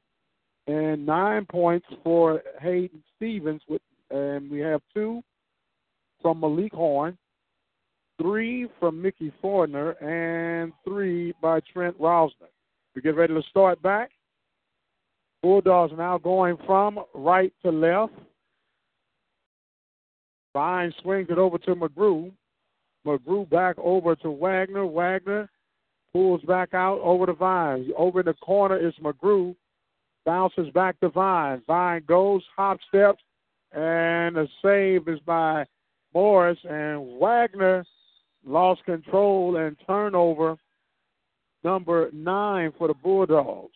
and 0.68 1.06
nine 1.06 1.46
points 1.46 1.86
for 2.04 2.42
Hayden 2.62 3.04
Stevens. 3.16 3.62
With 3.68 3.82
and 4.12 4.50
we 4.50 4.60
have 4.60 4.82
two 4.94 5.22
from 6.22 6.40
Malik 6.40 6.74
Horn, 6.74 7.18
three 8.20 8.68
from 8.80 9.02
Mickey 9.02 9.32
Fortner, 9.44 10.02
and 10.02 10.74
three 10.84 11.34
by 11.42 11.60
Trent 11.72 12.00
Rosner. 12.00 12.50
We 12.96 13.02
get 13.02 13.16
ready 13.16 13.34
to 13.36 13.44
start 13.50 13.82
back. 13.84 14.10
Bulldogs 15.42 15.94
are 15.94 15.98
now 15.98 16.18
going 16.18 16.58
from 16.66 17.00
right 17.14 17.54
to 17.64 17.72
left. 17.72 18.14
Vine 20.54 20.92
swings 21.02 21.28
it 21.30 21.38
over 21.38 21.58
to 21.60 21.76
McGrew. 21.76 22.32
McGrew 23.18 23.50
back 23.50 23.78
over 23.80 24.16
to 24.18 24.32
Wagner. 24.32 24.86
Wagner 24.86 25.50
pulls 26.14 26.42
back 26.44 26.74
out 26.74 27.00
over 27.02 27.26
to 27.26 27.34
Vine. 27.34 27.90
Over 27.98 28.22
in 28.22 28.26
the 28.26 28.34
corner 28.36 28.78
is 28.78 28.94
McGrew. 29.02 29.56
Bounces 30.26 30.70
back 30.74 31.00
to 31.00 31.10
Vine. 31.10 31.62
Vine 31.66 32.04
goes, 32.08 32.44
hop 32.56 32.80
steps, 32.88 33.24
and 33.72 34.36
the 34.36 34.48
save 34.62 35.08
is 35.08 35.20
by 35.26 35.66
Morris. 36.14 36.60
And 36.70 37.20
Wagner 37.20 37.86
lost 38.46 38.84
control 38.86 39.58
and 39.58 39.76
turnover 39.86 40.58
number 41.64 42.10
nine 42.14 42.72
for 42.78 42.88
the 42.88 42.94
Bulldogs. 42.94 43.74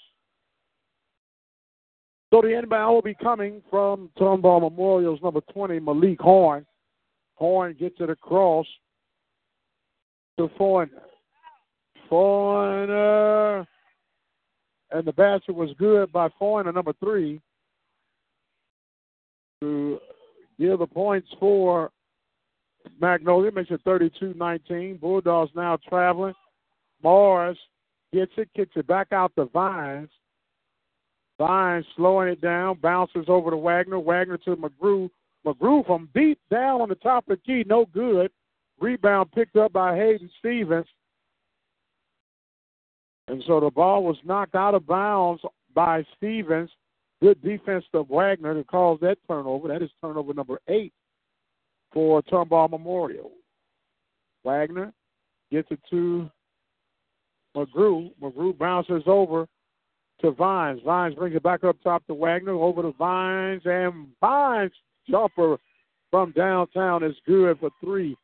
So 2.33 2.41
the 2.41 2.57
inbound 2.57 2.95
will 2.95 3.01
be 3.03 3.15
coming 3.21 3.61
from 3.69 4.09
Tomball 4.17 4.61
Memorial's 4.61 5.21
number 5.21 5.41
20, 5.53 5.79
Malik 5.79 6.19
Horn. 6.19 6.65
Horn 7.35 7.75
gets 7.79 7.97
it 7.99 8.09
across 8.09 8.65
to 10.37 10.47
Fortner. 10.59 11.01
Fortner. 12.09 13.65
And 14.91 15.05
the 15.05 15.13
basket 15.13 15.55
was 15.55 15.69
good 15.77 16.11
by 16.11 16.29
Fortner, 16.39 16.73
number 16.73 16.93
three, 16.99 17.41
to 19.61 19.99
give 20.59 20.79
the 20.79 20.87
points 20.87 21.27
for 21.39 21.91
Magnolia. 23.01 23.51
Makes 23.51 23.71
it 23.71 23.81
32 23.83 24.35
19. 24.35 24.97
Bulldogs 24.97 25.51
now 25.55 25.77
traveling. 25.87 26.35
Morris 27.01 27.57
gets 28.13 28.31
it, 28.37 28.49
kicks 28.55 28.75
it 28.75 28.87
back 28.87 29.11
out 29.11 29.31
to 29.35 29.45
Vines. 29.45 30.09
Vines 31.39 31.85
slowing 31.95 32.29
it 32.29 32.41
down, 32.41 32.77
bounces 32.81 33.25
over 33.27 33.49
to 33.49 33.57
Wagner. 33.57 33.99
Wagner 33.99 34.37
to 34.37 34.55
McGrew. 34.55 35.09
McGrew 35.45 35.85
from 35.85 36.07
deep 36.13 36.39
down 36.49 36.81
on 36.81 36.89
the 36.89 36.95
top 36.95 37.27
of 37.27 37.37
the 37.37 37.43
key, 37.43 37.65
no 37.67 37.85
good. 37.93 38.31
Rebound 38.79 39.31
picked 39.31 39.55
up 39.55 39.73
by 39.73 39.95
Hayden 39.95 40.29
Stevens. 40.39 40.87
And 43.27 43.43
so 43.47 43.59
the 43.59 43.71
ball 43.71 44.03
was 44.03 44.17
knocked 44.25 44.55
out 44.55 44.75
of 44.75 44.85
bounds 44.85 45.41
by 45.73 46.03
Stevens. 46.17 46.69
Good 47.21 47.41
defense 47.41 47.85
of 47.93 48.09
Wagner 48.09 48.53
to 48.53 48.63
cause 48.65 48.99
that 49.01 49.17
turnover. 49.27 49.69
That 49.69 49.81
is 49.81 49.89
turnover 50.01 50.33
number 50.33 50.59
eight 50.67 50.91
for 51.93 52.21
Tomball 52.23 52.69
Memorial. 52.69 53.31
Wagner 54.43 54.91
gets 55.51 55.69
it 55.71 55.79
to 55.89 56.29
McGrew. 57.55 58.11
McGrew 58.21 58.57
bounces 58.57 59.03
over 59.05 59.47
to 60.21 60.31
Vines. 60.31 60.81
Vines 60.83 61.15
brings 61.15 61.35
it 61.35 61.43
back 61.43 61.63
up 61.63 61.77
top 61.81 62.05
to 62.07 62.13
Wagner. 62.13 62.51
Over 62.53 62.81
to 62.81 62.91
Vines. 62.91 63.61
And 63.63 64.07
Vines 64.19 64.73
jumper 65.09 65.57
from 66.11 66.31
downtown 66.33 67.03
is 67.03 67.15
good 67.25 67.57
for 67.59 67.69
three. 67.79 68.17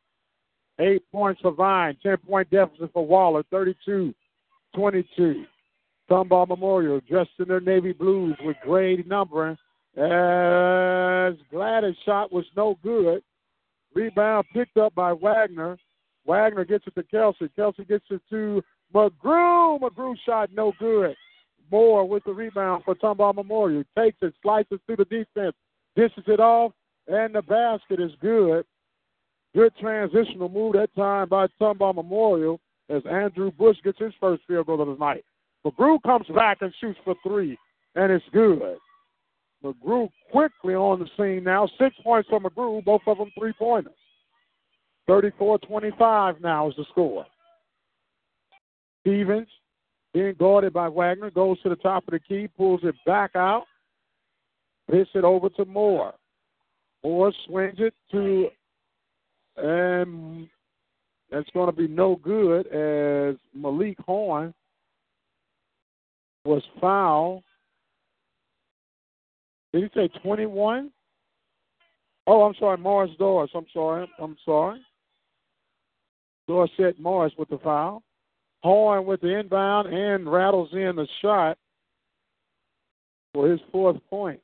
Eight 0.80 1.02
points 1.12 1.40
for 1.42 1.52
Vine. 1.52 1.96
Ten 2.02 2.16
point 2.16 2.50
deficit 2.50 2.90
for 2.92 3.06
Waller. 3.06 3.42
32 3.50 4.14
22. 4.74 5.44
Tomball 6.10 6.48
Memorial 6.48 7.00
dressed 7.08 7.30
in 7.38 7.48
their 7.48 7.60
navy 7.60 7.92
blues 7.92 8.36
with 8.42 8.56
gray 8.64 8.96
numbering. 9.06 9.56
As 9.96 11.34
Gladys' 11.50 11.96
shot 12.04 12.32
was 12.32 12.44
no 12.56 12.78
good. 12.82 13.22
Rebound 13.94 14.46
picked 14.52 14.76
up 14.76 14.94
by 14.94 15.12
Wagner. 15.12 15.76
Wagner 16.24 16.64
gets 16.64 16.86
it 16.86 16.94
to 16.94 17.02
Kelsey. 17.02 17.50
Kelsey 17.56 17.84
gets 17.84 18.04
it 18.10 18.22
to 18.30 18.62
McGrew. 18.94 19.80
McGrew 19.80 20.14
shot 20.24 20.50
no 20.54 20.72
good. 20.78 21.14
Moore 21.70 22.08
with 22.08 22.24
the 22.24 22.32
rebound 22.32 22.84
for 22.84 22.94
Tomball 22.94 23.34
Memorial. 23.34 23.84
Takes 23.96 24.18
it, 24.22 24.34
slices 24.42 24.80
through 24.86 24.96
the 24.96 25.04
defense, 25.04 25.54
dishes 25.94 26.24
it 26.26 26.40
off, 26.40 26.72
and 27.06 27.34
the 27.34 27.42
basket 27.42 28.00
is 28.00 28.10
good. 28.20 28.64
Good 29.54 29.72
transitional 29.80 30.48
move 30.48 30.74
that 30.74 30.94
time 30.94 31.28
by 31.28 31.46
Tomball 31.60 31.94
Memorial 31.94 32.60
as 32.88 33.02
Andrew 33.10 33.50
Bush 33.50 33.76
gets 33.82 33.98
his 33.98 34.12
first 34.20 34.42
field 34.46 34.66
goal 34.66 34.80
of 34.80 34.88
the 34.88 35.04
night. 35.04 35.24
McGrew 35.64 36.02
comes 36.02 36.26
back 36.34 36.58
and 36.60 36.72
shoots 36.80 36.98
for 37.04 37.14
three, 37.22 37.58
and 37.94 38.12
it's 38.12 38.24
good. 38.32 38.76
McGrew 39.64 40.08
quickly 40.30 40.74
on 40.74 41.00
the 41.00 41.06
scene 41.16 41.44
now. 41.44 41.68
Six 41.78 41.94
points 42.02 42.28
for 42.28 42.40
McGrew, 42.40 42.84
both 42.84 43.02
of 43.06 43.18
them 43.18 43.30
three 43.38 43.52
pointers. 43.52 43.92
34-25 45.08 46.40
now 46.40 46.68
is 46.68 46.76
the 46.76 46.84
score. 46.90 47.26
Stevens 49.00 49.48
being 50.14 50.34
guarded 50.38 50.72
by 50.72 50.88
Wagner 50.88 51.30
goes 51.30 51.60
to 51.62 51.68
the 51.68 51.76
top 51.76 52.04
of 52.06 52.12
the 52.12 52.20
key, 52.20 52.48
pulls 52.56 52.80
it 52.84 52.94
back 53.06 53.34
out, 53.34 53.64
hits 54.90 55.10
it 55.14 55.24
over 55.24 55.48
to 55.50 55.64
Moore. 55.64 56.14
Moore 57.02 57.32
swings 57.46 57.76
it 57.78 57.94
to, 58.12 58.48
and 59.62 60.48
that's 61.30 61.48
going 61.50 61.66
to 61.66 61.76
be 61.76 61.88
no 61.88 62.16
good 62.16 62.66
as 62.68 63.36
Malik 63.54 63.98
Horn 64.00 64.52
was 66.44 66.62
fouled. 66.80 67.42
Did 69.72 69.84
he 69.84 69.90
say 69.94 70.08
21? 70.22 70.90
Oh, 72.26 72.42
I'm 72.42 72.54
sorry, 72.58 72.78
Morris 72.78 73.12
Doris. 73.18 73.50
I'm 73.54 73.66
sorry. 73.72 74.10
I'm 74.18 74.36
sorry. 74.44 74.80
Dorset 76.48 76.98
Morris 76.98 77.32
with 77.38 77.48
the 77.48 77.58
foul. 77.58 78.02
Horn 78.62 79.06
with 79.06 79.20
the 79.20 79.38
inbound 79.38 79.92
and 79.92 80.30
rattles 80.30 80.68
in 80.72 80.96
the 80.96 81.06
shot 81.22 81.56
for 83.32 83.48
his 83.48 83.60
fourth 83.70 83.96
point. 84.10 84.40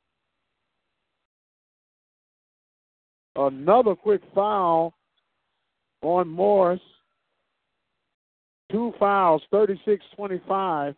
Another 3.35 3.95
quick 3.95 4.23
foul 4.35 4.95
on 6.03 6.29
Morris. 6.29 6.81
Two 8.71 8.93
fouls, 8.99 9.43
36 9.51 10.05
25. 10.17 10.95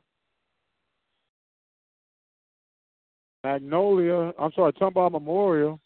Magnolia, 3.45 4.33
I'm 4.39 4.53
sorry, 4.53 4.73
Tomball 4.73 5.13
Memorial. 5.13 5.79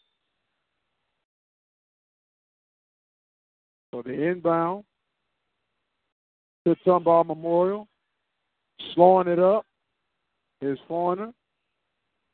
For 3.91 4.01
the 4.01 4.11
inbound 4.11 4.85
to 6.65 6.75
Tomball 6.85 7.25
Memorial. 7.25 7.87
Slowing 8.93 9.27
it 9.27 9.39
up 9.39 9.65
is 10.61 10.77
Fortner. 10.89 11.33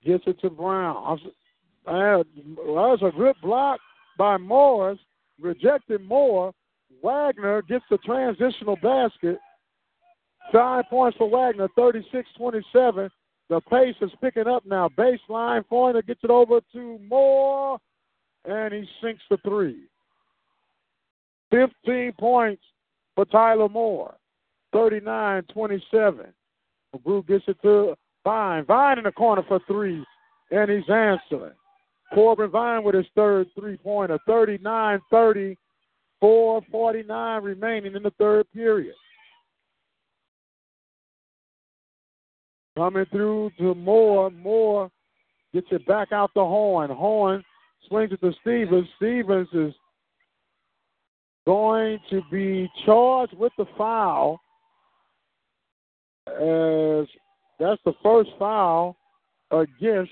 Gets 0.06 0.24
it 0.28 0.40
to 0.42 0.50
Brown. 0.50 1.20
That 1.86 2.26
was 2.36 3.00
a 3.02 3.18
good 3.18 3.36
block 3.42 3.80
by 4.18 4.38
Morris, 4.38 5.00
rejected 5.40 6.02
Moore. 6.02 6.54
Wagner 7.02 7.62
gets 7.64 7.86
the 7.90 7.98
transitional 8.00 8.76
basket. 8.78 9.38
Five 10.52 10.86
points 10.90 11.18
for 11.18 11.30
Wagner, 11.30 11.68
36 11.76 12.28
27. 12.38 13.10
The 13.50 13.62
pace 13.62 13.96
is 14.02 14.12
picking 14.22 14.48
up 14.48 14.66
now. 14.66 14.90
Baseline, 14.90 15.64
Fortner 15.72 16.06
gets 16.06 16.20
it 16.24 16.30
over 16.30 16.60
to 16.74 17.00
Moore, 17.08 17.80
and 18.46 18.74
he 18.74 18.86
sinks 19.02 19.24
the 19.30 19.38
three. 19.38 19.84
15 21.52 22.14
points 22.20 22.62
for 23.16 23.26
Tyler 23.26 23.70
Moore, 23.70 24.16
39 24.72 25.44
27. 25.52 26.26
McGrew 26.96 27.28
gets 27.28 27.44
it 27.48 27.58
to 27.64 27.96
Vine. 28.24 28.66
Vine 28.66 29.00
in 29.00 29.04
the 29.06 29.12
corner 29.12 29.44
for 29.48 29.60
three, 29.68 30.04
and 30.52 30.70
he's 30.70 30.90
answering. 30.90 31.54
Corbin 32.14 32.50
Vine 32.50 32.84
with 32.84 32.96
his 32.96 33.06
third 33.16 33.48
three 33.58 33.78
pointer, 33.78 34.20
39 34.28 35.00
30, 35.12 35.56
449 36.22 37.44
remaining 37.44 37.96
in 37.96 38.04
the 38.04 38.14
third 38.18 38.52
period. 38.52 38.96
Coming 42.78 43.06
through 43.12 43.52
to 43.60 43.76
Moore. 43.76 44.30
Moore 44.30 44.90
gets 45.54 45.68
it 45.72 45.86
back 45.86 46.12
out 46.12 46.32
the 46.34 46.42
horn. 46.42 46.90
Horn 46.92 47.44
swings 47.88 48.12
it 48.12 48.22
to 48.22 48.32
Stevens. 48.42 48.88
Stevens 48.98 49.48
is 49.54 49.74
going 51.46 52.00
to 52.10 52.22
be 52.32 52.70
charged 52.86 53.34
with 53.38 53.52
the 53.58 53.66
foul 53.78 54.40
as 56.28 57.08
that's 57.60 57.82
the 57.86 57.94
first 58.04 58.30
foul 58.38 58.96
against 59.52 60.12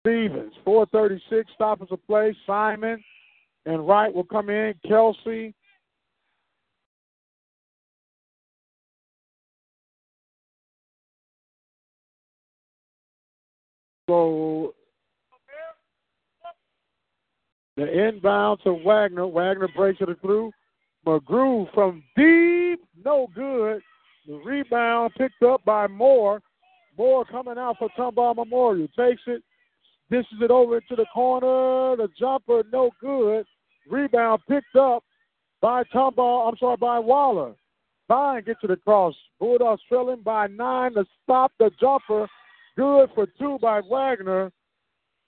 Stevens. 0.00 0.52
436 0.64 1.50
stoppers 1.54 1.88
of 1.90 2.04
play. 2.06 2.34
Simon 2.46 3.02
and 3.66 3.86
Wright 3.86 4.14
will 4.14 4.24
come 4.24 4.50
in. 4.50 4.74
Kelsey. 4.86 5.54
So 14.08 14.74
the 17.76 18.08
inbound 18.08 18.60
to 18.64 18.72
Wagner. 18.72 19.26
Wagner 19.26 19.68
breaks 19.74 20.00
it 20.00 20.08
through. 20.20 20.52
McGrew 21.06 21.72
from 21.74 22.02
deep, 22.16 22.80
no 23.04 23.28
good. 23.34 23.82
The 24.26 24.34
rebound 24.44 25.12
picked 25.18 25.42
up 25.42 25.64
by 25.64 25.86
Moore. 25.86 26.40
Moore 26.96 27.24
coming 27.24 27.58
out 27.58 27.76
for 27.78 27.88
Tomball 27.98 28.36
Memorial. 28.36 28.88
Takes 28.96 29.22
it, 29.26 29.42
dishes 30.10 30.38
it 30.40 30.50
over 30.50 30.76
into 30.76 30.96
the 30.96 31.06
corner. 31.12 31.96
The 31.96 32.08
jumper, 32.18 32.62
no 32.72 32.90
good. 33.00 33.44
Rebound 33.88 34.40
picked 34.48 34.76
up 34.76 35.04
by 35.60 35.84
Tomball, 35.84 36.48
I'm 36.48 36.56
sorry, 36.58 36.76
by 36.76 36.98
Waller. 36.98 37.54
Vine 38.08 38.42
gets 38.44 38.60
it 38.62 38.70
across. 38.70 39.14
Bulldogs 39.40 39.82
trailing 39.88 40.20
by 40.22 40.46
nine 40.46 40.92
to 40.94 41.04
stop 41.22 41.52
the 41.58 41.70
jumper. 41.80 42.28
Good 42.76 43.08
for 43.14 43.26
two 43.38 43.58
by 43.60 43.80
Wagner. 43.80 44.52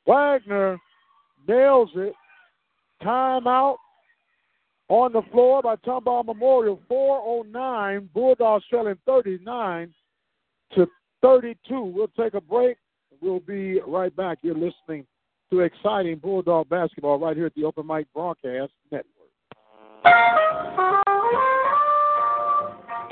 Wagner 0.06 0.78
nails 1.48 1.90
it. 1.94 2.12
Timeout 3.02 3.76
on 4.88 5.12
the 5.12 5.22
floor 5.32 5.62
by 5.62 5.76
Tomball 5.76 6.24
Memorial. 6.24 6.80
409. 6.88 8.10
Bulldogs 8.12 8.64
trailing 8.68 8.98
39 9.06 9.94
to 10.74 10.86
32. 11.22 11.80
We'll 11.80 12.08
take 12.08 12.34
a 12.34 12.40
break. 12.40 12.76
We'll 13.20 13.40
be 13.40 13.80
right 13.86 14.14
back. 14.14 14.38
You're 14.42 14.54
listening 14.54 15.06
to 15.50 15.60
exciting 15.60 16.18
Bulldog 16.18 16.68
basketball 16.68 17.18
right 17.18 17.36
here 17.36 17.46
at 17.46 17.54
the 17.54 17.64
Open 17.64 17.86
Mic 17.86 18.12
Broadcast 18.12 18.72
Network. 18.90 19.06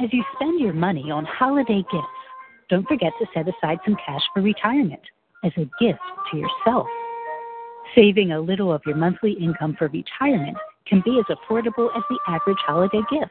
As 0.03 0.12
you 0.12 0.24
spend 0.35 0.61
your 0.61 0.72
money 0.72 1.11
on 1.11 1.24
holiday 1.24 1.85
gifts, 1.93 2.09
don't 2.68 2.87
forget 2.89 3.12
to 3.20 3.26
set 3.32 3.47
aside 3.49 3.78
some 3.85 3.97
cash 4.05 4.22
for 4.35 4.43
retirement 4.43 5.01
as 5.45 5.53
a 5.57 5.70
gift 5.80 6.01
to 6.32 6.39
yourself. 6.39 6.87
Saving 7.95 8.32
a 8.32 8.41
little 8.41 8.72
of 8.72 8.82
your 8.85 8.97
monthly 8.97 9.32
income 9.32 9.76
for 9.78 9.89
retirement 9.89 10.57
can 10.87 11.03
be 11.05 11.20
as 11.20 11.37
affordable 11.37 11.89
as 11.97 12.03
the 12.11 12.18
average 12.26 12.59
holiday 12.66 13.03
gift. 13.11 13.30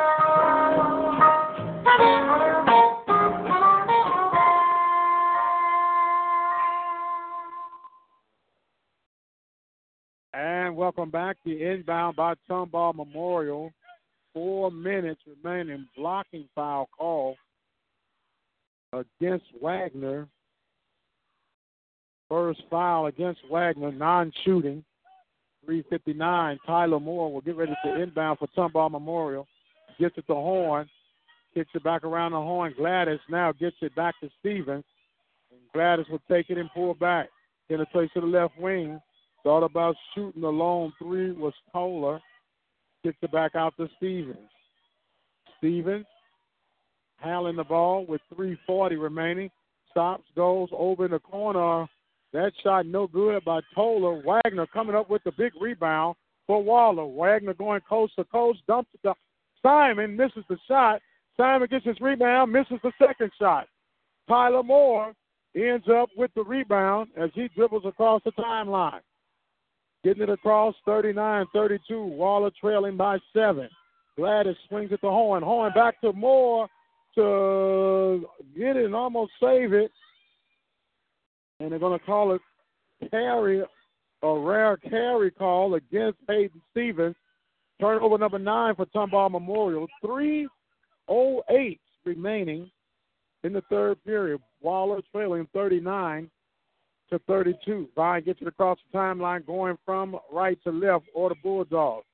Welcome 10.74 11.10
back. 11.10 11.36
The 11.44 11.62
inbound 11.62 12.16
by 12.16 12.34
Tomball 12.50 12.96
Memorial. 12.96 13.72
Four 14.32 14.72
minutes 14.72 15.20
remaining. 15.24 15.86
Blocking 15.96 16.48
foul 16.52 16.88
call 16.98 17.36
against 18.92 19.44
Wagner. 19.62 20.26
First 22.28 22.62
foul 22.68 23.06
against 23.06 23.40
Wagner, 23.48 23.92
non 23.92 24.32
shooting. 24.44 24.84
359. 25.64 26.58
Tyler 26.66 26.98
Moore 26.98 27.32
will 27.32 27.40
get 27.40 27.56
ready 27.56 27.74
to 27.84 28.02
inbound 28.02 28.40
for 28.40 28.48
Tomball 28.56 28.90
Memorial. 28.90 29.46
Gets 30.00 30.18
it 30.18 30.26
to 30.26 30.34
Horn. 30.34 30.88
Kicks 31.54 31.70
it 31.72 31.84
back 31.84 32.02
around 32.02 32.32
the 32.32 32.38
horn. 32.38 32.74
Gladys 32.76 33.20
now 33.30 33.52
gets 33.52 33.76
it 33.80 33.94
back 33.94 34.14
to 34.20 34.28
Stevens. 34.40 34.84
And 35.52 35.60
Gladys 35.72 36.06
will 36.10 36.20
take 36.28 36.50
it 36.50 36.58
and 36.58 36.68
pull 36.74 36.94
back. 36.94 37.28
Penetrates 37.68 38.12
to 38.14 38.20
the 38.20 38.26
left 38.26 38.58
wing. 38.58 39.00
Thought 39.44 39.62
about 39.62 39.94
shooting 40.14 40.40
the 40.40 40.48
lone 40.48 40.92
three 40.98 41.32
was 41.32 41.52
Toller. 41.70 42.18
Kicks 43.02 43.18
it 43.20 43.30
back 43.30 43.54
out 43.54 43.74
to 43.76 43.88
Stevens. 43.98 44.38
Stevens 45.58 46.06
handling 47.18 47.56
the 47.56 47.64
ball 47.64 48.06
with 48.06 48.22
340 48.34 48.96
remaining. 48.96 49.50
Stops, 49.90 50.24
goes 50.34 50.68
over 50.72 51.04
in 51.04 51.12
the 51.12 51.20
corner 51.20 51.86
That 52.32 52.52
shot 52.62 52.86
no 52.86 53.06
good 53.06 53.44
by 53.44 53.60
Toller. 53.74 54.22
Wagner 54.24 54.66
coming 54.66 54.96
up 54.96 55.10
with 55.10 55.22
the 55.24 55.32
big 55.32 55.52
rebound 55.60 56.16
for 56.46 56.62
Waller. 56.62 57.04
Wagner 57.04 57.52
going 57.52 57.82
coast 57.86 58.14
to 58.16 58.24
coast, 58.24 58.60
dumps 58.66 58.90
it 58.94 59.06
to 59.06 59.14
Simon, 59.62 60.16
misses 60.16 60.44
the 60.48 60.56
shot. 60.66 61.00
Simon 61.36 61.68
gets 61.70 61.84
his 61.84 62.00
rebound, 62.00 62.50
misses 62.50 62.78
the 62.82 62.92
second 62.98 63.30
shot. 63.38 63.66
Tyler 64.26 64.62
Moore 64.62 65.12
ends 65.54 65.86
up 65.88 66.08
with 66.16 66.30
the 66.34 66.42
rebound 66.42 67.10
as 67.16 67.30
he 67.34 67.48
dribbles 67.54 67.84
across 67.84 68.22
the 68.24 68.32
timeline. 68.32 69.00
Getting 70.04 70.24
it 70.24 70.28
across 70.28 70.74
39 70.84 71.46
32. 71.54 72.04
Waller 72.04 72.50
trailing 72.60 72.96
by 72.96 73.18
seven. 73.34 73.68
Gladys 74.16 74.54
swings 74.68 74.92
it 74.92 75.00
to 75.00 75.08
Horn. 75.08 75.42
Horn 75.42 75.72
back 75.74 76.00
to 76.02 76.12
Moore 76.12 76.68
to 77.14 78.28
get 78.56 78.76
it 78.76 78.84
and 78.84 78.94
almost 78.94 79.32
save 79.40 79.72
it. 79.72 79.90
And 81.58 81.72
they're 81.72 81.78
going 81.78 81.98
to 81.98 82.04
call 82.04 82.32
it 82.32 82.40
carry, 83.10 83.62
a 84.22 84.38
rare 84.38 84.76
carry 84.76 85.30
call 85.30 85.74
against 85.74 86.18
Hayden 86.28 86.60
Stevens. 86.70 87.16
Turnover 87.80 88.18
number 88.18 88.38
nine 88.38 88.74
for 88.74 88.86
Tomball 88.86 89.30
Memorial. 89.30 89.86
3.08 90.04 91.78
remaining 92.04 92.70
in 93.42 93.52
the 93.52 93.62
third 93.70 94.02
period. 94.04 94.40
Waller 94.60 95.00
trailing 95.12 95.48
39 95.54 96.30
to 97.14 97.20
32. 97.26 97.88
Vine 97.94 98.24
gets 98.24 98.40
it 98.40 98.48
across 98.48 98.78
the 98.90 98.98
timeline 98.98 99.46
going 99.46 99.78
from 99.84 100.16
right 100.32 100.58
to 100.64 100.70
left 100.70 101.06
or 101.14 101.28
the 101.28 101.36
Bulldogs. 101.42 102.06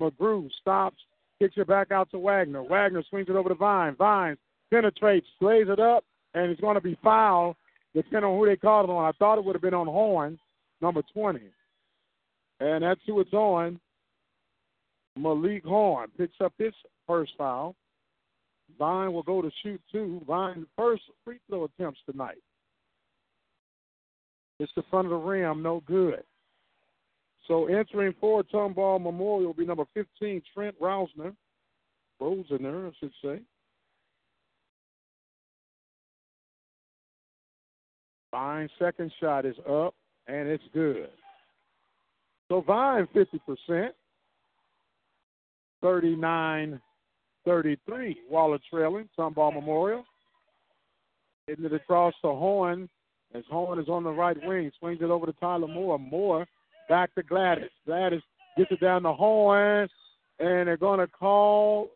McGrew 0.00 0.48
stops, 0.60 0.96
kicks 1.38 1.54
it 1.56 1.66
back 1.66 1.92
out 1.92 2.10
to 2.10 2.18
Wagner. 2.18 2.62
Wagner 2.62 3.04
swings 3.08 3.28
it 3.28 3.36
over 3.36 3.48
to 3.48 3.54
Vine. 3.54 3.94
Vine 3.96 4.36
penetrates, 4.72 5.26
slays 5.38 5.66
it 5.68 5.78
up, 5.78 6.04
and 6.34 6.50
it's 6.50 6.60
going 6.60 6.74
to 6.74 6.80
be 6.80 6.98
fouled 7.02 7.56
depending 7.94 8.30
on 8.30 8.38
who 8.38 8.46
they 8.46 8.56
called 8.56 8.88
it 8.88 8.92
on. 8.92 9.04
I 9.04 9.12
thought 9.18 9.38
it 9.38 9.44
would 9.44 9.54
have 9.54 9.62
been 9.62 9.74
on 9.74 9.86
Horn, 9.86 10.38
number 10.80 11.02
20. 11.14 11.40
And 12.60 12.82
that's 12.82 13.00
who 13.06 13.20
it's 13.20 13.32
on. 13.32 13.80
Malik 15.16 15.64
Horn 15.64 16.08
picks 16.16 16.40
up 16.40 16.52
his 16.58 16.74
first 17.06 17.32
foul. 17.38 17.74
Vine 18.78 19.12
will 19.12 19.22
go 19.22 19.40
to 19.40 19.50
shoot 19.62 19.80
two. 19.90 20.20
Vine 20.26 20.66
first 20.76 21.02
free 21.24 21.38
throw 21.48 21.64
attempts 21.64 22.00
tonight. 22.10 22.38
It's 24.58 24.72
the 24.74 24.82
front 24.90 25.06
of 25.06 25.10
the 25.10 25.16
rim, 25.16 25.62
no 25.62 25.82
good. 25.86 26.22
So 27.46 27.66
entering 27.66 28.14
for 28.20 28.42
Tomball 28.42 29.00
Memorial 29.00 29.46
will 29.46 29.54
be 29.54 29.64
number 29.64 29.84
15, 29.94 30.42
Trent 30.54 30.78
Rousner. 30.80 31.34
Rosener, 32.20 32.88
I 32.88 32.92
should 32.98 33.12
say. 33.22 33.40
Vine 38.32 38.68
second 38.78 39.10
shot 39.20 39.46
is 39.46 39.56
up 39.68 39.94
and 40.26 40.48
it's 40.48 40.64
good. 40.74 41.08
So 42.48 42.60
Vine 42.60 43.08
50%, 43.14 43.88
39 45.80 46.80
33. 47.44 48.18
Waller 48.28 48.58
trailing, 48.70 49.08
Tomball 49.18 49.54
Memorial. 49.54 50.04
Hitting 51.46 51.64
it 51.64 51.72
across 51.72 52.12
the 52.22 52.28
Horn 52.28 52.90
as 53.34 53.44
Horn 53.50 53.78
is 53.78 53.88
on 53.88 54.04
the 54.04 54.10
right 54.10 54.36
wing. 54.42 54.70
Swings 54.78 55.00
it 55.00 55.10
over 55.10 55.26
to 55.26 55.32
Tyler 55.34 55.68
Moore. 55.68 55.98
Moore 55.98 56.46
back 56.88 57.14
to 57.14 57.22
Gladys. 57.22 57.70
Gladys 57.86 58.22
gets 58.56 58.70
it 58.72 58.80
down 58.80 59.02
the 59.02 59.12
Horn, 59.12 59.88
and 60.38 60.68
they're 60.68 60.76
going 60.76 61.00
to 61.00 61.06
call 61.06 61.90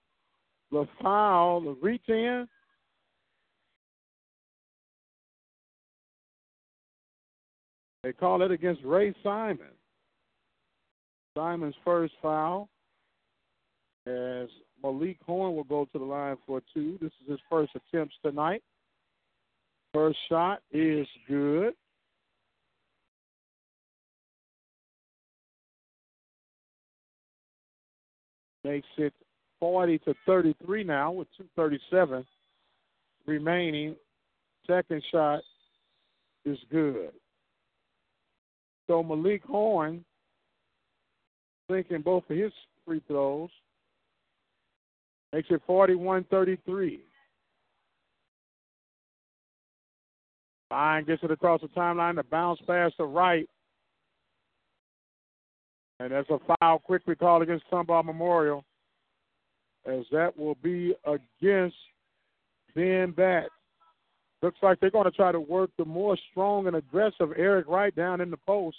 the 0.70 0.86
foul, 1.00 1.60
the 1.60 1.76
reach 1.82 2.08
in. 2.08 2.46
They 8.02 8.12
call 8.12 8.42
it 8.42 8.50
against 8.50 8.82
Ray 8.84 9.14
Simon. 9.22 9.68
Simon's 11.36 11.74
first 11.84 12.12
foul 12.20 12.68
as 14.06 14.48
Malik 14.82 15.18
Horn 15.24 15.54
will 15.54 15.64
go 15.64 15.86
to 15.92 15.98
the 15.98 16.04
line 16.04 16.36
for 16.46 16.60
two. 16.74 16.98
This 17.00 17.12
is 17.22 17.30
his 17.30 17.40
first 17.48 17.72
attempts 17.76 18.16
tonight. 18.24 18.62
First 19.92 20.18
shot 20.28 20.60
is 20.72 21.06
good. 21.28 21.74
Makes 28.64 28.86
it 28.96 29.12
40 29.60 29.98
to 29.98 30.14
33 30.24 30.84
now 30.84 31.12
with 31.12 31.28
237 31.36 32.24
remaining. 33.26 33.96
Second 34.66 35.02
shot 35.10 35.40
is 36.44 36.58
good. 36.70 37.10
So 38.86 39.02
Malik 39.02 39.42
Horn 39.44 40.04
thinking 41.68 42.02
both 42.02 42.24
of 42.30 42.36
his 42.36 42.52
free 42.84 43.02
throws 43.08 43.50
Makes 45.32 45.48
it 45.50 45.62
41 45.66 46.24
33. 46.30 47.00
Vine 50.72 51.04
gets 51.04 51.22
it 51.22 51.30
across 51.30 51.60
the 51.60 51.68
timeline. 51.68 52.16
The 52.16 52.22
bounce 52.22 52.58
pass 52.66 52.92
to 52.96 53.04
right. 53.04 53.46
And 56.00 56.10
that's 56.10 56.30
a 56.30 56.38
foul 56.58 56.78
quickly 56.78 57.14
called 57.14 57.42
against 57.42 57.70
Tomball 57.70 58.02
Memorial. 58.02 58.64
As 59.84 60.04
that 60.12 60.34
will 60.34 60.54
be 60.62 60.94
against 61.04 61.76
Ben 62.74 63.10
Bat. 63.10 63.48
Looks 64.40 64.60
like 64.62 64.80
they're 64.80 64.90
going 64.90 65.04
to 65.04 65.10
try 65.10 65.30
to 65.30 65.40
work 65.40 65.68
the 65.76 65.84
more 65.84 66.16
strong 66.30 66.66
and 66.66 66.76
aggressive 66.76 67.32
Eric 67.36 67.68
Wright 67.68 67.94
down 67.94 68.22
in 68.22 68.30
the 68.30 68.38
post. 68.38 68.78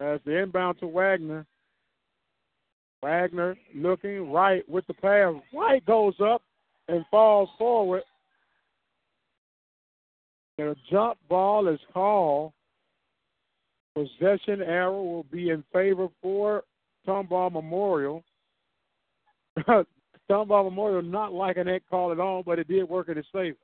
As 0.00 0.18
the 0.24 0.42
inbound 0.42 0.78
to 0.80 0.86
Wagner. 0.86 1.44
Wagner 3.02 3.54
looking 3.74 4.32
right 4.32 4.66
with 4.66 4.86
the 4.86 4.94
pass. 4.94 5.34
Wright 5.52 5.84
goes 5.84 6.14
up 6.24 6.40
and 6.88 7.04
falls 7.10 7.50
forward. 7.58 8.02
And 10.58 10.68
a 10.68 10.76
jump 10.90 11.18
ball 11.28 11.68
is 11.68 11.80
called. 11.92 12.52
Possession 13.94 14.62
arrow 14.62 15.02
will 15.02 15.24
be 15.24 15.50
in 15.50 15.64
favor 15.72 16.08
for 16.22 16.64
Tomball 17.06 17.52
Memorial. 17.52 18.22
Tomball 20.30 20.64
Memorial 20.64 21.02
not 21.02 21.32
liking 21.32 21.64
that 21.66 21.88
call 21.88 22.12
at 22.12 22.20
all, 22.20 22.42
but 22.42 22.58
it 22.58 22.68
did 22.68 22.88
work 22.88 23.08
in 23.08 23.16
his 23.16 23.26
favor. 23.32 23.56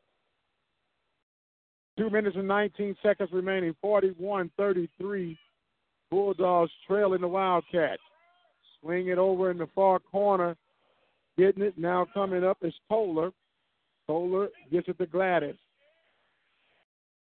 Two 1.99 2.09
minutes 2.09 2.37
and 2.37 2.49
19 2.49 2.97
seconds 3.03 3.31
remaining, 3.33 3.75
41 3.83 4.51
33. 4.57 5.39
Bulldogs 6.11 6.71
trailing 6.87 7.23
the 7.23 7.29
Wildcats. 7.29 8.03
Swing 8.81 9.09
it 9.09 9.19
over 9.19 9.51
in 9.51 9.59
the 9.59 9.69
far 9.75 9.99
corner. 9.99 10.57
Getting 11.39 11.63
it 11.63 11.79
now 11.79 12.07
coming 12.13 12.45
up 12.45 12.59
is 12.63 12.75
Toller. 12.89 13.31
Toller 14.07 14.49
gets 14.71 14.89
it 14.89 14.99
to 14.99 15.07
Gladys. 15.07 15.55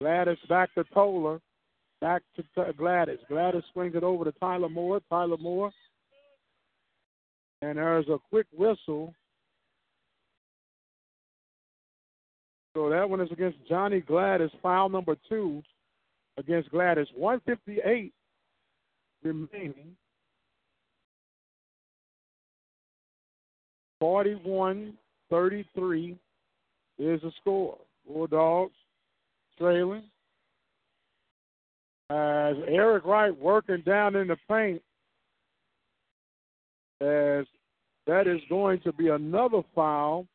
Gladys 0.02 0.38
back 0.48 0.74
to 0.76 0.84
Toller. 0.94 1.40
Back 2.02 2.22
to 2.38 2.74
Gladys. 2.74 3.20
Gladys 3.28 3.64
swings 3.74 3.96
it 3.96 4.04
over 4.04 4.24
to 4.24 4.32
Tyler 4.40 4.70
Moore. 4.70 5.02
Tyler 5.10 5.38
Moore. 5.38 5.72
And 7.62 7.78
there's 7.78 8.08
a 8.08 8.18
quick 8.30 8.48
whistle. 8.56 9.14
So 12.74 12.90
that 12.90 13.10
one 13.10 13.20
is 13.20 13.32
against 13.32 13.58
Johnny 13.68 14.00
Gladys, 14.00 14.52
foul 14.62 14.88
number 14.88 15.18
two 15.28 15.62
against 16.38 16.72
Gladys. 16.72 17.08
158 17.18 18.14
remaining. 19.24 19.96
41 24.00 24.94
33 25.30 26.18
is 26.98 27.22
the 27.22 27.32
score. 27.42 27.78
Bulldogs 28.08 28.72
trailing. 29.60 30.04
As 32.10 32.56
Eric 32.68 33.06
Wright 33.06 33.38
working 33.38 33.84
down 33.86 34.16
in 34.16 34.28
the 34.28 34.38
paint, 34.50 34.82
as 37.02 37.46
that 38.08 38.28
is 38.28 38.42
going 38.50 38.80
to 38.82 38.92
be 38.92 39.10
another 39.10 39.62
foul 39.76 40.26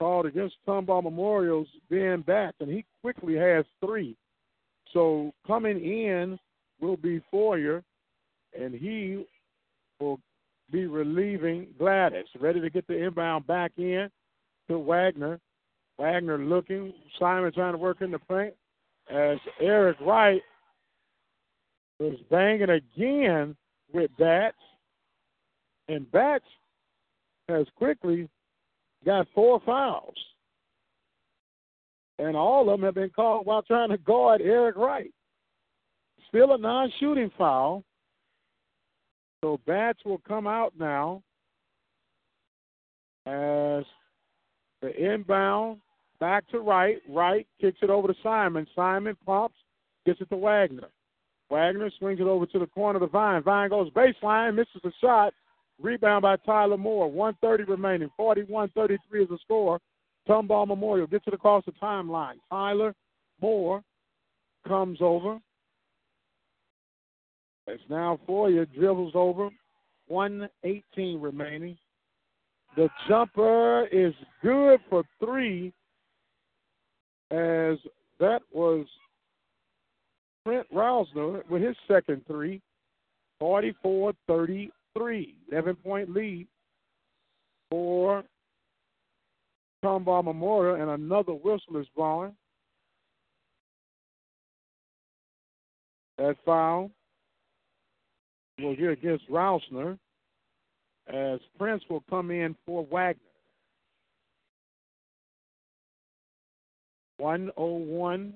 called 0.00 0.26
against 0.26 0.56
Tomball 0.66 1.04
Memorial's 1.04 1.68
being 1.88 2.22
back, 2.22 2.54
and 2.58 2.68
he 2.68 2.84
quickly 3.00 3.36
has 3.36 3.64
three. 3.84 4.16
So 4.92 5.32
coming 5.46 5.76
in 5.76 6.38
will 6.80 6.96
be 6.96 7.22
Fortner, 7.32 7.82
and 8.58 8.74
he 8.74 9.24
will 10.00 10.18
be 10.72 10.86
relieving 10.86 11.68
Gladys. 11.78 12.26
Ready 12.40 12.60
to 12.60 12.70
get 12.70 12.86
the 12.88 13.04
inbound 13.04 13.46
back 13.46 13.72
in 13.76 14.10
to 14.68 14.78
Wagner. 14.78 15.38
Wagner 15.98 16.38
looking. 16.38 16.92
Simon 17.18 17.52
trying 17.52 17.72
to 17.72 17.78
work 17.78 18.00
in 18.00 18.10
the 18.10 18.18
paint. 18.18 18.54
As 19.10 19.38
Eric 19.60 19.98
Wright 20.00 20.42
was 22.00 22.16
banging 22.30 22.70
again 22.70 23.56
with 23.92 24.10
Batts. 24.18 24.56
And 25.88 26.10
Batts 26.10 26.44
has 27.48 27.66
quickly 27.76 28.28
got 29.04 29.26
four 29.34 29.60
fouls. 29.64 30.14
And 32.18 32.36
all 32.36 32.62
of 32.62 32.80
them 32.80 32.84
have 32.84 32.94
been 32.94 33.10
called 33.10 33.46
while 33.46 33.62
trying 33.62 33.90
to 33.90 33.98
guard 33.98 34.40
Eric 34.40 34.76
Wright. 34.76 35.12
still 36.28 36.54
a 36.54 36.58
non-shooting 36.58 37.30
foul. 37.36 37.84
So 39.42 39.60
Batts 39.66 40.00
will 40.04 40.22
come 40.26 40.46
out 40.46 40.72
now 40.78 41.22
as 43.26 43.84
the 44.84 45.12
inbound 45.14 45.78
back 46.20 46.46
to 46.50 46.60
Wright. 46.60 46.98
Wright 47.08 47.46
kicks 47.58 47.78
it 47.80 47.88
over 47.88 48.06
to 48.08 48.14
Simon. 48.22 48.66
Simon 48.76 49.16
pumps, 49.24 49.56
gets 50.04 50.20
it 50.20 50.28
to 50.28 50.36
Wagner. 50.36 50.88
Wagner 51.50 51.90
swings 51.98 52.20
it 52.20 52.26
over 52.26 52.44
to 52.46 52.58
the 52.58 52.66
corner 52.66 52.98
of 52.98 53.00
the 53.00 53.06
Vine. 53.06 53.42
Vine 53.42 53.70
goes 53.70 53.90
baseline, 53.90 54.54
misses 54.54 54.80
the 54.82 54.92
shot. 55.00 55.32
Rebound 55.80 56.22
by 56.22 56.36
Tyler 56.36 56.76
Moore. 56.76 57.10
130 57.10 57.64
remaining. 57.70 58.10
41-33 58.18 58.98
is 59.22 59.28
the 59.28 59.38
score. 59.42 59.80
Tomball 60.28 60.68
Memorial 60.68 61.06
gets 61.06 61.26
it 61.26 61.34
across 61.34 61.64
the 61.64 61.72
timeline. 61.72 62.34
Tyler 62.50 62.94
Moore 63.40 63.82
comes 64.68 64.98
over. 65.00 65.38
It's 67.66 67.82
now 67.88 68.20
for 68.26 68.50
you. 68.50 68.66
Dribbles 68.66 69.12
over. 69.14 69.48
118 70.08 71.20
remaining. 71.20 71.78
The 72.76 72.88
jumper 73.08 73.86
is 73.86 74.14
good 74.42 74.80
for 74.90 75.04
three, 75.24 75.72
as 77.30 77.78
that 78.18 78.40
was 78.52 78.86
Trent 80.44 80.66
Rousner 80.74 81.48
with 81.48 81.62
his 81.62 81.76
second 81.88 82.22
three. 82.26 82.60
44 83.40 84.12
33. 84.26 85.34
11 85.50 85.76
point 85.76 86.10
lead 86.10 86.46
for 87.68 88.22
Tomball 89.84 90.24
Memorial, 90.24 90.80
and 90.80 90.90
another 90.90 91.32
whistle 91.32 91.76
is 91.80 91.86
blowing. 91.96 92.32
That 96.18 96.36
foul 96.44 96.90
will 98.60 98.76
get 98.76 98.90
against 98.90 99.28
Rousner 99.28 99.98
as 101.12 101.40
Prince 101.58 101.82
will 101.88 102.02
come 102.08 102.30
in 102.30 102.56
for 102.66 102.84
Wagner. 102.90 103.20
101 107.18 108.34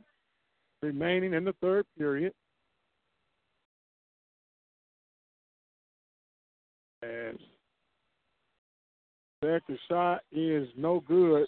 remaining 0.82 1.34
in 1.34 1.44
the 1.44 1.54
third 1.60 1.84
period. 1.98 2.32
As 7.02 7.34
second 9.42 9.78
shot 9.88 10.20
is 10.32 10.68
no 10.76 11.00
good. 11.00 11.46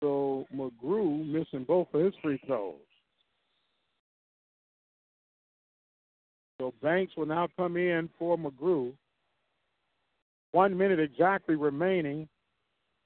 So 0.00 0.46
McGrew 0.54 1.26
missing 1.26 1.64
both 1.66 1.88
of 1.92 2.04
his 2.04 2.14
free 2.22 2.40
throws. 2.46 2.74
So 6.60 6.72
Banks 6.82 7.12
will 7.16 7.26
now 7.26 7.48
come 7.56 7.76
in 7.76 8.08
for 8.18 8.36
McGrew. 8.36 8.92
One 10.52 10.76
minute 10.76 10.98
exactly 10.98 11.56
remaining 11.56 12.28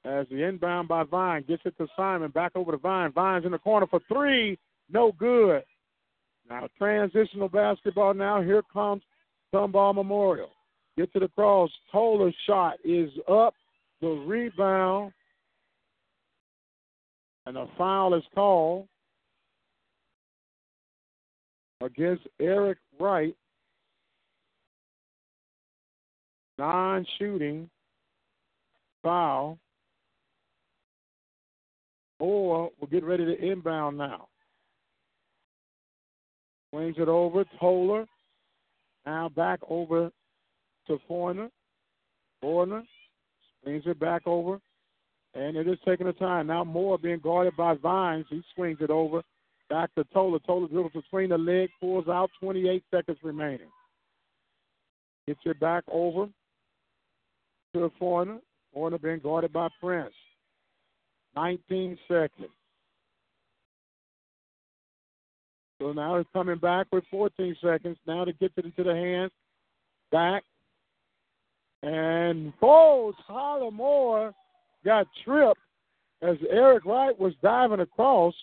as 0.05 0.27
the 0.31 0.43
inbound 0.43 0.89
by 0.89 1.05
Vine 1.05 1.45
gets 1.47 1.63
it 1.65 1.77
to 1.79 1.87
Simon. 1.97 2.31
Back 2.31 2.53
over 2.55 2.73
to 2.73 2.79
Vine. 2.79 3.13
Vine's 3.13 3.45
in 3.45 3.53
the 3.53 3.59
corner 3.59 3.87
for 3.87 4.01
three. 4.09 4.59
No 4.91 5.13
good. 5.13 5.63
Now 6.49 6.69
transitional 6.79 7.49
basketball 7.49 8.15
now. 8.15 8.43
Here 8.43 8.63
comes 8.73 9.03
Tomball 9.55 9.95
Memorial. 9.95 10.51
Get 10.97 11.13
to 11.13 11.21
the 11.21 11.29
cross. 11.29 11.71
Toller's 11.91 12.35
shot 12.47 12.75
is 12.85 13.11
up. 13.31 13.55
The 14.01 14.09
rebound. 14.09 15.13
And 17.47 17.57
a 17.57 17.67
foul 17.77 18.15
is 18.15 18.23
called 18.35 18.87
against 21.81 22.27
Eric 22.41 22.79
Wright. 23.01 23.37
Non 26.59 27.07
shooting 27.19 27.69
foul. 29.03 29.59
Or 32.19 32.71
we'll 32.79 32.91
get 32.91 33.05
ready 33.05 33.25
to 33.25 33.37
inbound 33.37 33.99
now. 33.99 34.29
Swings 36.71 36.97
it 36.99 37.09
over. 37.09 37.45
Toller. 37.59 38.07
Now 39.05 39.29
back 39.29 39.59
over 39.69 40.11
to 40.87 40.99
Fortner. 41.11 41.51
Fortner 42.43 42.83
swings 43.63 43.83
it 43.87 43.99
back 43.99 44.23
over. 44.27 44.61
And 45.35 45.57
it 45.57 45.67
is 45.67 45.79
taking 45.85 46.07
a 46.07 46.13
time. 46.13 46.47
Now 46.47 46.63
Moore 46.63 46.99
being 46.99 47.19
guarded 47.19 47.57
by 47.57 47.75
Vines. 47.75 48.27
He 48.31 48.43
swings 48.55 48.79
it 48.81 48.91
over. 48.91 49.23
Back 49.69 49.93
to 49.97 50.05
Toller. 50.13 50.39
Toller 50.41 50.69
dribbles 50.69 50.93
between 50.93 51.31
the 51.31 51.39
legs, 51.39 51.73
pulls 51.81 52.07
out 52.07 52.31
28 52.41 52.85
seconds 52.91 53.19
remaining. 53.23 53.71
Gets 55.27 55.41
it 55.45 55.59
back 55.59 55.83
over 55.91 56.29
to 57.75 57.91
Fortner. 58.01 58.41
Fortner 58.75 59.01
being 59.01 59.19
guarded 59.19 59.53
by 59.53 59.69
Prince. 59.81 60.15
19 61.37 61.99
seconds. 62.09 62.51
So 65.81 65.93
now 65.93 66.17
he's 66.19 66.27
coming 66.33 66.59
back 66.59 66.87
with 66.93 67.05
14 67.11 67.57
seconds. 67.63 67.97
Now 68.07 68.25
to 68.25 68.33
get 68.35 68.53
it 68.57 68.65
into 68.65 68.85
the 68.85 68.95
hands. 68.95 69.33
Back. 70.11 70.45
And 71.83 72.53
oh, 72.63 73.13
Tyler 73.27 73.71
Moore 73.71 74.33
got 74.85 75.09
tripped 75.25 75.59
as 76.23 76.37
Eric 76.51 76.85
Wright 76.85 77.19
was 77.19 77.33
diving 77.43 77.81
across. 77.81 78.35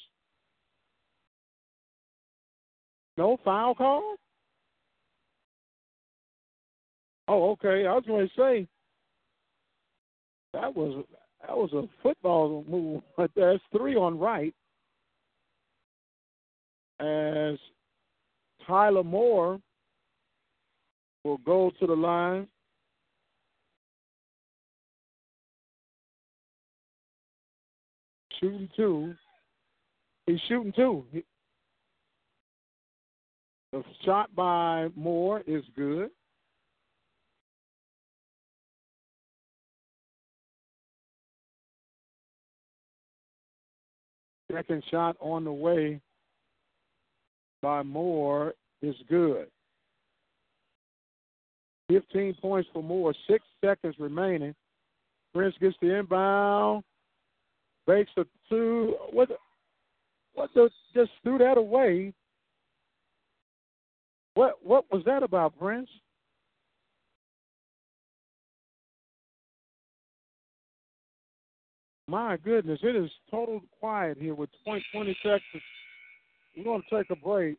No 3.17 3.38
foul 3.43 3.75
call? 3.75 4.15
Oh, 7.27 7.51
okay. 7.51 7.86
I 7.86 7.93
was 7.93 8.03
going 8.05 8.27
to 8.27 8.34
say 8.36 8.67
that 10.54 10.76
was 10.76 11.06
that 11.41 11.56
was 11.56 11.72
a 11.74 11.88
football 12.04 12.66
move, 12.68 13.02
but 13.16 13.32
there's 13.36 13.62
three 13.76 13.95
on 13.95 14.18
right. 14.20 14.54
As 17.00 17.58
Tyler 18.68 19.04
Moore 19.04 19.60
will 21.24 21.38
go 21.39 21.72
to 21.80 21.88
the 21.88 21.95
line. 21.95 22.47
Shooting 28.39 28.70
two. 28.76 29.16
He's 30.26 30.39
shooting 30.47 30.74
two. 30.74 31.06
The 33.71 33.84
shot 34.04 34.34
by 34.36 34.89
Moore 34.96 35.43
is 35.46 35.63
good. 35.76 36.09
Second 44.51 44.84
shot 44.89 45.16
on 45.20 45.43
the 45.43 45.51
way 45.51 46.00
by 47.62 47.84
Moore 47.84 48.54
is 48.82 48.96
good. 49.08 49.47
15 51.89 52.36
points 52.42 52.70
for 52.71 52.84
Moore, 52.84 53.13
six 53.28 53.43
seconds 53.63 53.96
remaining. 54.00 54.55
Prince 55.34 55.55
gets 55.59 55.76
the 55.82 56.00
inbound, 56.00 56.84
bakes 57.86 58.12
the 58.16 58.26
two. 58.50 58.96
What? 59.12 59.30
What? 60.34 60.50
The, 60.55 60.70
just 60.93 61.12
threw 61.24 61.38
that 61.39 61.58
away. 61.58 62.13
What? 64.36 64.55
What 64.63 64.86
was 64.92 65.04
that 65.05 65.24
about, 65.24 65.58
Prince? 65.59 65.89
My 72.09 72.37
goodness, 72.37 72.79
it 72.81 72.95
is 72.95 73.11
total 73.29 73.61
quiet 73.79 74.17
here 74.19 74.33
with 74.33 74.49
20, 74.65 74.83
20 74.91 75.17
seconds. 75.21 75.43
We're 76.57 76.63
going 76.63 76.81
to 76.81 76.97
take 76.97 77.11
a 77.11 77.15
break. 77.15 77.55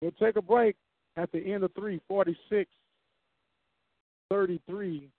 We'll 0.00 0.12
take 0.12 0.36
a 0.36 0.42
break 0.42 0.76
at 1.18 1.30
the 1.30 1.40
end 1.40 1.62
of 1.62 1.74
346 1.74 2.70
33. 4.30 5.10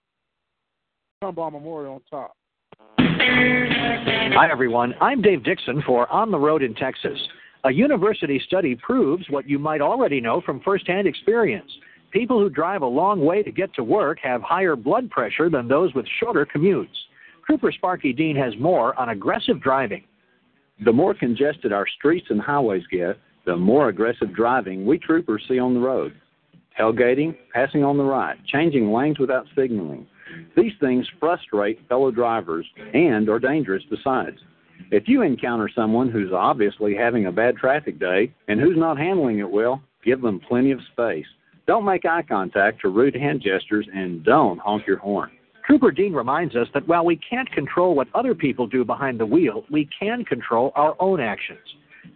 Tomball 1.23 1.51
Memorial 1.51 1.93
on 1.93 2.01
top. 2.09 2.35
Hi, 2.97 4.51
everyone. 4.51 4.95
I'm 5.01 5.21
Dave 5.21 5.43
Dixon 5.43 5.83
for 5.85 6.11
On 6.11 6.31
the 6.31 6.39
Road 6.39 6.63
in 6.63 6.73
Texas. 6.73 7.19
A 7.65 7.71
university 7.71 8.41
study 8.47 8.75
proves 8.75 9.29
what 9.29 9.47
you 9.47 9.59
might 9.59 9.81
already 9.81 10.19
know 10.19 10.41
from 10.41 10.61
firsthand 10.61 11.07
experience. 11.07 11.71
People 12.13 12.39
who 12.39 12.49
drive 12.49 12.83
a 12.83 12.87
long 12.87 13.25
way 13.25 13.41
to 13.41 13.51
get 13.51 13.73
to 13.73 13.83
work 13.83 14.19
have 14.21 14.43
higher 14.43 14.75
blood 14.75 15.09
pressure 15.09 15.49
than 15.49 15.67
those 15.67 15.91
with 15.95 16.05
shorter 16.19 16.45
commutes. 16.45 16.87
Trooper 17.47 17.71
Sparky 17.71 18.13
Dean 18.13 18.35
has 18.35 18.53
more 18.59 18.97
on 18.99 19.09
aggressive 19.09 19.59
driving. 19.59 20.03
The 20.85 20.93
more 20.93 21.15
congested 21.15 21.73
our 21.73 21.87
streets 21.97 22.27
and 22.29 22.39
highways 22.39 22.83
get, 22.91 23.17
the 23.45 23.57
more 23.57 23.89
aggressive 23.89 24.33
driving 24.35 24.85
we 24.85 24.99
troopers 24.99 25.43
see 25.47 25.57
on 25.57 25.73
the 25.73 25.79
road. 25.79 26.13
Tailgating, 26.79 27.35
passing 27.51 27.83
on 27.83 27.97
the 27.97 28.03
right, 28.03 28.37
changing 28.45 28.91
lanes 28.91 29.17
without 29.17 29.47
signaling. 29.55 30.05
These 30.55 30.73
things 30.79 31.07
frustrate 31.19 31.79
fellow 31.89 32.11
drivers 32.11 32.65
and 32.93 33.27
are 33.27 33.39
dangerous 33.39 33.83
besides. 33.89 34.37
If 34.91 35.07
you 35.07 35.23
encounter 35.23 35.69
someone 35.75 36.09
who's 36.09 36.31
obviously 36.31 36.95
having 36.95 37.25
a 37.25 37.31
bad 37.31 37.57
traffic 37.57 37.99
day 37.99 38.33
and 38.47 38.59
who's 38.59 38.77
not 38.77 38.97
handling 38.99 39.39
it 39.39 39.49
well, 39.49 39.81
give 40.05 40.21
them 40.21 40.39
plenty 40.47 40.71
of 40.71 40.79
space. 40.91 41.25
Don't 41.65 41.85
make 41.85 42.05
eye 42.05 42.23
contact 42.23 42.83
or 42.83 42.89
rude 42.89 43.15
hand 43.15 43.41
gestures, 43.41 43.87
and 43.93 44.23
don't 44.23 44.59
honk 44.59 44.85
your 44.85 44.97
horn. 44.97 45.31
Trooper 45.65 45.91
Dean 45.91 46.13
reminds 46.13 46.55
us 46.55 46.67
that 46.73 46.87
while 46.87 47.05
we 47.05 47.15
can't 47.15 47.49
control 47.51 47.95
what 47.95 48.09
other 48.13 48.35
people 48.35 48.67
do 48.67 48.83
behind 48.83 49.17
the 49.19 49.25
wheel, 49.25 49.63
we 49.71 49.87
can 49.97 50.25
control 50.25 50.73
our 50.75 50.95
own 50.99 51.21
actions. 51.21 51.59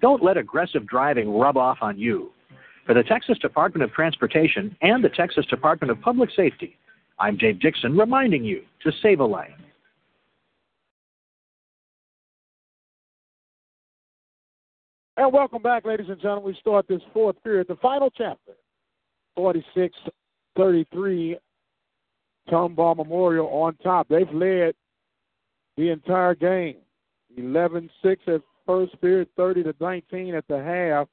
Don't 0.02 0.22
let 0.22 0.36
aggressive 0.36 0.86
driving 0.86 1.34
rub 1.38 1.56
off 1.56 1.78
on 1.82 1.98
you. 1.98 2.32
For 2.86 2.94
the 2.94 3.04
Texas 3.04 3.38
Department 3.40 3.84
of 3.84 3.94
Transportation 3.94 4.76
and 4.82 5.02
the 5.02 5.10
Texas 5.10 5.46
Department 5.46 5.92
of 5.92 6.02
Public 6.02 6.30
Safety, 6.36 6.78
I'm 7.20 7.38
Dave 7.38 7.62
Dixon 7.62 7.98
reminding 7.98 8.44
you 8.44 8.64
to 8.84 8.92
save 9.02 9.22
a 9.22 9.26
life. 9.26 9.52
And 15.16 15.34
welcome 15.34 15.62
back, 15.62 15.86
ladies 15.86 16.08
and 16.10 16.22
gentlemen. 16.22 16.44
We 16.44 16.58
start 16.60 16.88
this 16.88 17.02
fourth 17.14 17.42
period, 17.44 17.68
the 17.68 17.78
final 17.78 18.12
chapter. 18.16 18.54
46 19.38 19.96
33, 20.58 21.38
Tomball 22.50 22.98
Memorial 22.98 23.48
on 23.48 23.76
top. 23.78 24.08
They've 24.10 24.30
led 24.34 24.74
the 25.78 25.92
entire 25.92 26.34
game. 26.36 26.78
11 27.38 27.90
6 28.04 28.22
at 28.28 28.42
first 28.66 29.00
period, 29.00 29.30
30 29.38 29.64
to 29.64 29.76
19 29.80 30.34
at 30.34 30.48
the 30.48 30.58
half. 30.58 31.08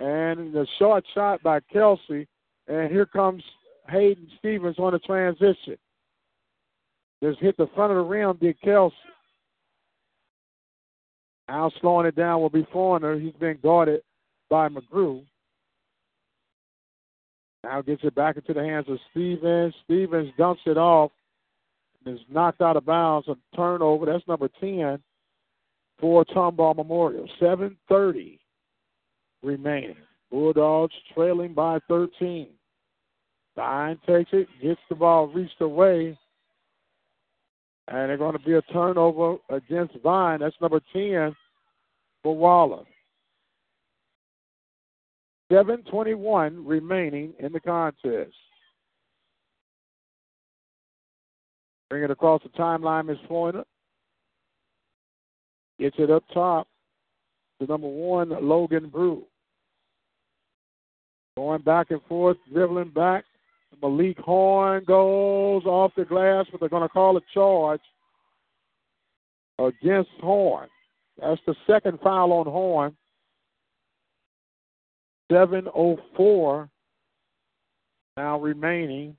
And 0.00 0.52
the 0.52 0.66
short 0.78 1.04
shot 1.14 1.40
by 1.42 1.60
Kelsey. 1.72 2.26
And 2.66 2.90
here 2.90 3.06
comes 3.06 3.42
Hayden 3.88 4.28
Stevens 4.38 4.78
on 4.78 4.92
the 4.92 4.98
transition. 4.98 5.76
Just 7.22 7.38
hit 7.38 7.56
the 7.56 7.68
front 7.74 7.92
of 7.92 7.96
the 7.96 8.02
rim, 8.02 8.36
did 8.40 8.60
Kelsey. 8.60 8.96
Now 11.48 11.70
slowing 11.80 12.06
it 12.06 12.16
down 12.16 12.40
will 12.40 12.50
be 12.50 12.64
Fortner. 12.64 13.22
He's 13.22 13.32
been 13.34 13.58
guarded 13.62 14.02
by 14.50 14.68
McGrew. 14.68 15.22
Now 17.68 17.82
gets 17.82 18.02
it 18.02 18.14
back 18.14 18.36
into 18.36 18.54
the 18.54 18.64
hands 18.64 18.86
of 18.88 18.98
Stevens. 19.10 19.74
Stevens 19.84 20.32
dumps 20.38 20.62
it 20.64 20.78
off 20.78 21.10
and 22.04 22.14
is 22.14 22.24
knocked 22.30 22.62
out 22.62 22.78
of 22.78 22.86
bounds. 22.86 23.28
A 23.28 23.36
turnover. 23.54 24.06
That's 24.06 24.26
number 24.26 24.48
10 24.58 24.98
for 26.00 26.24
Tomball 26.24 26.76
Memorial. 26.76 27.28
7.30 27.38 28.38
remaining. 29.42 29.96
Bulldogs 30.30 30.94
trailing 31.14 31.52
by 31.52 31.78
13. 31.88 32.48
Vine 33.54 33.98
takes 34.06 34.30
it, 34.32 34.48
gets 34.62 34.80
the 34.88 34.94
ball 34.94 35.26
reached 35.26 35.60
away, 35.60 36.16
and 37.88 38.08
they're 38.08 38.16
going 38.16 38.36
to 38.36 38.44
be 38.44 38.54
a 38.54 38.62
turnover 38.62 39.36
against 39.50 39.94
Vine. 40.02 40.40
That's 40.40 40.56
number 40.60 40.80
10 40.94 41.36
for 42.22 42.34
Waller. 42.34 42.84
7.21 45.50 46.62
remaining 46.64 47.32
in 47.38 47.52
the 47.52 47.60
contest. 47.60 48.34
Bring 51.88 52.02
it 52.02 52.10
across 52.10 52.42
the 52.42 52.50
timeline, 52.50 53.06
Miss 53.06 53.16
Pointer. 53.26 53.64
Gets 55.78 55.96
it 55.98 56.10
up 56.10 56.24
top 56.34 56.68
to 57.60 57.66
number 57.66 57.88
one, 57.88 58.30
Logan 58.46 58.88
Brew. 58.88 59.24
Going 61.36 61.62
back 61.62 61.90
and 61.90 62.02
forth, 62.08 62.36
dribbling 62.52 62.90
back. 62.90 63.24
Malik 63.80 64.18
Horn 64.18 64.82
goes 64.84 65.64
off 65.64 65.92
the 65.96 66.04
glass, 66.04 66.46
but 66.50 66.60
they're 66.60 66.68
going 66.68 66.82
to 66.82 66.88
call 66.88 67.16
a 67.16 67.20
charge 67.32 67.80
against 69.58 70.10
Horn. 70.20 70.68
That's 71.20 71.40
the 71.46 71.54
second 71.66 72.00
foul 72.02 72.32
on 72.32 72.46
Horn. 72.46 72.96
7.04 75.30 76.68
now 78.16 78.40
remaining 78.40 79.16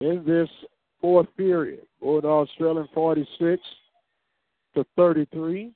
in 0.00 0.24
this 0.26 0.48
fourth 1.00 1.28
period. 1.36 1.86
Bulldogs 2.00 2.50
trailing 2.58 2.88
46 2.92 3.62
to 4.74 4.84
33. 4.96 5.72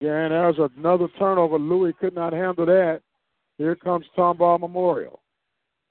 Yeah, 0.00 0.16
and 0.24 0.32
there's 0.32 0.58
another 0.76 1.08
turnover. 1.18 1.58
Louis 1.58 1.92
could 2.00 2.14
not 2.14 2.32
handle 2.32 2.66
that. 2.66 3.00
Here 3.58 3.76
comes 3.76 4.06
Tomball 4.16 4.60
Memorial. 4.60 5.20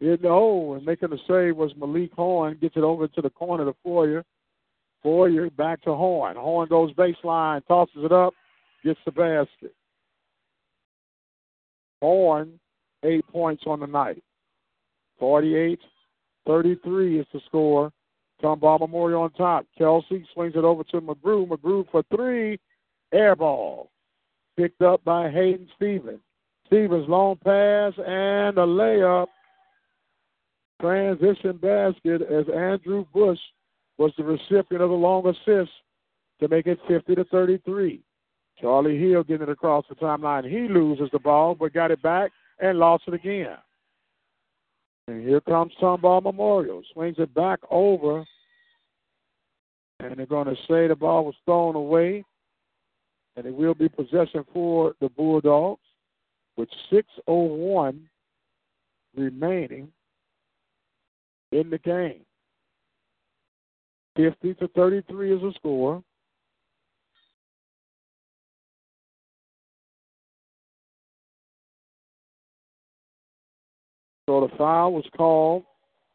The 0.01 0.17
hole 0.23 0.75
and 0.75 0.85
making 0.85 1.11
the 1.11 1.19
save 1.27 1.55
was 1.55 1.71
Malik 1.77 2.11
Horn. 2.13 2.57
Gets 2.59 2.75
it 2.75 2.83
over 2.83 3.07
to 3.07 3.21
the 3.21 3.29
corner 3.29 3.65
to 3.65 3.75
Fortner. 3.85 4.23
Fortner 5.03 5.55
back 5.55 5.81
to 5.83 5.93
Horn. 5.93 6.35
Horn 6.35 6.67
goes 6.67 6.91
baseline, 6.93 7.65
tosses 7.67 8.03
it 8.03 8.11
up, 8.11 8.33
gets 8.83 8.99
the 9.05 9.11
basket. 9.11 9.73
Horn, 12.01 12.59
eight 13.03 13.25
points 13.27 13.63
on 13.65 13.79
the 13.79 13.87
night. 13.87 14.23
48 15.19 15.79
33 16.45 17.19
is 17.19 17.25
the 17.33 17.39
score. 17.45 17.91
Tomball 18.41 18.79
Memorial 18.79 19.23
on 19.23 19.31
top. 19.31 19.65
Kelsey 19.77 20.25
swings 20.33 20.53
it 20.55 20.63
over 20.65 20.83
to 20.85 21.01
McGrew. 21.01 21.47
McGrew 21.47 21.85
for 21.89 22.03
three. 22.13 22.59
Air 23.13 23.35
ball. 23.35 23.89
Picked 24.57 24.81
up 24.81 25.03
by 25.03 25.29
Hayden 25.29 25.67
Stevens. 25.75 26.19
Stevens 26.67 27.07
long 27.07 27.37
pass 27.37 27.93
and 27.97 28.57
a 28.57 28.65
layup. 28.65 29.27
Transition 30.81 31.57
basket 31.57 32.21
as 32.21 32.45
Andrew 32.53 33.05
Bush 33.13 33.39
was 33.97 34.11
the 34.17 34.23
recipient 34.23 34.83
of 34.83 34.89
the 34.89 34.95
long 34.95 35.25
assist 35.27 35.71
to 36.41 36.47
make 36.49 36.67
it 36.67 36.79
50 36.87 37.15
to 37.15 37.23
33. 37.25 38.01
Charlie 38.59 38.97
Hill 38.97 39.23
getting 39.23 39.47
it 39.47 39.51
across 39.51 39.85
the 39.89 39.95
timeline. 39.95 40.49
He 40.49 40.71
loses 40.71 41.09
the 41.11 41.19
ball, 41.19 41.55
but 41.55 41.73
got 41.73 41.91
it 41.91 42.01
back 42.01 42.31
and 42.59 42.77
lost 42.77 43.03
it 43.07 43.13
again. 43.13 43.57
And 45.07 45.27
here 45.27 45.41
comes 45.41 45.73
Tomball 45.81 46.23
Memorial. 46.23 46.81
Swings 46.93 47.17
it 47.19 47.33
back 47.33 47.59
over. 47.69 48.25
And 49.99 50.17
they're 50.17 50.25
going 50.25 50.47
to 50.47 50.55
say 50.67 50.87
the 50.87 50.95
ball 50.95 51.25
was 51.25 51.35
thrown 51.45 51.75
away. 51.75 52.23
And 53.35 53.45
it 53.45 53.53
will 53.53 53.73
be 53.73 53.89
possession 53.89 54.45
for 54.53 54.95
the 55.01 55.09
Bulldogs 55.09 55.81
with 56.55 56.69
6.01 56.91 57.99
remaining 59.15 59.91
in 61.51 61.69
the 61.69 61.79
game. 61.79 62.21
50 64.15 64.53
to 64.55 64.67
33 64.69 65.33
is 65.35 65.41
the 65.41 65.53
score. 65.55 66.03
So 74.33 74.41
the 74.41 74.57
foul 74.57 74.93
was 74.93 75.05
called 75.15 75.63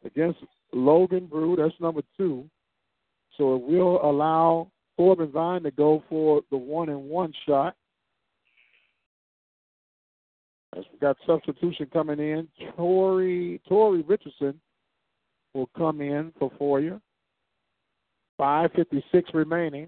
against 0.03 0.39
Logan 0.73 1.27
Brew. 1.27 1.55
That's 1.55 1.73
number 1.79 2.01
two. 2.17 2.49
So 3.37 3.55
it 3.55 3.61
will 3.61 4.03
allow 4.03 4.69
Corbin 4.97 5.31
Vine 5.31 5.63
to 5.63 5.71
go 5.71 6.03
for 6.09 6.41
the 6.51 6.57
one 6.57 6.89
and 6.89 7.05
one 7.05 7.31
shot. 7.47 7.77
As 10.75 10.83
we 10.91 10.99
got 10.99 11.15
substitution 11.25 11.87
coming 11.93 12.19
in, 12.19 12.49
Tory 12.75 13.61
Tory 13.69 14.01
Richardson 14.01 14.59
will 15.53 15.69
come 15.77 16.01
in 16.01 16.33
for 16.37 16.51
Fortner. 16.59 16.99
5.56 18.37 19.33
remaining. 19.33 19.87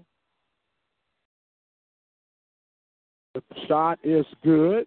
The 3.34 3.42
shot 3.68 3.98
is 4.02 4.24
good 4.42 4.86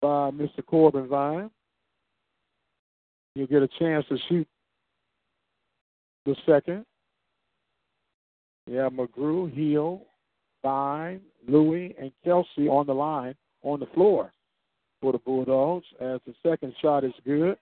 by 0.00 0.30
Mr. 0.30 0.64
Corbin 0.64 1.06
Vine. 1.06 1.50
You'll 3.34 3.46
get 3.46 3.62
a 3.62 3.68
chance 3.78 4.04
to 4.08 4.18
shoot 4.28 4.46
the 6.26 6.36
second. 6.46 6.84
Yeah, 8.66 8.88
McGrew, 8.90 9.52
Hill, 9.52 10.02
Vine, 10.62 11.20
Louis, 11.48 11.94
and 12.00 12.12
Kelsey 12.24 12.68
on 12.68 12.86
the 12.86 12.94
line 12.94 13.34
on 13.62 13.80
the 13.80 13.86
floor 13.86 14.32
for 15.00 15.12
the 15.12 15.18
Bulldogs 15.18 15.86
as 16.00 16.20
the 16.26 16.34
second 16.46 16.74
shot 16.80 17.04
is 17.04 17.12
good. 17.24 17.56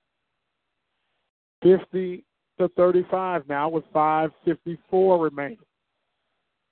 50 1.62 2.24
to 2.58 2.68
35 2.76 3.48
now 3.48 3.68
with 3.68 3.84
5.54 3.94 5.22
remaining. 5.22 5.58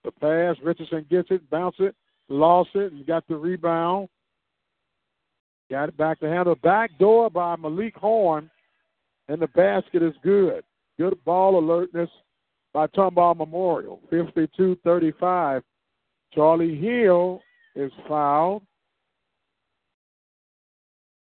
The 0.05 0.13
pass, 0.13 0.57
Richardson 0.63 1.07
gets 1.11 1.31
it, 1.31 1.49
bounce 1.51 1.77
it, 1.79 1.95
lost 2.29 2.71
it, 2.75 2.93
and 2.93 3.07
got 3.07 3.27
the 3.29 3.37
rebound. 3.37 4.09
Got 5.71 5.91
it 5.91 5.97
back 5.97 6.21
to 6.21 6.29
handle. 6.29 6.55
Back 6.55 6.99
door 6.99 7.29
by 7.29 7.57
Malik 7.57 7.95
Horn, 7.97 8.51
and 9.29 9.41
the 9.41 9.49
basket 9.49 10.03
is 10.03 10.15
good. 10.23 10.65
Good 10.99 11.23
ball 11.25 11.59
alertness 11.59 12.11
by 12.73 12.87
Tomball 12.89 13.37
Memorial. 13.37 14.01
52 14.11 14.79
35. 14.83 15.63
Charlie 16.35 16.77
Hill 16.77 17.41
is 17.77 17.93
fouled. 18.09 18.63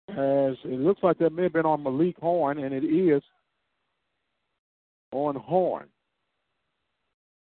As 0.10 0.56
it 0.64 0.80
looks 0.80 1.04
like 1.04 1.18
that 1.20 1.34
may 1.34 1.44
have 1.44 1.54
been 1.54 1.66
on 1.66 1.84
Malik 1.84 2.18
Horn, 2.18 2.60
and 2.60 2.74
it 2.74 2.86
is 2.86 3.22
on 5.12 5.36
Horn. 5.36 5.88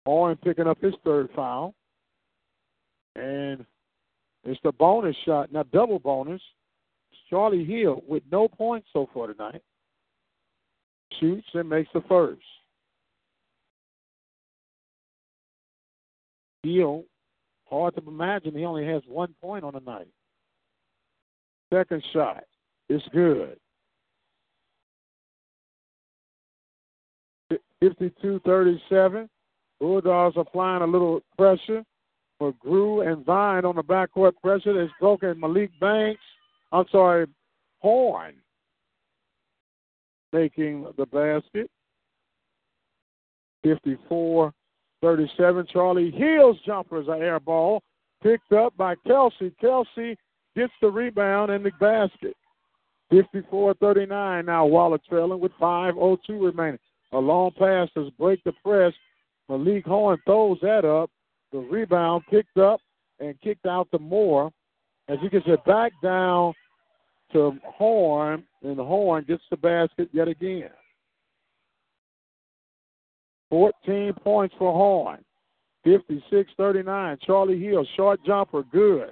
Horn 0.06 0.36
picking 0.42 0.66
up 0.66 0.80
his 0.80 0.94
third 1.04 1.28
foul. 1.34 1.74
And 3.16 3.64
it's 4.44 4.60
the 4.62 4.72
bonus 4.72 5.16
shot, 5.24 5.52
now 5.52 5.64
double 5.72 5.98
bonus. 5.98 6.40
Charlie 7.30 7.64
Hill 7.64 8.02
with 8.06 8.22
no 8.30 8.48
points 8.48 8.88
so 8.92 9.08
far 9.12 9.28
tonight. 9.28 9.62
Shoots 11.20 11.46
and 11.54 11.68
makes 11.68 11.90
the 11.94 12.02
first. 12.08 12.42
Hill, 16.62 17.04
hard 17.68 17.94
to 17.96 18.02
imagine 18.06 18.56
he 18.56 18.64
only 18.64 18.86
has 18.86 19.02
one 19.06 19.34
point 19.40 19.64
on 19.64 19.74
the 19.74 19.80
night. 19.80 20.08
Second 21.72 22.02
shot 22.12 22.44
is 22.88 23.02
good. 23.12 23.58
52-37. 27.82 29.28
Bulldogs 29.80 30.36
are 30.36 30.40
applying 30.40 30.82
a 30.82 30.86
little 30.86 31.20
pressure. 31.36 31.84
McGrew 32.40 33.06
and 33.06 33.24
Vine 33.24 33.64
on 33.64 33.76
the 33.76 33.82
backcourt 33.82 34.32
pressure. 34.42 34.80
It's 34.80 34.92
broken. 34.98 35.38
Malik 35.38 35.70
Banks, 35.80 36.22
I'm 36.72 36.86
sorry, 36.90 37.26
Horn 37.80 38.34
making 40.34 40.86
the 40.98 41.06
basket. 41.06 41.70
54 43.62 44.52
37. 45.00 45.66
Charlie 45.72 46.10
Hill's 46.10 46.58
jumper 46.66 47.00
is 47.00 47.08
an 47.08 47.22
air 47.22 47.40
ball 47.40 47.82
picked 48.22 48.52
up 48.52 48.76
by 48.76 48.94
Kelsey. 49.06 49.54
Kelsey 49.60 50.16
gets 50.56 50.72
the 50.80 50.88
rebound 50.88 51.50
and 51.50 51.64
the 51.64 51.70
basket. 51.78 52.34
54 53.10 53.74
39 53.74 54.46
now. 54.46 54.66
Waller 54.66 54.98
trailing 55.08 55.40
with 55.40 55.52
5.02 55.60 56.18
remaining. 56.28 56.78
A 57.12 57.18
long 57.18 57.52
pass 57.58 57.88
does 57.94 58.10
break 58.18 58.42
the 58.44 58.52
press. 58.64 58.92
Malik 59.48 59.84
Horn 59.84 60.18
throws 60.24 60.58
that 60.62 60.84
up. 60.84 61.10
The 61.52 61.58
rebound 61.58 62.24
picked 62.30 62.56
up 62.56 62.80
and 63.20 63.40
kicked 63.40 63.66
out 63.66 63.88
to 63.92 63.98
Moore. 63.98 64.50
As 65.08 65.18
he 65.20 65.28
gets 65.28 65.44
it 65.46 65.62
back 65.64 65.92
down 66.02 66.54
to 67.34 67.52
Horn, 67.64 68.44
and 68.62 68.78
Horn 68.78 69.24
gets 69.26 69.42
the 69.50 69.56
basket 69.56 70.08
yet 70.12 70.28
again. 70.28 70.70
14 73.50 74.14
points 74.22 74.54
for 74.58 74.72
Horn. 74.72 75.22
56 75.84 76.50
39. 76.56 77.18
Charlie 77.26 77.62
Hill, 77.62 77.86
short 77.96 78.18
jumper, 78.24 78.62
good. 78.72 79.10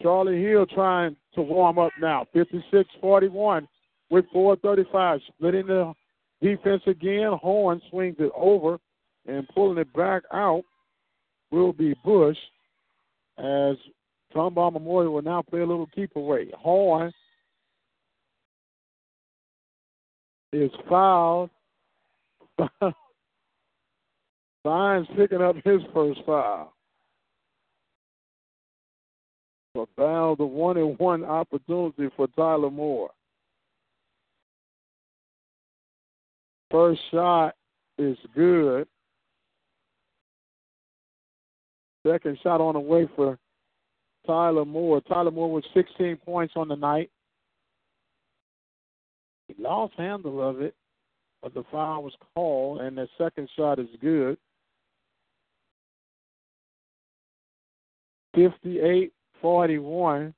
Charlie 0.00 0.40
Hill 0.40 0.66
trying 0.66 1.16
to 1.34 1.42
warm 1.42 1.78
up 1.78 1.92
now. 2.00 2.26
56 2.32 2.88
41 3.00 3.66
with 4.10 4.24
4.35. 4.34 5.20
Splitting 5.26 5.66
the 5.66 5.92
defense 6.40 6.82
again. 6.86 7.32
Horn 7.40 7.80
swings 7.90 8.16
it 8.18 8.30
over 8.36 8.78
and 9.26 9.48
pulling 9.54 9.78
it 9.78 9.92
back 9.92 10.22
out 10.32 10.62
will 11.50 11.72
be 11.72 11.94
Bush 12.04 12.38
as 13.38 13.76
Tomball 14.34 14.72
Memorial 14.72 15.12
will 15.12 15.22
now 15.22 15.42
play 15.42 15.60
a 15.60 15.66
little 15.66 15.88
keep 15.94 16.16
away. 16.16 16.50
Horn 16.56 17.12
is 20.52 20.70
fouled. 20.88 21.50
Vines 24.64 25.08
picking 25.16 25.42
up 25.42 25.56
his 25.64 25.80
first 25.92 26.20
foul. 26.24 26.72
So 29.74 29.88
now 29.98 30.36
the 30.36 30.44
one 30.44 30.76
and 30.76 30.98
one 30.98 31.24
opportunity 31.24 32.08
for 32.16 32.28
Tyler 32.28 32.70
Moore. 32.70 33.10
First 36.70 37.00
shot 37.10 37.54
is 37.98 38.16
good. 38.34 38.86
Second 42.06 42.38
shot 42.42 42.60
on 42.60 42.74
the 42.74 42.80
way 42.80 43.08
for 43.16 43.38
Tyler 44.26 44.64
Moore. 44.64 45.00
Tyler 45.02 45.30
Moore 45.30 45.52
with 45.52 45.64
16 45.74 46.16
points 46.16 46.54
on 46.56 46.68
the 46.68 46.76
night. 46.76 47.10
He 49.56 49.62
lost 49.62 49.94
handle 49.96 50.46
of 50.46 50.60
it, 50.60 50.74
but 51.42 51.54
the 51.54 51.64
foul 51.70 52.04
was 52.04 52.14
called, 52.34 52.80
and 52.80 52.96
the 52.96 53.08
second 53.18 53.48
shot 53.56 53.78
is 53.78 53.88
good. 54.00 54.36
58 58.34 59.12
41. 59.40 60.32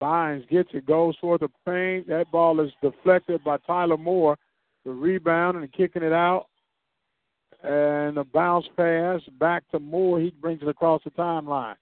Vines 0.00 0.44
gets 0.50 0.70
it, 0.72 0.86
goes 0.86 1.14
for 1.20 1.36
the 1.36 1.48
paint. 1.66 2.08
That 2.08 2.30
ball 2.32 2.60
is 2.60 2.72
deflected 2.82 3.44
by 3.44 3.58
Tyler 3.58 3.98
Moore. 3.98 4.36
The 4.84 4.90
rebound 4.90 5.58
and 5.58 5.70
kicking 5.72 6.02
it 6.02 6.12
out. 6.12 6.46
And 7.62 8.16
a 8.16 8.24
bounce 8.24 8.66
pass 8.78 9.20
back 9.38 9.62
to 9.70 9.78
Moore. 9.78 10.18
He 10.18 10.30
brings 10.30 10.62
it 10.62 10.68
across 10.68 11.02
the 11.04 11.10
timeline. 11.10 11.76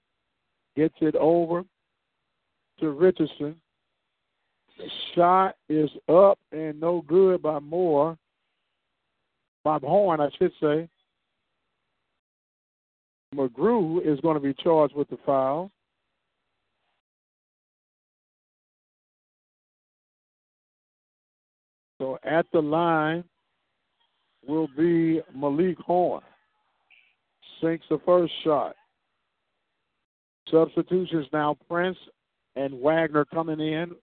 Gets 0.75 0.97
it 1.01 1.15
over 1.15 1.63
to 2.81 2.91
Richardson. 2.91 3.55
Shot 5.15 5.57
is 5.69 5.91
up 6.09 6.39
and 6.53 6.81
no 6.81 7.03
good 7.07 7.43
by 7.43 7.59
Moore. 7.59 8.17
By 9.65 9.79
Horn, 9.79 10.21
I 10.21 10.29
should 10.39 10.53
say. 10.61 10.89
McGrew 13.35 14.01
is 14.07 14.21
going 14.21 14.35
to 14.35 14.41
be 14.41 14.55
charged 14.55 14.95
with 14.95 15.09
the 15.11 15.19
foul. 15.27 15.71
So 21.99 22.19
at 22.23 22.47
the 22.53 22.61
line 22.61 23.25
will 24.47 24.69
be 24.77 25.21
Malik 25.35 25.79
Horn. 25.79 26.23
Sinks 27.61 27.85
the 27.91 27.99
first 28.07 28.33
shot. 28.45 28.77
Substitutions 30.51 31.27
now 31.33 31.57
Prince 31.69 31.99
and 32.57 32.81
Wagner 32.81 33.25
coming 33.25 33.61
in 33.61 33.95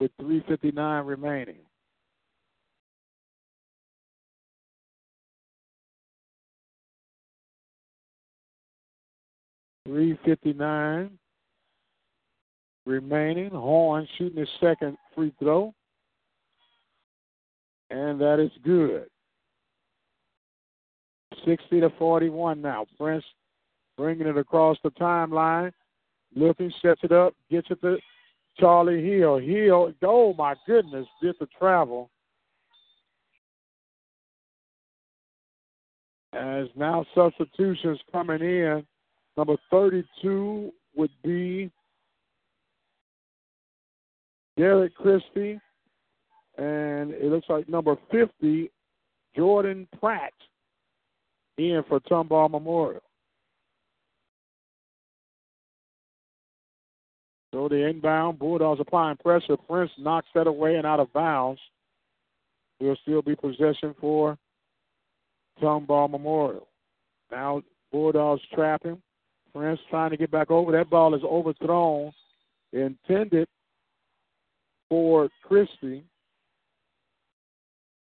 with 0.00 0.10
3.59 0.20 1.06
remaining. 1.06 1.58
3.59 9.88 11.10
remaining. 12.86 13.50
Horn 13.50 14.06
shooting 14.16 14.38
his 14.38 14.48
second 14.60 14.96
free 15.14 15.32
throw. 15.38 15.74
And 17.90 18.20
that 18.20 18.38
is 18.38 18.50
good. 18.64 19.06
60 21.46 21.80
to 21.80 21.90
41 21.98 22.60
now. 22.60 22.86
Prince 22.98 23.24
bringing 23.96 24.26
it 24.26 24.36
across 24.36 24.76
the 24.84 24.90
timeline. 24.90 25.72
Looking, 26.36 26.70
sets 26.82 27.00
it 27.02 27.12
up, 27.12 27.34
gets 27.50 27.68
it 27.70 27.80
to 27.80 27.96
Charlie 28.58 29.02
Hill. 29.02 29.38
Hill, 29.38 29.92
oh 30.02 30.34
my 30.34 30.54
goodness, 30.66 31.06
did 31.22 31.36
the 31.40 31.46
travel. 31.58 32.10
As 36.32 36.66
now 36.76 37.04
substitutions 37.14 37.98
coming 38.12 38.40
in 38.40 38.84
Number 39.38 39.54
32 39.70 40.72
would 40.96 41.12
be 41.22 41.70
Derek 44.56 44.92
Christie. 44.96 45.60
And 46.58 47.12
it 47.12 47.26
looks 47.26 47.46
like 47.48 47.68
number 47.68 47.96
50, 48.10 48.68
Jordan 49.36 49.86
Pratt, 50.00 50.32
in 51.56 51.84
for 51.88 52.00
Tomball 52.00 52.50
Memorial. 52.50 53.00
So 57.52 57.68
the 57.68 57.86
inbound, 57.86 58.38
Bulldogs 58.38 58.80
applying 58.80 59.16
pressure. 59.16 59.56
Prince 59.56 59.90
knocks 59.98 60.28
that 60.34 60.46
away 60.46 60.76
and 60.76 60.86
out 60.86 61.00
of 61.00 61.12
bounds. 61.12 61.60
Will 62.80 62.96
still 63.02 63.22
be 63.22 63.34
possession 63.34 63.94
for 64.00 64.38
Tomball 65.60 66.10
Memorial. 66.10 66.68
Now 67.30 67.62
Bulldogs 67.90 68.42
trapping. 68.54 69.00
Prince 69.54 69.80
trying 69.90 70.10
to 70.10 70.16
get 70.16 70.30
back 70.30 70.50
over. 70.50 70.72
That 70.72 70.90
ball 70.90 71.14
is 71.14 71.22
overthrown, 71.24 72.12
intended 72.72 73.48
for 74.88 75.28
Christie. 75.42 76.04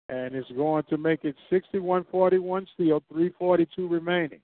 And 0.09 0.35
it's 0.35 0.51
going 0.51 0.85
to 0.91 0.99
make 0.99 1.25
it 1.25 1.35
61 1.51 2.07
41 2.11 2.67
still, 2.75 3.03
342 3.11 3.89
remaining. 3.89 4.41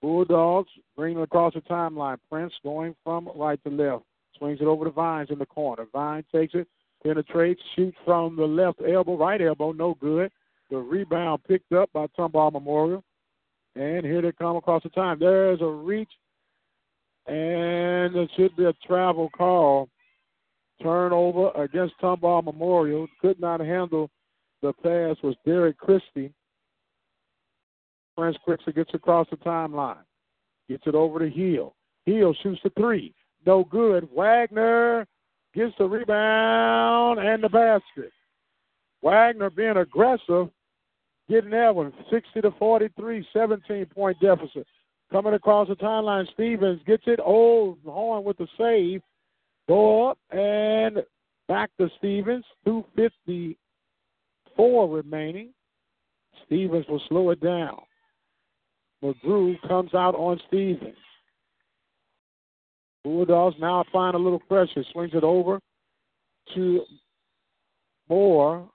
Bulldogs 0.00 0.70
bring 0.96 1.18
it 1.18 1.22
across 1.22 1.54
the 1.54 1.60
timeline. 1.62 2.18
Prince 2.30 2.52
going 2.62 2.94
from 3.04 3.28
right 3.36 3.62
to 3.64 3.70
left. 3.70 4.04
Swings 4.38 4.60
it 4.60 4.66
over 4.66 4.84
to 4.84 4.90
Vines 4.90 5.30
in 5.30 5.38
the 5.38 5.46
corner. 5.46 5.86
Vine 5.92 6.24
takes 6.32 6.54
it, 6.54 6.66
penetrates, 7.02 7.60
shoots 7.76 7.96
from 8.04 8.36
the 8.36 8.44
left 8.44 8.80
elbow, 8.88 9.16
right 9.16 9.40
elbow, 9.40 9.72
no 9.72 9.94
good. 10.00 10.30
The 10.70 10.78
rebound 10.78 11.42
picked 11.46 11.72
up 11.72 11.90
by 11.92 12.06
Tomball 12.18 12.52
Memorial. 12.52 13.04
And 13.76 14.04
here 14.04 14.22
they 14.22 14.32
come 14.32 14.56
across 14.56 14.82
the 14.82 14.88
time. 14.90 15.18
There's 15.20 15.60
a 15.60 15.66
reach, 15.66 16.10
and 17.26 18.16
it 18.16 18.30
should 18.36 18.56
be 18.56 18.64
a 18.64 18.72
travel 18.86 19.30
call. 19.36 19.88
Turnover 20.82 21.50
against 21.62 21.94
Tomball 22.00 22.42
Memorial. 22.42 23.06
Could 23.20 23.38
not 23.38 23.60
handle 23.60 24.10
the 24.62 24.72
pass 24.72 25.16
was 25.22 25.36
Derek 25.44 25.78
Christie. 25.78 26.32
Prince 28.16 28.36
quickly 28.44 28.72
gets 28.72 28.94
across 28.94 29.26
the 29.30 29.36
timeline. 29.36 29.98
Gets 30.68 30.84
it 30.86 30.94
over 30.94 31.18
to 31.18 31.28
Hill. 31.28 31.74
Hill 32.06 32.34
shoots 32.42 32.60
the 32.62 32.70
three. 32.70 33.14
No 33.46 33.64
good. 33.64 34.08
Wagner 34.14 35.06
gets 35.54 35.74
the 35.78 35.84
rebound 35.84 37.18
and 37.18 37.42
the 37.42 37.48
basket. 37.48 38.12
Wagner 39.02 39.50
being 39.50 39.78
aggressive, 39.78 40.50
getting 41.28 41.50
that 41.50 41.74
one. 41.74 41.92
60 42.10 42.40
to 42.42 42.52
43, 42.52 43.26
17 43.32 43.86
point 43.86 44.20
deficit. 44.20 44.64
Coming 45.10 45.34
across 45.34 45.66
the 45.68 45.76
timeline, 45.76 46.30
Stevens 46.32 46.80
gets 46.86 47.02
it. 47.06 47.18
Oh, 47.24 47.78
Horn 47.84 48.22
with 48.22 48.36
the 48.38 48.46
save. 48.56 49.02
Go 49.66 50.10
up 50.10 50.18
and 50.30 51.02
back 51.48 51.70
to 51.80 51.90
Stevens. 51.98 52.44
254 52.64 54.88
remaining. 54.88 55.52
Stevens 56.46 56.86
will 56.88 57.02
slow 57.08 57.30
it 57.30 57.40
down. 57.40 57.80
McGrew 59.02 59.56
comes 59.66 59.94
out 59.94 60.14
on 60.14 60.40
Stevens. 60.48 60.96
Bulldogs 63.02 63.56
now 63.58 63.84
find 63.92 64.14
a 64.14 64.18
little 64.18 64.40
pressure. 64.40 64.84
Swings 64.92 65.12
it 65.14 65.24
over 65.24 65.58
to 66.54 66.82
Moore. 68.08 68.68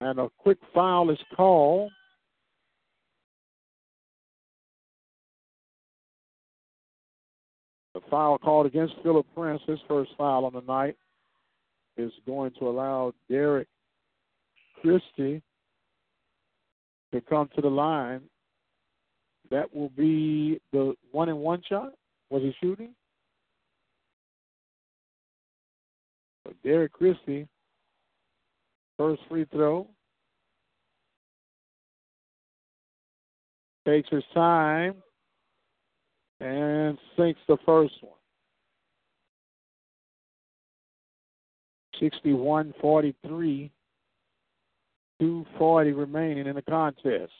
And 0.00 0.18
a 0.18 0.30
quick 0.38 0.58
foul 0.72 1.10
is 1.10 1.18
called. 1.36 1.90
The 7.92 8.00
foul 8.08 8.38
called 8.38 8.66
against 8.66 8.94
Philip 9.02 9.26
Prince, 9.34 9.60
his 9.66 9.80
first 9.86 10.12
foul 10.16 10.46
on 10.46 10.54
the 10.54 10.62
night, 10.62 10.96
is 11.98 12.12
going 12.24 12.52
to 12.58 12.68
allow 12.68 13.12
Derek 13.28 13.68
Christie 14.80 15.42
to 17.12 17.20
come 17.20 17.50
to 17.54 17.60
the 17.60 17.68
line. 17.68 18.22
That 19.50 19.74
will 19.74 19.90
be 19.90 20.60
the 20.72 20.94
one 21.10 21.28
and 21.28 21.38
one 21.38 21.62
shot. 21.68 21.92
Was 22.30 22.42
he 22.42 22.54
shooting? 22.60 22.94
So 26.46 26.54
Derek 26.64 26.92
Christie, 26.92 27.48
first 28.96 29.20
free 29.28 29.46
throw. 29.50 29.88
Takes 33.86 34.08
his 34.10 34.22
time 34.34 34.94
and 36.40 36.98
sinks 37.16 37.40
the 37.48 37.56
first 37.66 37.94
one. 38.02 38.12
61 41.98 42.72
43, 42.80 43.70
240 45.20 45.92
remaining 45.92 46.46
in 46.46 46.54
the 46.54 46.62
contest. 46.62 47.32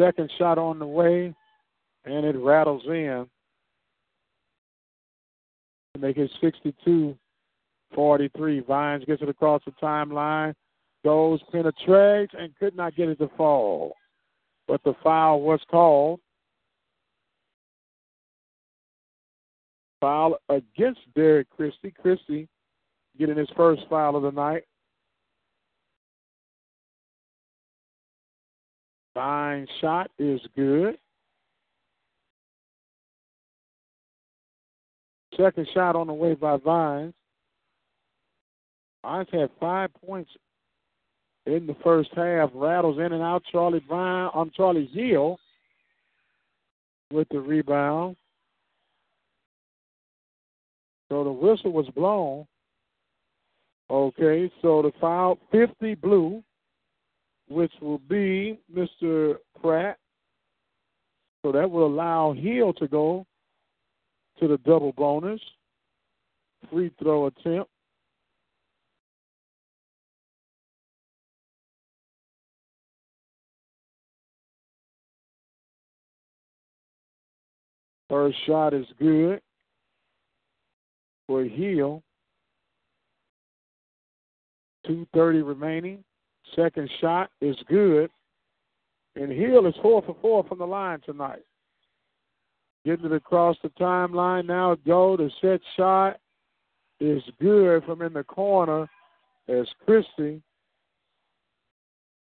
Second 0.00 0.30
shot 0.38 0.58
on 0.58 0.78
the 0.78 0.86
way, 0.86 1.34
and 2.04 2.24
it 2.24 2.36
rattles 2.36 2.82
in 2.86 3.26
to 5.94 6.00
make 6.00 6.16
it 6.16 6.30
62 6.40 7.16
43. 7.94 8.60
Vines 8.60 9.04
gets 9.06 9.22
it 9.22 9.28
across 9.28 9.62
the 9.64 9.72
timeline, 9.82 10.54
goes, 11.04 11.40
penetrates, 11.50 12.34
and 12.38 12.56
could 12.56 12.76
not 12.76 12.94
get 12.94 13.08
it 13.08 13.18
to 13.18 13.30
fall. 13.36 13.94
But 14.66 14.82
the 14.84 14.94
foul 15.02 15.40
was 15.40 15.60
called. 15.70 16.20
Foul 20.00 20.38
against 20.48 21.00
Derek 21.16 21.48
Christie. 21.50 21.94
Christie 22.00 22.48
getting 23.18 23.36
his 23.36 23.48
first 23.56 23.82
foul 23.90 24.14
of 24.14 24.22
the 24.22 24.30
night. 24.30 24.64
Vine 29.18 29.66
shot 29.80 30.12
is 30.20 30.40
good. 30.54 30.96
Second 35.36 35.66
shot 35.74 35.96
on 35.96 36.06
the 36.06 36.12
way 36.12 36.34
by 36.34 36.56
Vines. 36.56 37.14
Vines 39.02 39.26
had 39.32 39.50
five 39.58 39.90
points 40.06 40.30
in 41.46 41.66
the 41.66 41.74
first 41.82 42.10
half. 42.14 42.50
Rattles 42.54 42.98
in 42.98 43.12
and 43.12 43.20
out. 43.20 43.42
Charlie 43.50 43.80
Brown 43.80 44.30
on 44.34 44.42
um, 44.42 44.52
Charlie 44.56 44.88
Zeal 44.94 45.36
with 47.10 47.26
the 47.32 47.40
rebound. 47.40 48.14
So 51.08 51.24
the 51.24 51.32
whistle 51.32 51.72
was 51.72 51.88
blown. 51.88 52.46
Okay, 53.90 54.48
so 54.62 54.80
the 54.80 54.92
foul 55.00 55.40
50 55.50 55.96
blue 55.96 56.44
which 57.48 57.72
will 57.80 57.98
be 57.98 58.58
Mr. 58.74 59.36
Pratt. 59.60 59.98
So 61.44 61.52
that 61.52 61.70
will 61.70 61.86
allow 61.86 62.32
Hill 62.32 62.72
to 62.74 62.88
go 62.88 63.26
to 64.40 64.48
the 64.48 64.58
double 64.58 64.92
bonus. 64.92 65.40
Free 66.70 66.90
throw 67.00 67.26
attempt. 67.26 67.70
First 78.08 78.38
shot 78.46 78.72
is 78.72 78.86
good 78.98 79.40
for 81.26 81.44
Hill. 81.44 82.02
2.30 84.88 85.46
remaining. 85.46 86.04
Second 86.54 86.90
shot 87.00 87.30
is 87.40 87.56
good. 87.68 88.10
And 89.16 89.32
Hill 89.32 89.66
is 89.66 89.74
four 89.82 90.02
for 90.02 90.16
four 90.20 90.44
from 90.44 90.58
the 90.58 90.66
line 90.66 91.00
tonight. 91.04 91.42
Getting 92.84 93.06
it 93.06 93.12
across 93.12 93.56
the 93.62 93.70
timeline 93.70 94.46
now. 94.46 94.76
Go. 94.86 95.16
to 95.16 95.28
set 95.40 95.60
shot 95.76 96.18
is 97.00 97.22
good 97.40 97.84
from 97.84 98.02
in 98.02 98.12
the 98.12 98.24
corner 98.24 98.88
as 99.48 99.66
Christie 99.84 100.42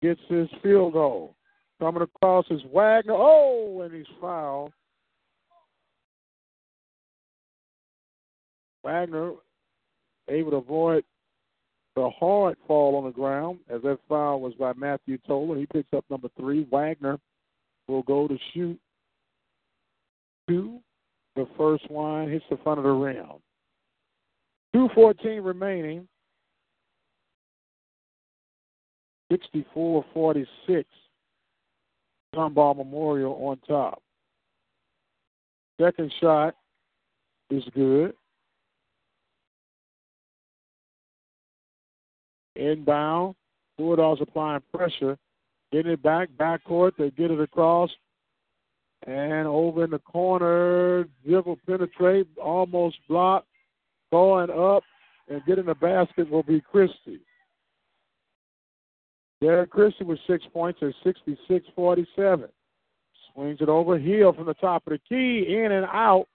gets 0.03 0.21
his 0.29 0.49
field 0.63 0.93
goal. 0.93 1.35
Coming 1.81 2.03
across 2.03 2.47
is 2.51 2.61
Wagner. 2.73 3.15
Oh, 3.15 3.81
and 3.83 3.95
he's 3.95 4.07
fouled. 4.21 4.73
Wagner 8.85 9.33
able 10.29 10.53
to 10.53 10.57
avoid 10.59 11.05
the 11.97 12.11
hard 12.11 12.57
fall 12.67 12.97
on 12.97 13.05
the 13.05 13.11
ground 13.11 13.61
as 13.71 13.83
that 13.83 13.99
foul 14.09 14.41
was 14.41 14.55
by 14.55 14.73
Matthew 14.75 15.19
Toller. 15.27 15.59
He 15.59 15.67
picks 15.67 15.93
up 15.95 16.05
number 16.11 16.29
three. 16.37 16.67
Wagner 16.71 17.19
will 17.87 18.03
go 18.03 18.27
to 18.27 18.37
shoot 18.53 18.79
two. 20.49 20.81
The 21.37 21.47
first 21.57 21.89
one 21.91 22.31
hits 22.31 22.45
the 22.51 22.57
front 22.59 22.79
of 22.79 22.85
the 22.85 22.91
rim. 22.91 23.27
2.14 24.75 25.45
remaining. 25.45 26.09
64 29.31 30.05
46. 30.13 30.89
Tomball 32.35 32.77
Memorial 32.77 33.33
on 33.35 33.59
top. 33.67 34.03
Second 35.81 36.13
shot 36.21 36.55
is 37.51 37.65
good. 37.75 38.15
Inbound. 42.57 43.35
Bulldogs 43.77 44.21
applying 44.21 44.63
pressure. 44.73 45.19
Getting 45.73 45.93
it 45.93 46.03
back, 46.03 46.29
backcourt. 46.39 46.93
They 46.97 47.11
get 47.11 47.31
it 47.31 47.41
across. 47.41 47.91
And 49.07 49.47
over 49.47 49.85
in 49.85 49.91
the 49.91 49.99
corner, 49.99 51.07
dribble 51.27 51.59
penetrate, 51.67 52.27
almost 52.41 52.97
blocked. 53.09 53.49
Going 54.11 54.51
up 54.51 54.85
and 55.29 55.45
getting 55.45 55.67
the 55.67 55.75
basket 55.75 56.31
will 56.31 56.43
be 56.43 56.61
Christie. 56.61 57.21
Derek 59.41 59.71
Christie 59.71 60.05
with 60.05 60.21
six 60.27 60.45
points 60.53 60.79
at 60.83 60.95
66 61.03 61.67
47. 61.75 62.49
Swings 63.33 63.59
it 63.61 63.69
over. 63.69 63.99
Hill 63.99 64.33
from 64.33 64.47
the 64.47 64.55
top 64.55 64.87
of 64.87 64.93
the 64.93 64.99
key. 65.09 65.55
In 65.55 65.73
and 65.73 65.87
out. 65.87 66.27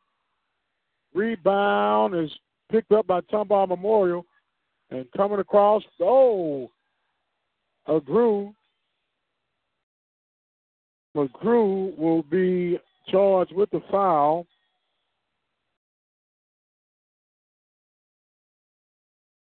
Rebound 1.13 2.13
is 2.13 2.29
picked 2.71 2.91
up 2.91 3.07
by 3.07 3.21
Tomball 3.21 3.67
Memorial. 3.67 4.25
And 4.91 5.05
coming 5.15 5.39
across, 5.39 5.83
oh, 6.01 6.69
McGrew. 7.87 8.53
McGrew 11.15 11.97
will 11.97 12.23
be 12.23 12.79
charged 13.09 13.53
with 13.53 13.69
the 13.71 13.81
foul. 13.91 14.45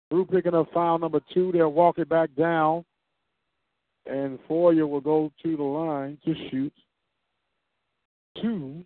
Drew 0.09 0.25
picking 0.25 0.55
up 0.55 0.67
foul 0.73 0.97
number 0.97 1.21
two. 1.33 1.51
They'll 1.51 1.71
walk 1.71 1.99
it 1.99 2.09
back 2.09 2.29
down. 2.35 2.83
And 4.05 4.39
Fortner 4.49 4.89
will 4.89 5.01
go 5.01 5.31
to 5.43 5.57
the 5.57 5.63
line 5.63 6.17
to 6.25 6.33
shoot 6.49 6.73
two 8.41 8.83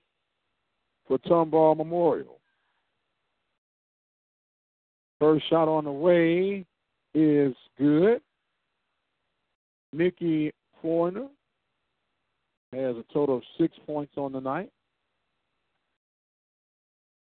for 1.07 1.17
Tomball 1.19 1.77
Memorial. 1.77 2.39
First 5.19 5.49
shot 5.49 5.67
on 5.67 5.85
the 5.85 5.91
way 5.91 6.65
is 7.13 7.55
good. 7.77 8.21
Mickey 9.93 10.51
Fortner 10.83 11.27
has 12.73 12.95
a 12.95 13.03
total 13.13 13.37
of 13.37 13.43
six 13.59 13.75
points 13.85 14.13
on 14.17 14.31
the 14.33 14.41
night. 14.41 14.71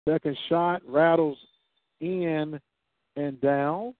Second 0.08 0.36
shot 0.48 0.82
rattles 0.88 1.36
in 2.00 2.60
and 3.16 3.40
down. 3.40 3.94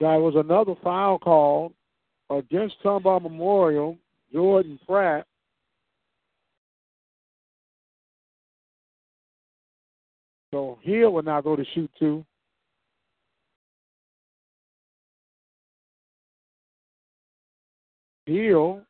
There 0.00 0.20
was 0.20 0.34
another 0.36 0.74
foul 0.82 1.18
call 1.18 1.72
against 2.28 2.76
Tomball 2.84 3.22
Memorial, 3.22 3.96
Jordan 4.32 4.78
Pratt. 4.86 5.26
So 10.52 10.78
Hill 10.82 11.12
will 11.12 11.22
now 11.22 11.40
go 11.40 11.56
to 11.56 11.64
shoot 11.74 11.90
two. 11.98 12.24
Hill 18.26 18.82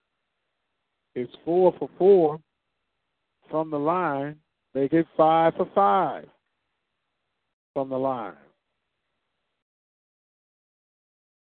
is 1.14 1.28
four 1.44 1.74
for 1.78 1.90
four 1.98 2.40
from 3.50 3.70
the 3.70 3.78
line. 3.78 4.36
They 4.74 4.88
get 4.88 5.06
five 5.16 5.54
for 5.56 5.68
five 5.74 6.26
from 7.74 7.88
the 7.88 7.96
line. 7.96 8.34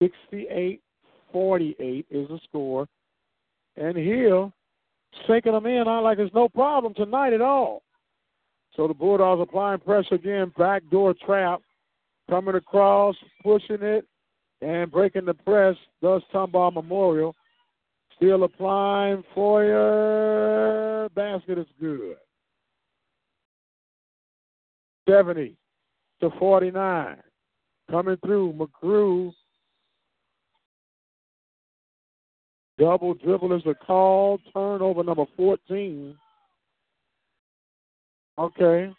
68 0.02 0.80
48 1.32 2.06
is 2.10 2.28
the 2.28 2.38
score. 2.48 2.86
And 3.76 3.96
Hill 3.96 4.52
sinking 5.26 5.52
them 5.52 5.66
in 5.66 5.86
out 5.86 6.02
like 6.02 6.16
there's 6.18 6.30
no 6.34 6.48
problem 6.48 6.94
tonight 6.94 7.32
at 7.32 7.40
all. 7.40 7.82
So 8.76 8.86
the 8.86 8.94
Bulldogs 8.94 9.40
applying 9.40 9.80
pressure 9.80 10.16
again, 10.16 10.52
backdoor 10.56 11.14
trap, 11.24 11.62
coming 12.28 12.54
across, 12.54 13.16
pushing 13.42 13.82
it, 13.82 14.04
and 14.60 14.90
breaking 14.90 15.24
the 15.24 15.34
press. 15.34 15.76
Thus, 16.02 16.22
Tomball 16.32 16.74
Memorial 16.74 17.34
still 18.16 18.44
applying. 18.44 19.24
Fortner 19.34 21.12
basket 21.14 21.58
is 21.58 21.66
good. 21.80 22.16
70 25.08 25.56
to 26.20 26.30
49. 26.38 27.16
Coming 27.90 28.16
through, 28.24 28.52
McGrew 28.54 29.32
Double 32.78 33.14
dribble 33.14 33.54
is 33.54 33.62
the 33.64 33.74
call. 33.74 34.38
Turnover 34.52 35.02
number 35.02 35.24
14. 35.36 36.14
Okay. 38.38 38.92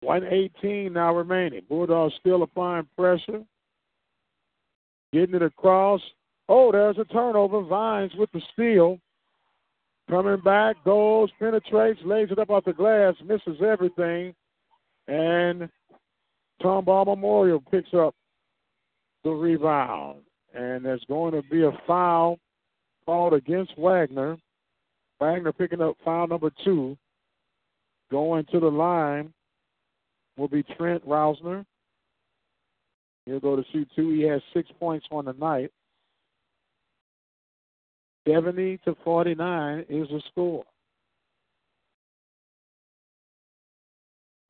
118 0.00 0.92
now 0.92 1.14
remaining. 1.14 1.62
Bulldogs 1.68 2.14
still 2.20 2.42
applying 2.42 2.88
pressure. 2.96 3.42
Getting 5.12 5.36
it 5.36 5.42
across. 5.42 6.00
Oh, 6.48 6.72
there's 6.72 6.98
a 6.98 7.04
turnover. 7.04 7.62
Vines 7.62 8.12
with 8.16 8.30
the 8.32 8.40
steal. 8.52 8.98
Coming 10.10 10.40
back, 10.40 10.76
goes, 10.84 11.30
penetrates, 11.38 12.00
lays 12.04 12.28
it 12.30 12.38
up 12.38 12.50
off 12.50 12.64
the 12.64 12.72
glass, 12.72 13.14
misses 13.24 13.62
everything. 13.64 14.34
And 15.06 15.68
Tomball 16.60 17.06
Memorial 17.06 17.62
picks 17.70 17.94
up 17.94 18.14
the 19.24 19.30
rebound 19.30 20.22
and 20.54 20.84
there's 20.84 21.04
going 21.08 21.32
to 21.32 21.42
be 21.48 21.62
a 21.62 21.72
foul 21.86 22.38
called 23.06 23.34
against 23.34 23.76
Wagner. 23.78 24.36
Wagner 25.22 25.52
picking 25.52 25.80
up 25.80 25.96
foul 26.04 26.26
number 26.26 26.50
two. 26.64 26.98
Going 28.10 28.44
to 28.50 28.58
the 28.58 28.66
line 28.66 29.32
will 30.36 30.48
be 30.48 30.64
Trent 30.76 31.06
Rousner. 31.06 31.64
He'll 33.24 33.38
go 33.38 33.54
to 33.54 33.62
shoot 33.70 33.88
two. 33.94 34.10
He 34.10 34.22
has 34.22 34.42
six 34.52 34.68
points 34.80 35.06
on 35.12 35.26
the 35.26 35.32
night. 35.34 35.70
70 38.26 38.78
to 38.84 38.96
49 39.04 39.84
is 39.88 40.08
the 40.08 40.20
score. 40.32 40.64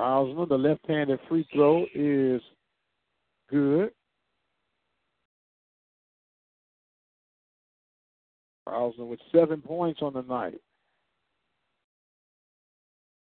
Rousner, 0.01 0.49
the 0.49 0.57
left 0.57 0.87
handed 0.89 1.21
free 1.29 1.47
throw 1.53 1.85
is 1.95 2.41
good. 3.51 3.91
Carlson 8.67 9.09
with 9.09 9.21
seven 9.33 9.61
points 9.61 10.01
on 10.03 10.13
the 10.13 10.23
night. 10.23 10.61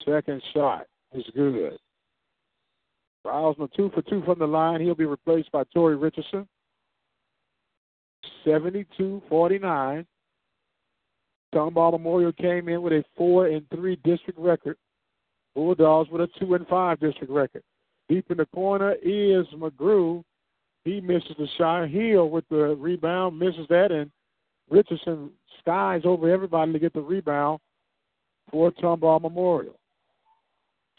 Second 0.06 0.42
shot 0.54 0.86
is 1.14 1.26
good. 1.36 1.78
Rousner 3.26 3.70
two 3.76 3.90
for 3.94 4.04
two 4.04 4.22
from 4.24 4.40
the 4.40 4.46
line. 4.46 4.82
He'll 4.82 4.96
be 4.96 5.06
replaced 5.06 5.52
by 5.52 5.64
Torrey 5.74 5.96
Richardson. 5.96 6.48
72-49. 8.46 10.06
Tomball 11.54 11.92
Memorial 11.94 12.32
came 12.34 12.70
in 12.70 12.82
with 12.82 12.94
a 12.94 13.04
four 13.18 13.48
and 13.48 13.68
three 13.70 13.96
district 14.04 14.40
record. 14.40 14.78
Bulldogs 15.56 16.10
with 16.10 16.22
a 16.22 16.28
two 16.40 16.54
and 16.54 16.68
five 16.68 17.00
district 17.00 17.32
record. 17.32 17.64
Deep 18.10 18.30
in 18.30 18.38
the 18.38 18.46
corner 18.48 18.96
is 19.02 19.48
McGrew. 19.56 20.24
He 20.84 21.02
misses 21.02 21.36
the 21.40 21.48
shot. 21.58 21.90
Hill 21.90 22.30
with 22.30 22.48
the 22.50 22.76
rebound 22.76 23.40
misses 23.40 23.66
that, 23.70 23.92
and 23.92 24.12
Richardson 24.70 25.32
skies 25.60 26.02
over 26.06 26.30
everybody 26.30 26.74
to 26.74 26.80
get 26.80 26.94
the 26.94 27.02
rebound 27.02 27.60
for 28.52 28.72
Tomball 28.72 29.22
Memorial. 29.22 29.80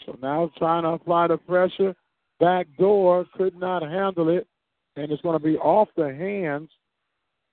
So 0.05 0.17
now 0.23 0.51
trying 0.57 0.85
to 0.85 0.91
apply 0.91 1.29
the 1.29 1.37
pressure. 1.37 1.95
Back 2.39 2.67
door 2.79 3.25
could 3.35 3.57
not 3.59 3.83
handle 3.83 4.29
it, 4.29 4.47
and 4.97 5.11
it's 5.11 5.23
going 5.23 5.39
to 5.39 5.45
be 5.45 5.57
off 5.57 5.89
the 5.97 6.15
hands 6.15 6.69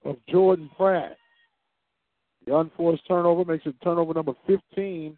of 0.03 0.18
Jordan 0.30 0.69
Pratt. 0.76 1.18
The 2.45 2.57
unforced 2.57 3.07
turnover 3.07 3.45
makes 3.45 3.65
it 3.65 3.76
turnover 3.81 4.14
number 4.14 4.34
15 4.45 5.18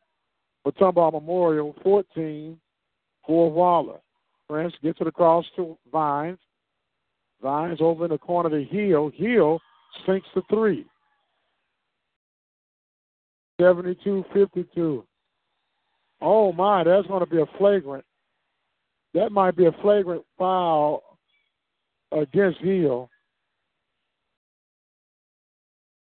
for 0.63 0.71
Tomball 0.73 1.13
Memorial, 1.13 1.75
14 1.83 2.57
for 3.25 3.51
Waller. 3.51 3.99
Prince 4.47 4.73
gets 4.83 5.01
it 5.01 5.07
across 5.07 5.45
to 5.55 5.75
Vines. 5.91 6.37
Vines 7.41 7.79
over 7.81 8.05
in 8.05 8.11
the 8.11 8.17
corner 8.17 8.49
to 8.49 8.63
Hill. 8.63 9.11
Hill 9.15 9.59
sinks 10.05 10.27
to 10.33 10.41
three. 10.49 10.85
72-52. 13.59 15.03
Oh 16.21 16.51
my, 16.53 16.83
that's 16.83 17.07
going 17.07 17.21
to 17.21 17.29
be 17.29 17.41
a 17.41 17.57
flagrant. 17.57 18.03
That 19.13 19.31
might 19.31 19.55
be 19.55 19.65
a 19.65 19.71
flagrant 19.81 20.23
foul 20.37 21.03
against 22.11 22.59
Hill. 22.59 23.09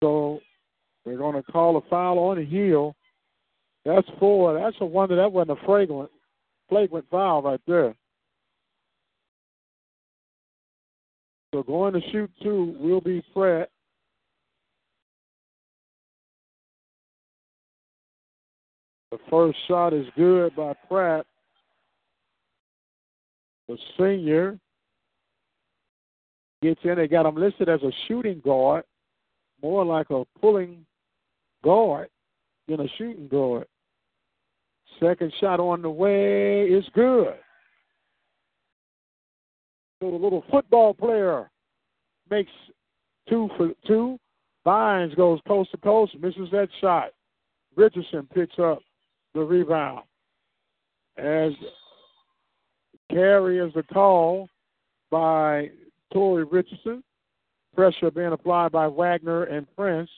So 0.02 0.40
we're 1.06 1.18
going 1.18 1.42
to 1.42 1.52
call 1.52 1.78
a 1.78 1.82
foul 1.90 2.20
on 2.20 2.46
Hill. 2.46 2.96
That's 3.86 4.08
four. 4.20 4.60
That's 4.60 4.76
a 4.82 4.86
wonder 4.86 5.16
that 5.16 5.32
wasn't 5.32 5.60
a 5.60 5.66
flagrant, 5.66 6.10
flagrant 6.70 7.06
foul 7.12 7.44
right 7.44 7.62
there. 7.68 7.96
So 11.56 11.64
going 11.64 11.94
to 11.94 12.02
shoot 12.12 12.30
two 12.44 12.76
will 12.82 13.00
be 13.00 13.24
Pratt. 13.34 13.70
The 19.10 19.18
first 19.30 19.58
shot 19.66 19.94
is 19.94 20.06
good 20.18 20.54
by 20.58 20.74
Pratt. 20.90 21.26
The 23.70 23.78
senior 23.98 24.60
gets 26.62 26.82
in. 26.84 26.98
They 26.98 27.08
got 27.08 27.26
him 27.26 27.36
listed 27.38 27.70
as 27.70 27.82
a 27.84 27.92
shooting 28.10 28.42
guard, 28.44 28.84
more 29.64 29.86
like 29.86 30.10
a 30.10 30.26
pulling 30.42 30.86
guard 31.64 32.10
than 32.68 32.82
a 32.82 32.88
shooting 32.98 33.30
guard. 33.30 33.66
Second 35.00 35.32
shot 35.40 35.62
on 35.62 35.84
the 35.84 35.90
way 35.90 36.66
is 36.66 36.84
good. 36.94 37.36
So 40.02 40.12
the 40.12 40.18
little 40.18 40.44
football 40.52 40.94
player 40.94 41.50
makes 42.30 42.52
two 43.30 43.50
for 43.58 43.72
two. 43.88 44.20
Vines 44.64 45.14
goes 45.16 45.40
coast 45.48 45.72
to 45.72 45.78
coast, 45.78 46.16
misses 46.20 46.50
that 46.52 46.70
shot. 46.82 47.12
Richardson 47.76 48.28
picks 48.34 48.58
up 48.58 48.80
the 49.34 49.42
rebound. 49.42 50.04
As 51.18 51.52
carry 53.10 53.60
is 53.60 53.74
the 53.74 53.84
call 53.84 54.50
by 55.12 55.70
Torrey 56.12 56.44
Richardson. 56.44 57.04
Pressure 57.76 58.10
being 58.10 58.32
applied 58.32 58.72
by 58.72 58.88
Wagner 58.88 59.44
and 59.44 59.68
Prince. 59.76 60.10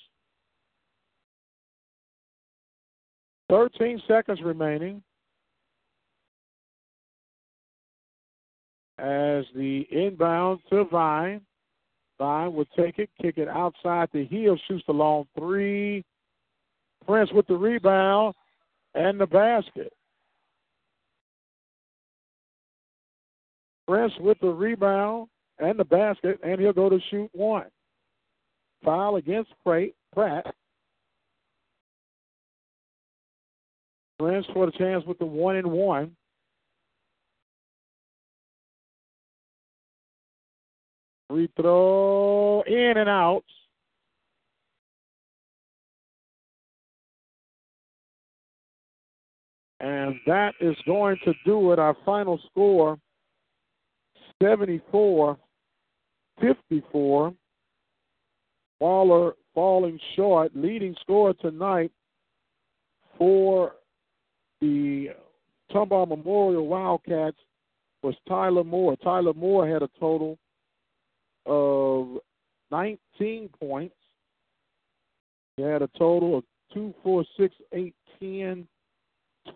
13 3.49 4.01
seconds 4.07 4.39
remaining. 4.43 5.01
As 8.97 9.45
the 9.55 9.85
inbound 9.91 10.59
to 10.69 10.85
Vine. 10.85 11.41
Vine 12.17 12.53
will 12.53 12.65
take 12.75 12.97
it, 12.97 13.09
kick 13.21 13.37
it 13.37 13.47
outside 13.47 14.09
the 14.11 14.25
heel, 14.25 14.57
shoots 14.67 14.83
the 14.87 14.93
long 14.93 15.27
three. 15.37 16.03
Prince 17.05 17.31
with 17.31 17.47
the 17.47 17.55
rebound. 17.55 18.33
and 18.95 19.19
the 19.19 19.27
basket. 19.27 19.93
Prince 23.87 24.13
with 24.19 24.39
the 24.41 24.49
rebound 24.49 25.27
and 25.59 25.79
the 25.79 25.85
basket, 25.85 26.39
and 26.43 26.59
he'll 26.59 26.73
go 26.73 26.89
to 26.89 26.99
shoot 27.09 27.29
one. 27.33 27.67
Foul 28.83 29.15
against 29.15 29.51
Pratt. 29.63 30.43
Prince 34.19 34.45
for 34.53 34.65
the 34.65 34.71
chance 34.73 35.05
with 35.05 35.19
the 35.19 35.25
one 35.25 35.55
and 35.55 35.71
one. 35.71 36.15
Free 41.29 41.49
throw 41.55 42.61
in 42.61 42.93
and 42.95 43.09
out. 43.09 43.43
And 49.79 50.15
that 50.25 50.53
is 50.59 50.75
going 50.85 51.17
to 51.25 51.33
do 51.45 51.71
it. 51.71 51.79
Our 51.79 51.95
final 52.05 52.39
score 52.49 52.97
74 54.41 55.37
54. 56.39 57.33
Waller 58.79 59.33
falling 59.53 59.99
short. 60.15 60.51
Leading 60.55 60.95
scorer 61.01 61.33
tonight 61.33 61.91
for 63.17 63.73
the 64.61 65.09
Tomball 65.71 66.07
Memorial 66.07 66.67
Wildcats 66.67 67.37
was 68.03 68.15
Tyler 68.27 68.63
Moore. 68.63 68.95
Tyler 68.97 69.33
Moore 69.33 69.67
had 69.67 69.81
a 69.81 69.89
total 69.99 70.37
of 71.47 72.19
19 72.71 73.49
points. 73.59 73.95
He 75.55 75.63
had 75.63 75.81
a 75.81 75.89
total 75.97 76.37
of 76.37 76.43
2, 76.73 76.93
4, 77.03 77.25
6, 77.37 77.55
8, 77.73 77.95
10, 78.19 78.67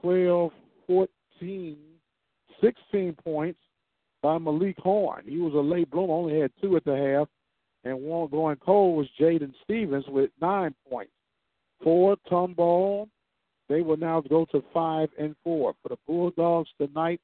12, 0.01 0.51
14, 0.87 1.77
16 2.61 3.15
points 3.23 3.59
by 4.21 4.37
Malik 4.37 4.77
Horn. 4.79 5.23
He 5.27 5.37
was 5.37 5.53
a 5.53 5.57
late 5.57 5.89
bloomer, 5.91 6.13
only 6.13 6.39
had 6.39 6.51
two 6.61 6.75
at 6.77 6.85
the 6.85 6.95
half. 6.95 7.27
And 7.83 7.99
one 7.99 8.29
going 8.29 8.57
cold 8.57 8.97
was 8.97 9.07
Jaden 9.19 9.53
Stevens 9.63 10.05
with 10.07 10.29
nine 10.39 10.75
points. 10.89 11.11
For 11.83 12.15
Tomball, 12.29 13.09
they 13.69 13.81
will 13.81 13.97
now 13.97 14.21
go 14.21 14.45
to 14.51 14.63
five 14.71 15.09
and 15.17 15.35
four. 15.43 15.73
For 15.81 15.89
the 15.89 15.97
Bulldogs 16.05 16.69
tonight, 16.79 17.19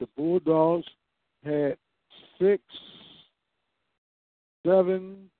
the 0.00 0.08
Bulldogs 0.16 0.86
had 1.44 1.76
six, 2.40 2.62
seven, 4.66 5.30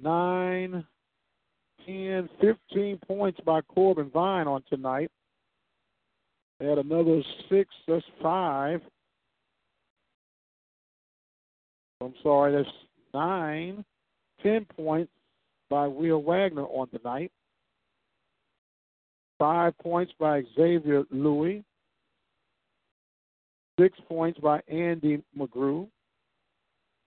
nine, 0.00 0.84
ten, 1.84 2.28
fifteen 2.40 2.98
points 3.06 3.40
by 3.44 3.60
Corbin 3.62 4.10
Vine 4.10 4.46
on 4.46 4.62
tonight. 4.68 5.10
Had 6.60 6.78
another 6.78 7.22
six, 7.50 7.68
that's 7.86 8.04
five. 8.22 8.80
I'm 12.00 12.14
sorry, 12.22 12.52
that's 12.52 12.74
nine, 13.12 13.84
ten 14.42 14.66
points 14.76 15.12
by 15.68 15.86
Will 15.86 16.22
Wagner 16.22 16.64
on 16.64 16.88
the 16.92 17.00
night. 17.04 17.32
Five 19.38 19.76
points 19.78 20.12
by 20.18 20.42
Xavier 20.54 21.04
Louis. 21.10 21.62
Six 23.78 23.98
points 24.08 24.40
by 24.40 24.60
Andy 24.68 25.22
McGrew. 25.38 25.88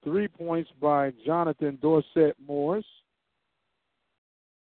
Three 0.03 0.27
points 0.27 0.69
by 0.81 1.11
Jonathan 1.25 1.77
Dorset 1.81 2.35
Morris. 2.45 2.85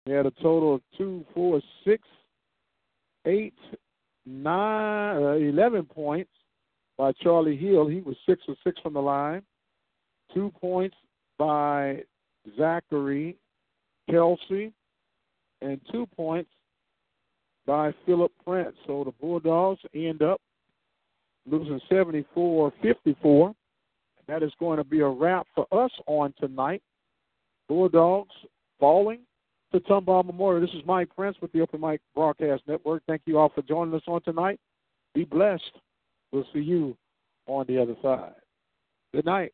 He 0.06 0.12
had 0.12 0.26
a 0.26 0.32
total 0.32 0.76
of 0.76 0.82
two, 0.98 1.26
four, 1.34 1.62
six, 1.84 2.02
eight, 3.26 3.54
nine, 4.26 5.24
uh, 5.24 5.32
11 5.34 5.86
points 5.86 6.32
by 6.98 7.12
Charlie 7.22 7.58
Hill. 7.58 7.88
He 7.88 8.00
was 8.00 8.16
six 8.26 8.42
or 8.48 8.56
six 8.64 8.80
from 8.82 8.94
the 8.94 9.02
line. 9.02 9.42
Two 10.34 10.52
points 10.62 10.96
by 11.38 12.04
Zachary 12.58 13.38
Kelsey, 14.10 14.72
and 15.62 15.80
two 15.92 16.06
points 16.16 16.50
by 17.66 17.94
Philip 18.06 18.32
Prince. 18.46 18.76
So 18.86 19.04
the 19.04 19.12
Bulldogs 19.12 19.82
end 19.94 20.22
up 20.22 20.40
losing 21.46 21.80
74 21.90 22.74
54. 22.82 23.54
That 24.28 24.44
is 24.44 24.52
going 24.60 24.78
to 24.78 24.84
be 24.84 25.00
a 25.00 25.08
wrap 25.08 25.48
for 25.56 25.66
us 25.72 25.92
on 26.06 26.34
tonight. 26.40 26.82
Bulldogs 27.68 28.36
falling 28.80 29.20
to 29.72 29.80
Tomball 29.82 30.26
Memorial. 30.26 30.62
This 30.62 30.76
is 30.76 30.86
Mike 30.86 31.10
Prince 31.16 31.38
with 31.42 31.52
the 31.52 31.62
Open 31.62 31.82
Mic 31.82 32.02
Broadcast 32.16 32.64
Network. 32.68 33.04
Thank 33.08 33.22
you 33.26 33.38
all 33.38 33.50
for 33.50 33.62
joining 33.62 33.94
us 33.94 34.04
on 34.08 34.22
tonight. 34.22 34.60
Be 35.14 35.24
blessed. 35.24 35.72
We'll 36.32 36.46
see 36.54 36.60
you 36.60 36.96
on 37.48 37.66
the 37.68 37.82
other 37.82 37.96
side. 38.02 38.34
Good 39.14 39.26
night. 39.26 39.54